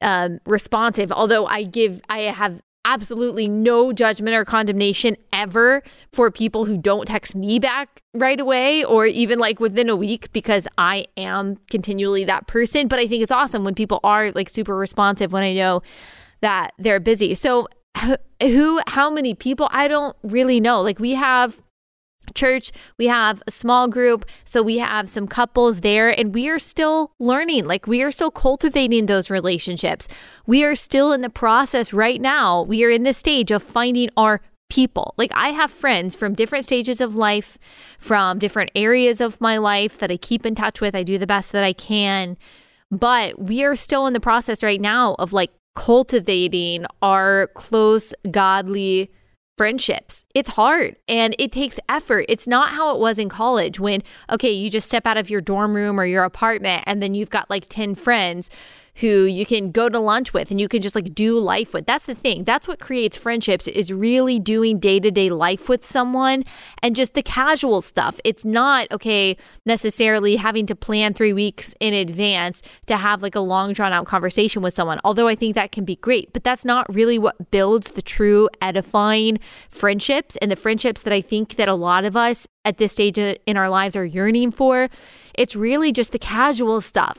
um, 0.00 0.38
responsive, 0.46 1.10
although 1.10 1.46
I 1.46 1.64
give, 1.64 2.00
I 2.08 2.20
have 2.20 2.62
absolutely 2.84 3.48
no 3.48 3.92
judgment 3.92 4.36
or 4.36 4.44
condemnation 4.44 5.16
ever 5.32 5.82
for 6.12 6.30
people 6.30 6.64
who 6.64 6.78
don't 6.78 7.06
text 7.06 7.34
me 7.34 7.58
back 7.58 8.00
right 8.14 8.38
away 8.38 8.84
or 8.84 9.04
even 9.04 9.40
like 9.40 9.58
within 9.58 9.88
a 9.88 9.96
week 9.96 10.32
because 10.32 10.68
I 10.78 11.06
am 11.16 11.58
continually 11.70 12.24
that 12.24 12.46
person. 12.46 12.86
But 12.86 13.00
I 13.00 13.08
think 13.08 13.24
it's 13.24 13.32
awesome 13.32 13.64
when 13.64 13.74
people 13.74 13.98
are 14.04 14.30
like 14.30 14.48
super 14.48 14.76
responsive 14.76 15.32
when 15.32 15.42
I 15.42 15.54
know 15.54 15.82
that 16.40 16.72
they're 16.78 17.00
busy. 17.00 17.34
So, 17.34 17.66
who, 18.40 18.80
how 18.86 19.10
many 19.10 19.34
people? 19.34 19.68
I 19.72 19.88
don't 19.88 20.16
really 20.22 20.60
know. 20.60 20.80
Like, 20.80 21.00
we 21.00 21.12
have 21.12 21.60
church. 22.34 22.72
We 22.98 23.06
have 23.06 23.42
a 23.46 23.50
small 23.50 23.88
group. 23.88 24.24
So 24.44 24.62
we 24.62 24.78
have 24.78 25.08
some 25.08 25.26
couples 25.26 25.80
there, 25.80 26.08
and 26.08 26.34
we 26.34 26.48
are 26.48 26.58
still 26.58 27.12
learning. 27.18 27.66
Like 27.66 27.86
we 27.86 28.02
are 28.02 28.10
still 28.10 28.30
cultivating 28.30 29.06
those 29.06 29.30
relationships. 29.30 30.08
We 30.46 30.64
are 30.64 30.74
still 30.74 31.12
in 31.12 31.20
the 31.20 31.30
process 31.30 31.92
right 31.92 32.20
now. 32.20 32.62
We 32.62 32.84
are 32.84 32.90
in 32.90 33.04
the 33.04 33.12
stage 33.12 33.50
of 33.50 33.62
finding 33.62 34.10
our 34.16 34.40
people. 34.70 35.14
Like 35.18 35.32
I 35.34 35.50
have 35.50 35.70
friends 35.70 36.14
from 36.14 36.34
different 36.34 36.64
stages 36.64 37.00
of 37.00 37.14
life, 37.14 37.58
from 37.98 38.38
different 38.38 38.70
areas 38.74 39.20
of 39.20 39.40
my 39.40 39.58
life 39.58 39.98
that 39.98 40.10
I 40.10 40.16
keep 40.16 40.46
in 40.46 40.54
touch 40.54 40.80
with. 40.80 40.94
I 40.94 41.02
do 41.02 41.18
the 41.18 41.26
best 41.26 41.52
that 41.52 41.64
I 41.64 41.72
can. 41.72 42.38
But 42.90 43.40
we 43.40 43.62
are 43.62 43.76
still 43.76 44.06
in 44.06 44.14
the 44.14 44.20
process 44.20 44.62
right 44.62 44.80
now 44.80 45.14
of 45.18 45.32
like 45.32 45.50
cultivating 45.74 46.86
our 47.02 47.48
close, 47.54 48.14
godly 48.30 49.10
friendships. 49.60 50.24
It's 50.34 50.48
hard 50.48 50.96
and 51.06 51.36
it 51.38 51.52
takes 51.52 51.78
effort. 51.86 52.24
It's 52.30 52.46
not 52.46 52.70
how 52.70 52.94
it 52.94 52.98
was 52.98 53.18
in 53.18 53.28
college 53.28 53.78
when, 53.78 54.02
okay, 54.30 54.50
you 54.50 54.70
just 54.70 54.88
step 54.88 55.06
out 55.06 55.18
of 55.18 55.28
your 55.28 55.42
dorm 55.42 55.76
room 55.76 56.00
or 56.00 56.06
your 56.06 56.24
apartment 56.24 56.82
and 56.86 57.02
then 57.02 57.12
you've 57.12 57.28
got 57.28 57.50
like 57.50 57.66
10 57.68 57.94
friends 57.94 58.48
who 59.00 59.24
you 59.24 59.46
can 59.46 59.70
go 59.70 59.88
to 59.88 59.98
lunch 59.98 60.32
with 60.32 60.50
and 60.50 60.60
you 60.60 60.68
can 60.68 60.82
just 60.82 60.94
like 60.94 61.14
do 61.14 61.38
life 61.38 61.72
with. 61.72 61.86
That's 61.86 62.06
the 62.06 62.14
thing. 62.14 62.44
That's 62.44 62.68
what 62.68 62.80
creates 62.80 63.16
friendships 63.16 63.66
is 63.66 63.92
really 63.92 64.38
doing 64.38 64.78
day-to-day 64.78 65.30
life 65.30 65.68
with 65.68 65.84
someone 65.84 66.44
and 66.82 66.94
just 66.94 67.14
the 67.14 67.22
casual 67.22 67.80
stuff. 67.80 68.20
It's 68.24 68.44
not 68.44 68.86
okay 68.92 69.36
necessarily 69.64 70.36
having 70.36 70.66
to 70.66 70.76
plan 70.76 71.14
3 71.14 71.32
weeks 71.32 71.74
in 71.80 71.94
advance 71.94 72.62
to 72.86 72.96
have 72.96 73.22
like 73.22 73.34
a 73.34 73.40
long 73.40 73.72
drawn 73.72 73.92
out 73.92 74.06
conversation 74.06 74.62
with 74.62 74.74
someone. 74.74 75.00
Although 75.02 75.28
I 75.28 75.34
think 75.34 75.54
that 75.54 75.72
can 75.72 75.84
be 75.84 75.96
great, 75.96 76.32
but 76.32 76.44
that's 76.44 76.64
not 76.64 76.92
really 76.94 77.18
what 77.18 77.50
builds 77.50 77.88
the 77.88 78.02
true 78.02 78.48
edifying 78.60 79.38
friendships 79.70 80.36
and 80.42 80.50
the 80.50 80.56
friendships 80.56 81.02
that 81.02 81.12
I 81.12 81.20
think 81.20 81.56
that 81.56 81.68
a 81.68 81.74
lot 81.74 82.04
of 82.04 82.16
us 82.16 82.46
at 82.64 82.76
this 82.76 82.92
stage 82.92 83.16
in 83.18 83.56
our 83.56 83.70
lives 83.70 83.96
are 83.96 84.04
yearning 84.04 84.50
for. 84.50 84.88
It's 85.34 85.56
really 85.56 85.92
just 85.92 86.12
the 86.12 86.18
casual 86.18 86.80
stuff. 86.82 87.18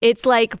It's 0.00 0.24
like 0.24 0.54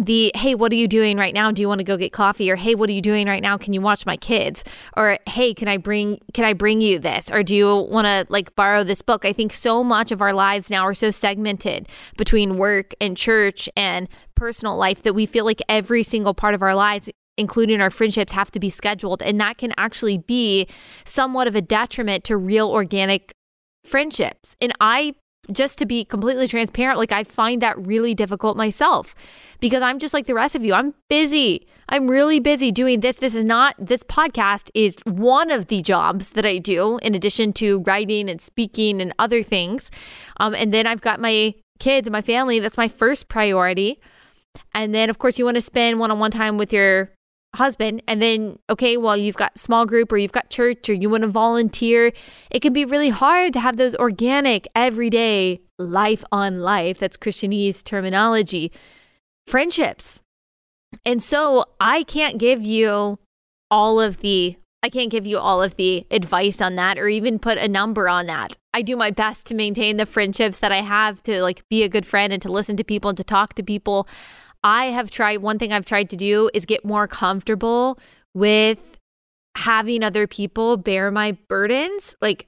the 0.00 0.30
hey 0.34 0.54
what 0.54 0.72
are 0.72 0.76
you 0.76 0.88
doing 0.88 1.16
right 1.16 1.34
now? 1.34 1.50
Do 1.50 1.62
you 1.62 1.68
want 1.68 1.80
to 1.80 1.84
go 1.84 1.96
get 1.96 2.12
coffee? 2.12 2.50
or 2.50 2.56
hey 2.56 2.74
what 2.74 2.88
are 2.88 2.92
you 2.92 3.02
doing 3.02 3.26
right 3.26 3.42
now? 3.42 3.56
Can 3.58 3.72
you 3.72 3.80
watch 3.80 4.06
my 4.06 4.16
kids? 4.16 4.64
or 4.96 5.18
hey 5.26 5.54
can 5.54 5.68
i 5.68 5.76
bring 5.76 6.18
can 6.32 6.44
i 6.44 6.52
bring 6.52 6.80
you 6.80 6.98
this? 6.98 7.30
or 7.30 7.42
do 7.42 7.54
you 7.54 7.66
want 7.66 8.06
to 8.06 8.26
like 8.28 8.54
borrow 8.54 8.84
this 8.84 9.02
book? 9.02 9.24
I 9.24 9.32
think 9.32 9.52
so 9.52 9.82
much 9.84 10.10
of 10.10 10.22
our 10.22 10.32
lives 10.32 10.70
now 10.70 10.82
are 10.82 10.94
so 10.94 11.10
segmented 11.10 11.88
between 12.16 12.56
work 12.56 12.94
and 13.00 13.16
church 13.16 13.68
and 13.76 14.08
personal 14.34 14.76
life 14.76 15.02
that 15.02 15.14
we 15.14 15.26
feel 15.26 15.44
like 15.44 15.60
every 15.68 16.02
single 16.02 16.34
part 16.34 16.54
of 16.54 16.62
our 16.62 16.74
lives 16.74 17.08
including 17.36 17.80
our 17.80 17.90
friendships 17.90 18.32
have 18.32 18.50
to 18.50 18.58
be 18.58 18.68
scheduled. 18.68 19.22
And 19.22 19.40
that 19.40 19.58
can 19.58 19.72
actually 19.78 20.18
be 20.18 20.66
somewhat 21.04 21.46
of 21.46 21.54
a 21.54 21.62
detriment 21.62 22.24
to 22.24 22.36
real 22.36 22.68
organic 22.68 23.32
friendships. 23.84 24.56
And 24.60 24.72
i 24.80 25.14
just 25.50 25.78
to 25.78 25.86
be 25.86 26.04
completely 26.04 26.46
transparent 26.46 26.98
like 26.98 27.12
i 27.12 27.24
find 27.24 27.62
that 27.62 27.78
really 27.86 28.14
difficult 28.14 28.54
myself 28.56 29.14
because 29.60 29.82
I'm 29.82 29.98
just 29.98 30.14
like 30.14 30.26
the 30.26 30.34
rest 30.34 30.54
of 30.54 30.64
you. 30.64 30.74
I'm 30.74 30.94
busy. 31.08 31.66
I'm 31.88 32.08
really 32.08 32.38
busy 32.38 32.70
doing 32.70 33.00
this. 33.00 33.16
This 33.16 33.34
is 33.34 33.44
not, 33.44 33.74
this 33.78 34.02
podcast 34.02 34.70
is 34.74 34.96
one 35.04 35.50
of 35.50 35.68
the 35.68 35.82
jobs 35.82 36.30
that 36.30 36.44
I 36.44 36.58
do 36.58 36.98
in 36.98 37.14
addition 37.14 37.52
to 37.54 37.80
writing 37.80 38.28
and 38.28 38.40
speaking 38.40 39.00
and 39.00 39.14
other 39.18 39.42
things. 39.42 39.90
Um, 40.38 40.54
and 40.54 40.72
then 40.72 40.86
I've 40.86 41.00
got 41.00 41.20
my 41.20 41.54
kids 41.78 42.06
and 42.06 42.12
my 42.12 42.22
family. 42.22 42.58
That's 42.60 42.76
my 42.76 42.88
first 42.88 43.28
priority. 43.28 44.00
And 44.74 44.94
then, 44.94 45.08
of 45.10 45.18
course, 45.18 45.38
you 45.38 45.44
want 45.44 45.56
to 45.56 45.60
spend 45.60 45.98
one 45.98 46.10
on 46.10 46.18
one 46.18 46.30
time 46.30 46.58
with 46.58 46.72
your 46.72 47.10
husband 47.54 48.02
and 48.06 48.20
then 48.20 48.58
okay 48.68 48.98
well 48.98 49.16
you've 49.16 49.36
got 49.36 49.58
small 49.58 49.86
group 49.86 50.12
or 50.12 50.18
you've 50.18 50.32
got 50.32 50.50
church 50.50 50.88
or 50.90 50.92
you 50.92 51.08
want 51.08 51.22
to 51.22 51.28
volunteer 51.28 52.12
it 52.50 52.60
can 52.60 52.74
be 52.74 52.84
really 52.84 53.08
hard 53.08 53.54
to 53.54 53.58
have 53.58 53.78
those 53.78 53.94
organic 53.94 54.68
everyday 54.74 55.58
life 55.78 56.22
on 56.30 56.60
life 56.60 56.98
that's 56.98 57.16
christianese 57.16 57.82
terminology 57.82 58.70
friendships. 59.48 60.22
And 61.04 61.22
so 61.22 61.64
I 61.80 62.02
can't 62.02 62.38
give 62.38 62.62
you 62.62 63.18
all 63.70 64.00
of 64.00 64.18
the 64.18 64.56
I 64.80 64.88
can't 64.88 65.10
give 65.10 65.26
you 65.26 65.38
all 65.38 65.60
of 65.60 65.74
the 65.74 66.06
advice 66.08 66.60
on 66.60 66.76
that 66.76 66.98
or 66.98 67.08
even 67.08 67.40
put 67.40 67.58
a 67.58 67.66
number 67.66 68.08
on 68.08 68.26
that. 68.26 68.56
I 68.72 68.82
do 68.82 68.96
my 68.96 69.10
best 69.10 69.44
to 69.46 69.54
maintain 69.54 69.96
the 69.96 70.06
friendships 70.06 70.60
that 70.60 70.70
I 70.70 70.82
have 70.82 71.20
to 71.24 71.42
like 71.42 71.68
be 71.68 71.82
a 71.82 71.88
good 71.88 72.06
friend 72.06 72.32
and 72.32 72.40
to 72.42 72.52
listen 72.52 72.76
to 72.76 72.84
people 72.84 73.08
and 73.08 73.16
to 73.16 73.24
talk 73.24 73.54
to 73.54 73.62
people. 73.64 74.06
I 74.62 74.86
have 74.86 75.10
tried 75.10 75.38
one 75.38 75.58
thing 75.58 75.72
I've 75.72 75.84
tried 75.84 76.10
to 76.10 76.16
do 76.16 76.48
is 76.54 76.64
get 76.64 76.84
more 76.84 77.08
comfortable 77.08 77.98
with 78.34 78.78
having 79.56 80.04
other 80.04 80.28
people 80.28 80.76
bear 80.76 81.10
my 81.10 81.36
burdens. 81.48 82.14
Like 82.20 82.46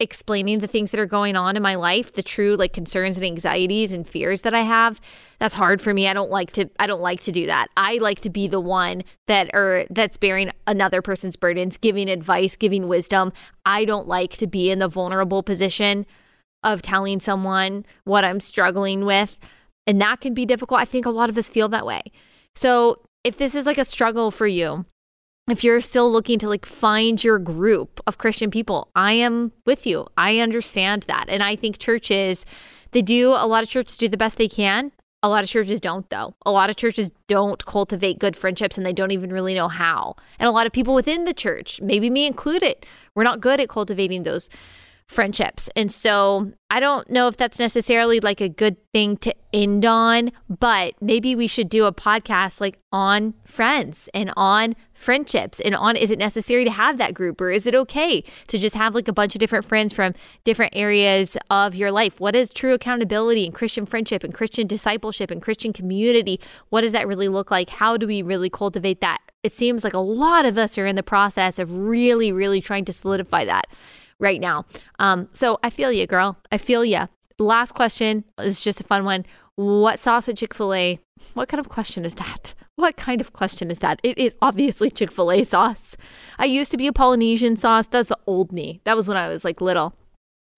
explaining 0.00 0.58
the 0.58 0.66
things 0.66 0.90
that 0.90 0.98
are 0.98 1.06
going 1.06 1.36
on 1.36 1.56
in 1.56 1.62
my 1.62 1.76
life, 1.76 2.12
the 2.12 2.22
true 2.22 2.56
like 2.56 2.72
concerns 2.72 3.16
and 3.16 3.24
anxieties 3.24 3.92
and 3.92 4.08
fears 4.08 4.40
that 4.40 4.54
I 4.54 4.62
have. 4.62 5.00
That's 5.38 5.54
hard 5.54 5.80
for 5.80 5.94
me. 5.94 6.08
I 6.08 6.12
don't 6.12 6.30
like 6.30 6.50
to 6.52 6.68
I 6.78 6.86
don't 6.86 7.00
like 7.00 7.20
to 7.22 7.32
do 7.32 7.46
that. 7.46 7.68
I 7.76 7.98
like 7.98 8.20
to 8.20 8.30
be 8.30 8.48
the 8.48 8.60
one 8.60 9.04
that 9.28 9.50
or 9.54 9.86
that's 9.90 10.16
bearing 10.16 10.50
another 10.66 11.02
person's 11.02 11.36
burdens, 11.36 11.76
giving 11.76 12.10
advice, 12.10 12.56
giving 12.56 12.88
wisdom. 12.88 13.32
I 13.64 13.84
don't 13.84 14.08
like 14.08 14.36
to 14.38 14.46
be 14.46 14.70
in 14.70 14.80
the 14.80 14.88
vulnerable 14.88 15.42
position 15.42 16.06
of 16.64 16.82
telling 16.82 17.20
someone 17.20 17.84
what 18.04 18.24
I'm 18.24 18.40
struggling 18.40 19.04
with. 19.04 19.38
And 19.86 20.00
that 20.00 20.20
can 20.20 20.34
be 20.34 20.46
difficult. 20.46 20.80
I 20.80 20.84
think 20.84 21.06
a 21.06 21.10
lot 21.10 21.28
of 21.28 21.36
us 21.36 21.48
feel 21.48 21.68
that 21.70 21.86
way. 21.86 22.02
So, 22.54 23.02
if 23.24 23.36
this 23.36 23.54
is 23.54 23.66
like 23.66 23.78
a 23.78 23.84
struggle 23.84 24.30
for 24.30 24.46
you, 24.46 24.84
if 25.52 25.62
you're 25.62 25.82
still 25.82 26.10
looking 26.10 26.38
to 26.38 26.48
like 26.48 26.64
find 26.64 27.22
your 27.22 27.38
group 27.38 28.00
of 28.06 28.16
Christian 28.16 28.50
people, 28.50 28.88
I 28.96 29.12
am 29.12 29.52
with 29.66 29.86
you. 29.86 30.06
I 30.16 30.38
understand 30.38 31.02
that. 31.08 31.26
And 31.28 31.42
I 31.42 31.56
think 31.56 31.76
churches, 31.76 32.46
they 32.92 33.02
do, 33.02 33.28
a 33.28 33.46
lot 33.46 33.62
of 33.62 33.68
churches 33.68 33.98
do 33.98 34.08
the 34.08 34.16
best 34.16 34.38
they 34.38 34.48
can. 34.48 34.92
A 35.22 35.28
lot 35.28 35.44
of 35.44 35.50
churches 35.50 35.78
don't, 35.78 36.08
though. 36.08 36.34
A 36.46 36.50
lot 36.50 36.70
of 36.70 36.76
churches 36.76 37.10
don't 37.28 37.62
cultivate 37.66 38.18
good 38.18 38.34
friendships 38.34 38.78
and 38.78 38.86
they 38.86 38.94
don't 38.94 39.10
even 39.10 39.28
really 39.28 39.54
know 39.54 39.68
how. 39.68 40.16
And 40.38 40.48
a 40.48 40.52
lot 40.52 40.66
of 40.66 40.72
people 40.72 40.94
within 40.94 41.26
the 41.26 41.34
church, 41.34 41.82
maybe 41.82 42.08
me 42.08 42.26
included, 42.26 42.86
we're 43.14 43.22
not 43.22 43.42
good 43.42 43.60
at 43.60 43.68
cultivating 43.68 44.22
those 44.22 44.48
friendships. 45.12 45.68
And 45.76 45.92
so 45.92 46.52
I 46.70 46.80
don't 46.80 47.08
know 47.10 47.28
if 47.28 47.36
that's 47.36 47.58
necessarily 47.58 48.18
like 48.18 48.40
a 48.40 48.48
good 48.48 48.76
thing 48.92 49.18
to 49.18 49.34
end 49.52 49.84
on, 49.84 50.32
but 50.48 50.94
maybe 51.02 51.36
we 51.36 51.46
should 51.46 51.68
do 51.68 51.84
a 51.84 51.92
podcast 51.92 52.60
like 52.60 52.78
on 52.90 53.34
friends 53.44 54.08
and 54.14 54.32
on 54.36 54.74
friendships 54.94 55.60
and 55.60 55.74
on 55.74 55.96
is 55.96 56.10
it 56.10 56.18
necessary 56.18 56.64
to 56.64 56.70
have 56.70 56.96
that 56.96 57.12
group 57.12 57.40
or 57.40 57.50
is 57.50 57.66
it 57.66 57.74
okay 57.74 58.24
to 58.46 58.56
just 58.56 58.74
have 58.74 58.94
like 58.94 59.06
a 59.06 59.12
bunch 59.12 59.34
of 59.34 59.38
different 59.38 59.64
friends 59.64 59.92
from 59.92 60.14
different 60.44 60.72
areas 60.74 61.36
of 61.50 61.74
your 61.74 61.90
life? 61.90 62.18
What 62.18 62.34
is 62.34 62.48
true 62.48 62.72
accountability 62.72 63.44
and 63.44 63.54
Christian 63.54 63.84
friendship 63.84 64.24
and 64.24 64.32
Christian 64.32 64.66
discipleship 64.66 65.30
and 65.30 65.42
Christian 65.42 65.74
community? 65.74 66.40
What 66.70 66.80
does 66.80 66.92
that 66.92 67.06
really 67.06 67.28
look 67.28 67.50
like? 67.50 67.68
How 67.68 67.98
do 67.98 68.06
we 68.06 68.22
really 68.22 68.48
cultivate 68.48 69.02
that? 69.02 69.18
It 69.42 69.52
seems 69.52 69.84
like 69.84 69.92
a 69.92 69.98
lot 69.98 70.46
of 70.46 70.56
us 70.56 70.78
are 70.78 70.86
in 70.86 70.96
the 70.96 71.02
process 71.02 71.58
of 71.58 71.76
really, 71.76 72.32
really 72.32 72.62
trying 72.62 72.86
to 72.86 72.92
solidify 72.92 73.44
that 73.44 73.66
right 74.22 74.40
now. 74.40 74.64
Um, 74.98 75.28
so 75.34 75.58
I 75.62 75.68
feel 75.68 75.92
you, 75.92 76.06
girl. 76.06 76.38
I 76.50 76.56
feel 76.56 76.84
you. 76.84 77.08
Last 77.38 77.72
question 77.72 78.24
is 78.40 78.60
just 78.60 78.80
a 78.80 78.84
fun 78.84 79.04
one. 79.04 79.26
What 79.56 79.98
sauce 79.98 80.28
at 80.28 80.38
Chick 80.38 80.54
fil 80.54 80.72
A? 80.72 80.98
What 81.34 81.48
kind 81.48 81.60
of 81.60 81.68
question 81.68 82.04
is 82.06 82.14
that? 82.14 82.54
What 82.76 82.96
kind 82.96 83.20
of 83.20 83.34
question 83.34 83.70
is 83.70 83.80
that? 83.80 84.00
It 84.02 84.16
is 84.16 84.34
obviously 84.40 84.88
Chick 84.88 85.12
fil 85.12 85.30
A 85.30 85.44
sauce. 85.44 85.94
I 86.38 86.46
used 86.46 86.70
to 86.70 86.78
be 86.78 86.86
a 86.86 86.92
Polynesian 86.92 87.58
sauce. 87.58 87.86
That's 87.86 88.08
the 88.08 88.18
old 88.26 88.50
me. 88.50 88.80
That 88.84 88.96
was 88.96 89.08
when 89.08 89.18
I 89.18 89.28
was 89.28 89.44
like 89.44 89.60
little 89.60 89.94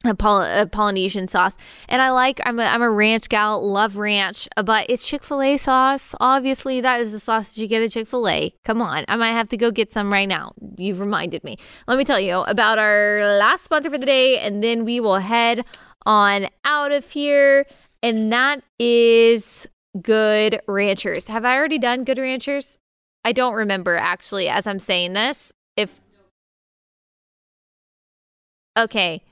a, 0.05 0.15
Poly- 0.15 0.51
a, 0.51 0.67
Polynesian 0.67 1.29
sauce. 1.29 1.57
And 1.89 2.03
I 2.03 2.11
like, 2.11 2.41
I'm 2.45 2.59
a, 2.59 2.65
I'm 2.65 2.83
a 2.83 2.91
ranch 2.91 3.29
gal, 3.29 3.67
love 3.67 3.97
ranch, 3.97 4.49
but 4.65 4.87
it's 4.89 5.07
Chick 5.07 5.25
fil 5.25 5.43
A 5.43 5.57
sauce. 5.57 6.15
Obviously, 6.21 6.81
that 6.81 7.01
is 7.01 7.13
the 7.13 7.21
sauce 7.21 7.55
that 7.55 7.61
you 7.61 7.69
get 7.69 7.83
at 7.83 7.93
Chick 7.93 8.09
fil 8.09 8.29
A. 8.29 8.55
Come 8.65 8.81
on. 8.81 9.05
I 9.09 9.17
might 9.17 9.33
have 9.33 9.49
to 9.51 9.57
go 9.57 9.71
get 9.71 9.93
some 9.93 10.13
right 10.13 10.29
now. 10.29 10.53
You've 10.77 11.01
reminded 11.01 11.45
me. 11.45 11.57
Let 11.87 11.99
me 11.99 12.05
tell 12.05 12.21
you 12.21 12.39
about 12.43 12.79
our 12.79 13.25
last 13.39 13.65
sponsor 13.65 13.91
for 13.91 13.99
the 13.99 14.07
day, 14.07 14.39
and 14.39 14.63
then 14.63 14.85
we 14.85 15.01
will 15.01 15.19
head 15.19 15.63
on 16.07 16.49
out 16.65 16.93
of 16.93 17.11
here. 17.11 17.67
And 18.03 18.33
that 18.33 18.63
is 18.79 19.67
Good 20.01 20.61
Ranchers. 20.69 21.29
Have 21.29 21.45
I 21.45 21.57
already 21.57 21.79
done 21.79 22.05
Good 22.05 22.19
Ranchers? 22.19 22.79
I 23.25 23.33
don't 23.33 23.55
remember 23.55 23.97
actually 23.97 24.49
as 24.49 24.67
I'm 24.67 24.79
saying 24.79 25.15
this. 25.15 25.53
If, 25.77 26.01
okay. 28.77 29.23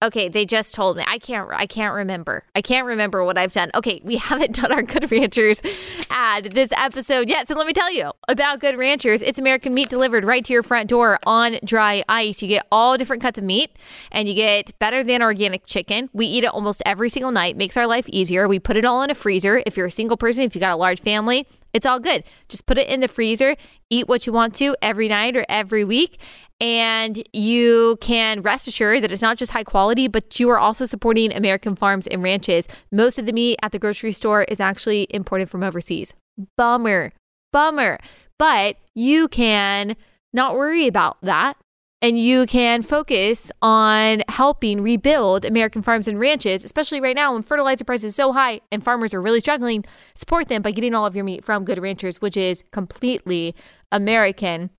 Okay, 0.00 0.28
they 0.28 0.46
just 0.46 0.74
told 0.74 0.96
me. 0.96 1.04
I 1.08 1.18
can't 1.18 1.50
I 1.52 1.66
can't 1.66 1.92
remember. 1.92 2.44
I 2.54 2.62
can't 2.62 2.86
remember 2.86 3.24
what 3.24 3.36
I've 3.36 3.52
done. 3.52 3.72
Okay, 3.74 4.00
we 4.04 4.16
haven't 4.28 4.54
done 4.54 4.70
our 4.70 4.82
Good 4.82 5.10
Ranchers 5.10 5.60
ad 6.08 6.52
this 6.52 6.70
episode 6.72 7.28
yet. 7.28 7.48
So 7.48 7.56
let 7.56 7.66
me 7.66 7.72
tell 7.72 7.92
you 7.92 8.12
about 8.28 8.60
Good 8.60 8.78
Ranchers. 8.78 9.22
It's 9.22 9.40
American 9.40 9.74
meat 9.74 9.88
delivered 9.88 10.24
right 10.24 10.44
to 10.44 10.52
your 10.52 10.62
front 10.62 10.88
door 10.88 11.18
on 11.26 11.58
dry 11.64 12.04
ice. 12.08 12.42
You 12.42 12.48
get 12.48 12.66
all 12.70 12.96
different 12.96 13.22
cuts 13.22 13.38
of 13.38 13.44
meat 13.44 13.72
and 14.12 14.28
you 14.28 14.34
get 14.34 14.78
better 14.78 15.02
than 15.02 15.20
organic 15.20 15.66
chicken. 15.66 16.10
We 16.12 16.26
eat 16.26 16.44
it 16.44 16.48
almost 16.48 16.80
every 16.86 17.08
single 17.08 17.32
night. 17.32 17.56
Makes 17.56 17.76
our 17.76 17.88
life 17.88 18.08
easier. 18.08 18.46
We 18.46 18.60
put 18.60 18.76
it 18.76 18.84
all 18.84 19.02
in 19.02 19.10
a 19.10 19.16
freezer. 19.16 19.64
If 19.66 19.76
you're 19.76 19.86
a 19.86 19.90
single 19.90 20.16
person, 20.16 20.44
if 20.44 20.54
you 20.54 20.60
got 20.60 20.72
a 20.72 20.76
large 20.76 21.00
family, 21.00 21.48
it's 21.72 21.86
all 21.86 22.00
good. 22.00 22.24
Just 22.48 22.66
put 22.66 22.78
it 22.78 22.88
in 22.88 23.00
the 23.00 23.08
freezer, 23.08 23.56
eat 23.90 24.08
what 24.08 24.26
you 24.26 24.32
want 24.32 24.54
to 24.56 24.76
every 24.82 25.08
night 25.08 25.36
or 25.36 25.44
every 25.48 25.84
week, 25.84 26.18
and 26.60 27.22
you 27.32 27.98
can 28.00 28.42
rest 28.42 28.66
assured 28.66 29.02
that 29.02 29.12
it's 29.12 29.22
not 29.22 29.36
just 29.36 29.52
high 29.52 29.64
quality, 29.64 30.08
but 30.08 30.40
you 30.40 30.48
are 30.50 30.58
also 30.58 30.84
supporting 30.84 31.32
American 31.32 31.74
farms 31.74 32.06
and 32.06 32.22
ranches. 32.22 32.66
Most 32.90 33.18
of 33.18 33.26
the 33.26 33.32
meat 33.32 33.58
at 33.62 33.72
the 33.72 33.78
grocery 33.78 34.12
store 34.12 34.42
is 34.44 34.60
actually 34.60 35.06
imported 35.10 35.48
from 35.48 35.62
overseas. 35.62 36.14
Bummer, 36.56 37.12
bummer. 37.52 37.98
But 38.38 38.76
you 38.94 39.28
can 39.28 39.96
not 40.32 40.54
worry 40.54 40.86
about 40.86 41.16
that 41.22 41.56
and 42.00 42.18
you 42.18 42.46
can 42.46 42.82
focus 42.82 43.50
on 43.60 44.22
helping 44.28 44.80
rebuild 44.82 45.44
American 45.44 45.82
farms 45.82 46.06
and 46.06 46.18
ranches, 46.18 46.64
especially 46.64 47.00
right 47.00 47.16
now 47.16 47.32
when 47.32 47.42
fertilizer 47.42 47.84
prices 47.84 48.12
are 48.12 48.14
so 48.14 48.32
high 48.32 48.60
and 48.70 48.84
farmers 48.84 49.12
are 49.12 49.20
really 49.20 49.40
struggling. 49.40 49.84
Support 50.14 50.48
them 50.48 50.62
by 50.62 50.70
getting 50.70 50.94
all 50.94 51.06
of 51.06 51.16
your 51.16 51.24
meat 51.24 51.44
from 51.44 51.64
Good 51.64 51.78
Ranchers, 51.78 52.20
which 52.20 52.36
is 52.36 52.62
completely 52.70 53.54
American. 53.90 54.70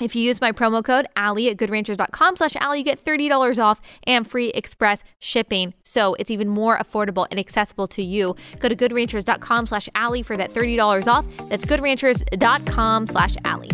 If 0.00 0.16
you 0.16 0.22
use 0.22 0.40
my 0.40 0.50
promo 0.50 0.82
code 0.82 1.06
Allie 1.14 1.48
at 1.48 1.58
goodranchers.com 1.58 2.36
slash 2.36 2.56
Allie, 2.56 2.78
you 2.78 2.84
get 2.84 3.04
$30 3.04 3.62
off 3.62 3.80
and 4.04 4.28
free 4.28 4.48
express 4.50 5.04
shipping. 5.20 5.74
So 5.84 6.14
it's 6.14 6.30
even 6.30 6.48
more 6.48 6.78
affordable 6.78 7.26
and 7.30 7.38
accessible 7.38 7.86
to 7.88 8.02
you. 8.02 8.34
Go 8.58 8.68
to 8.68 8.74
goodranchers.com 8.74 9.66
slash 9.66 9.88
Allie 9.94 10.22
for 10.22 10.36
that 10.36 10.50
$30 10.50 11.06
off. 11.06 11.26
That's 11.48 11.64
goodranchers.com 11.64 13.06
slash 13.06 13.36
Allie. 13.44 13.70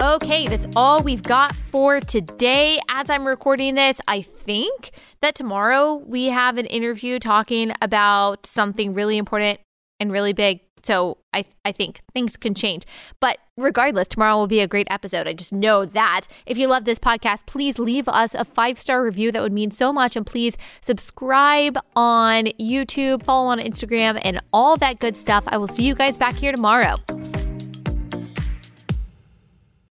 Okay, 0.00 0.46
that's 0.46 0.68
all 0.76 1.02
we've 1.02 1.24
got 1.24 1.56
for 1.56 2.00
today. 2.00 2.78
As 2.88 3.10
I'm 3.10 3.26
recording 3.26 3.74
this, 3.74 4.00
I 4.06 4.22
think 4.22 4.92
that 5.22 5.34
tomorrow 5.34 5.96
we 5.96 6.26
have 6.26 6.56
an 6.56 6.66
interview 6.66 7.18
talking 7.18 7.72
about 7.82 8.46
something 8.46 8.94
really 8.94 9.18
important 9.18 9.58
and 9.98 10.12
really 10.12 10.32
big. 10.32 10.60
So 10.84 11.18
I, 11.34 11.46
I 11.64 11.72
think 11.72 12.00
things 12.14 12.36
can 12.36 12.54
change. 12.54 12.84
But 13.18 13.38
regardless, 13.56 14.06
tomorrow 14.06 14.36
will 14.36 14.46
be 14.46 14.60
a 14.60 14.68
great 14.68 14.86
episode. 14.88 15.26
I 15.26 15.32
just 15.32 15.52
know 15.52 15.84
that. 15.84 16.28
If 16.46 16.56
you 16.56 16.68
love 16.68 16.84
this 16.84 17.00
podcast, 17.00 17.46
please 17.46 17.80
leave 17.80 18.06
us 18.06 18.36
a 18.36 18.44
five 18.44 18.78
star 18.78 19.02
review. 19.02 19.32
That 19.32 19.42
would 19.42 19.52
mean 19.52 19.72
so 19.72 19.92
much. 19.92 20.14
And 20.14 20.24
please 20.24 20.56
subscribe 20.80 21.76
on 21.96 22.44
YouTube, 22.60 23.24
follow 23.24 23.48
on 23.48 23.58
Instagram, 23.58 24.20
and 24.22 24.40
all 24.52 24.76
that 24.76 25.00
good 25.00 25.16
stuff. 25.16 25.42
I 25.48 25.58
will 25.58 25.66
see 25.66 25.82
you 25.82 25.96
guys 25.96 26.16
back 26.16 26.36
here 26.36 26.52
tomorrow. 26.52 26.98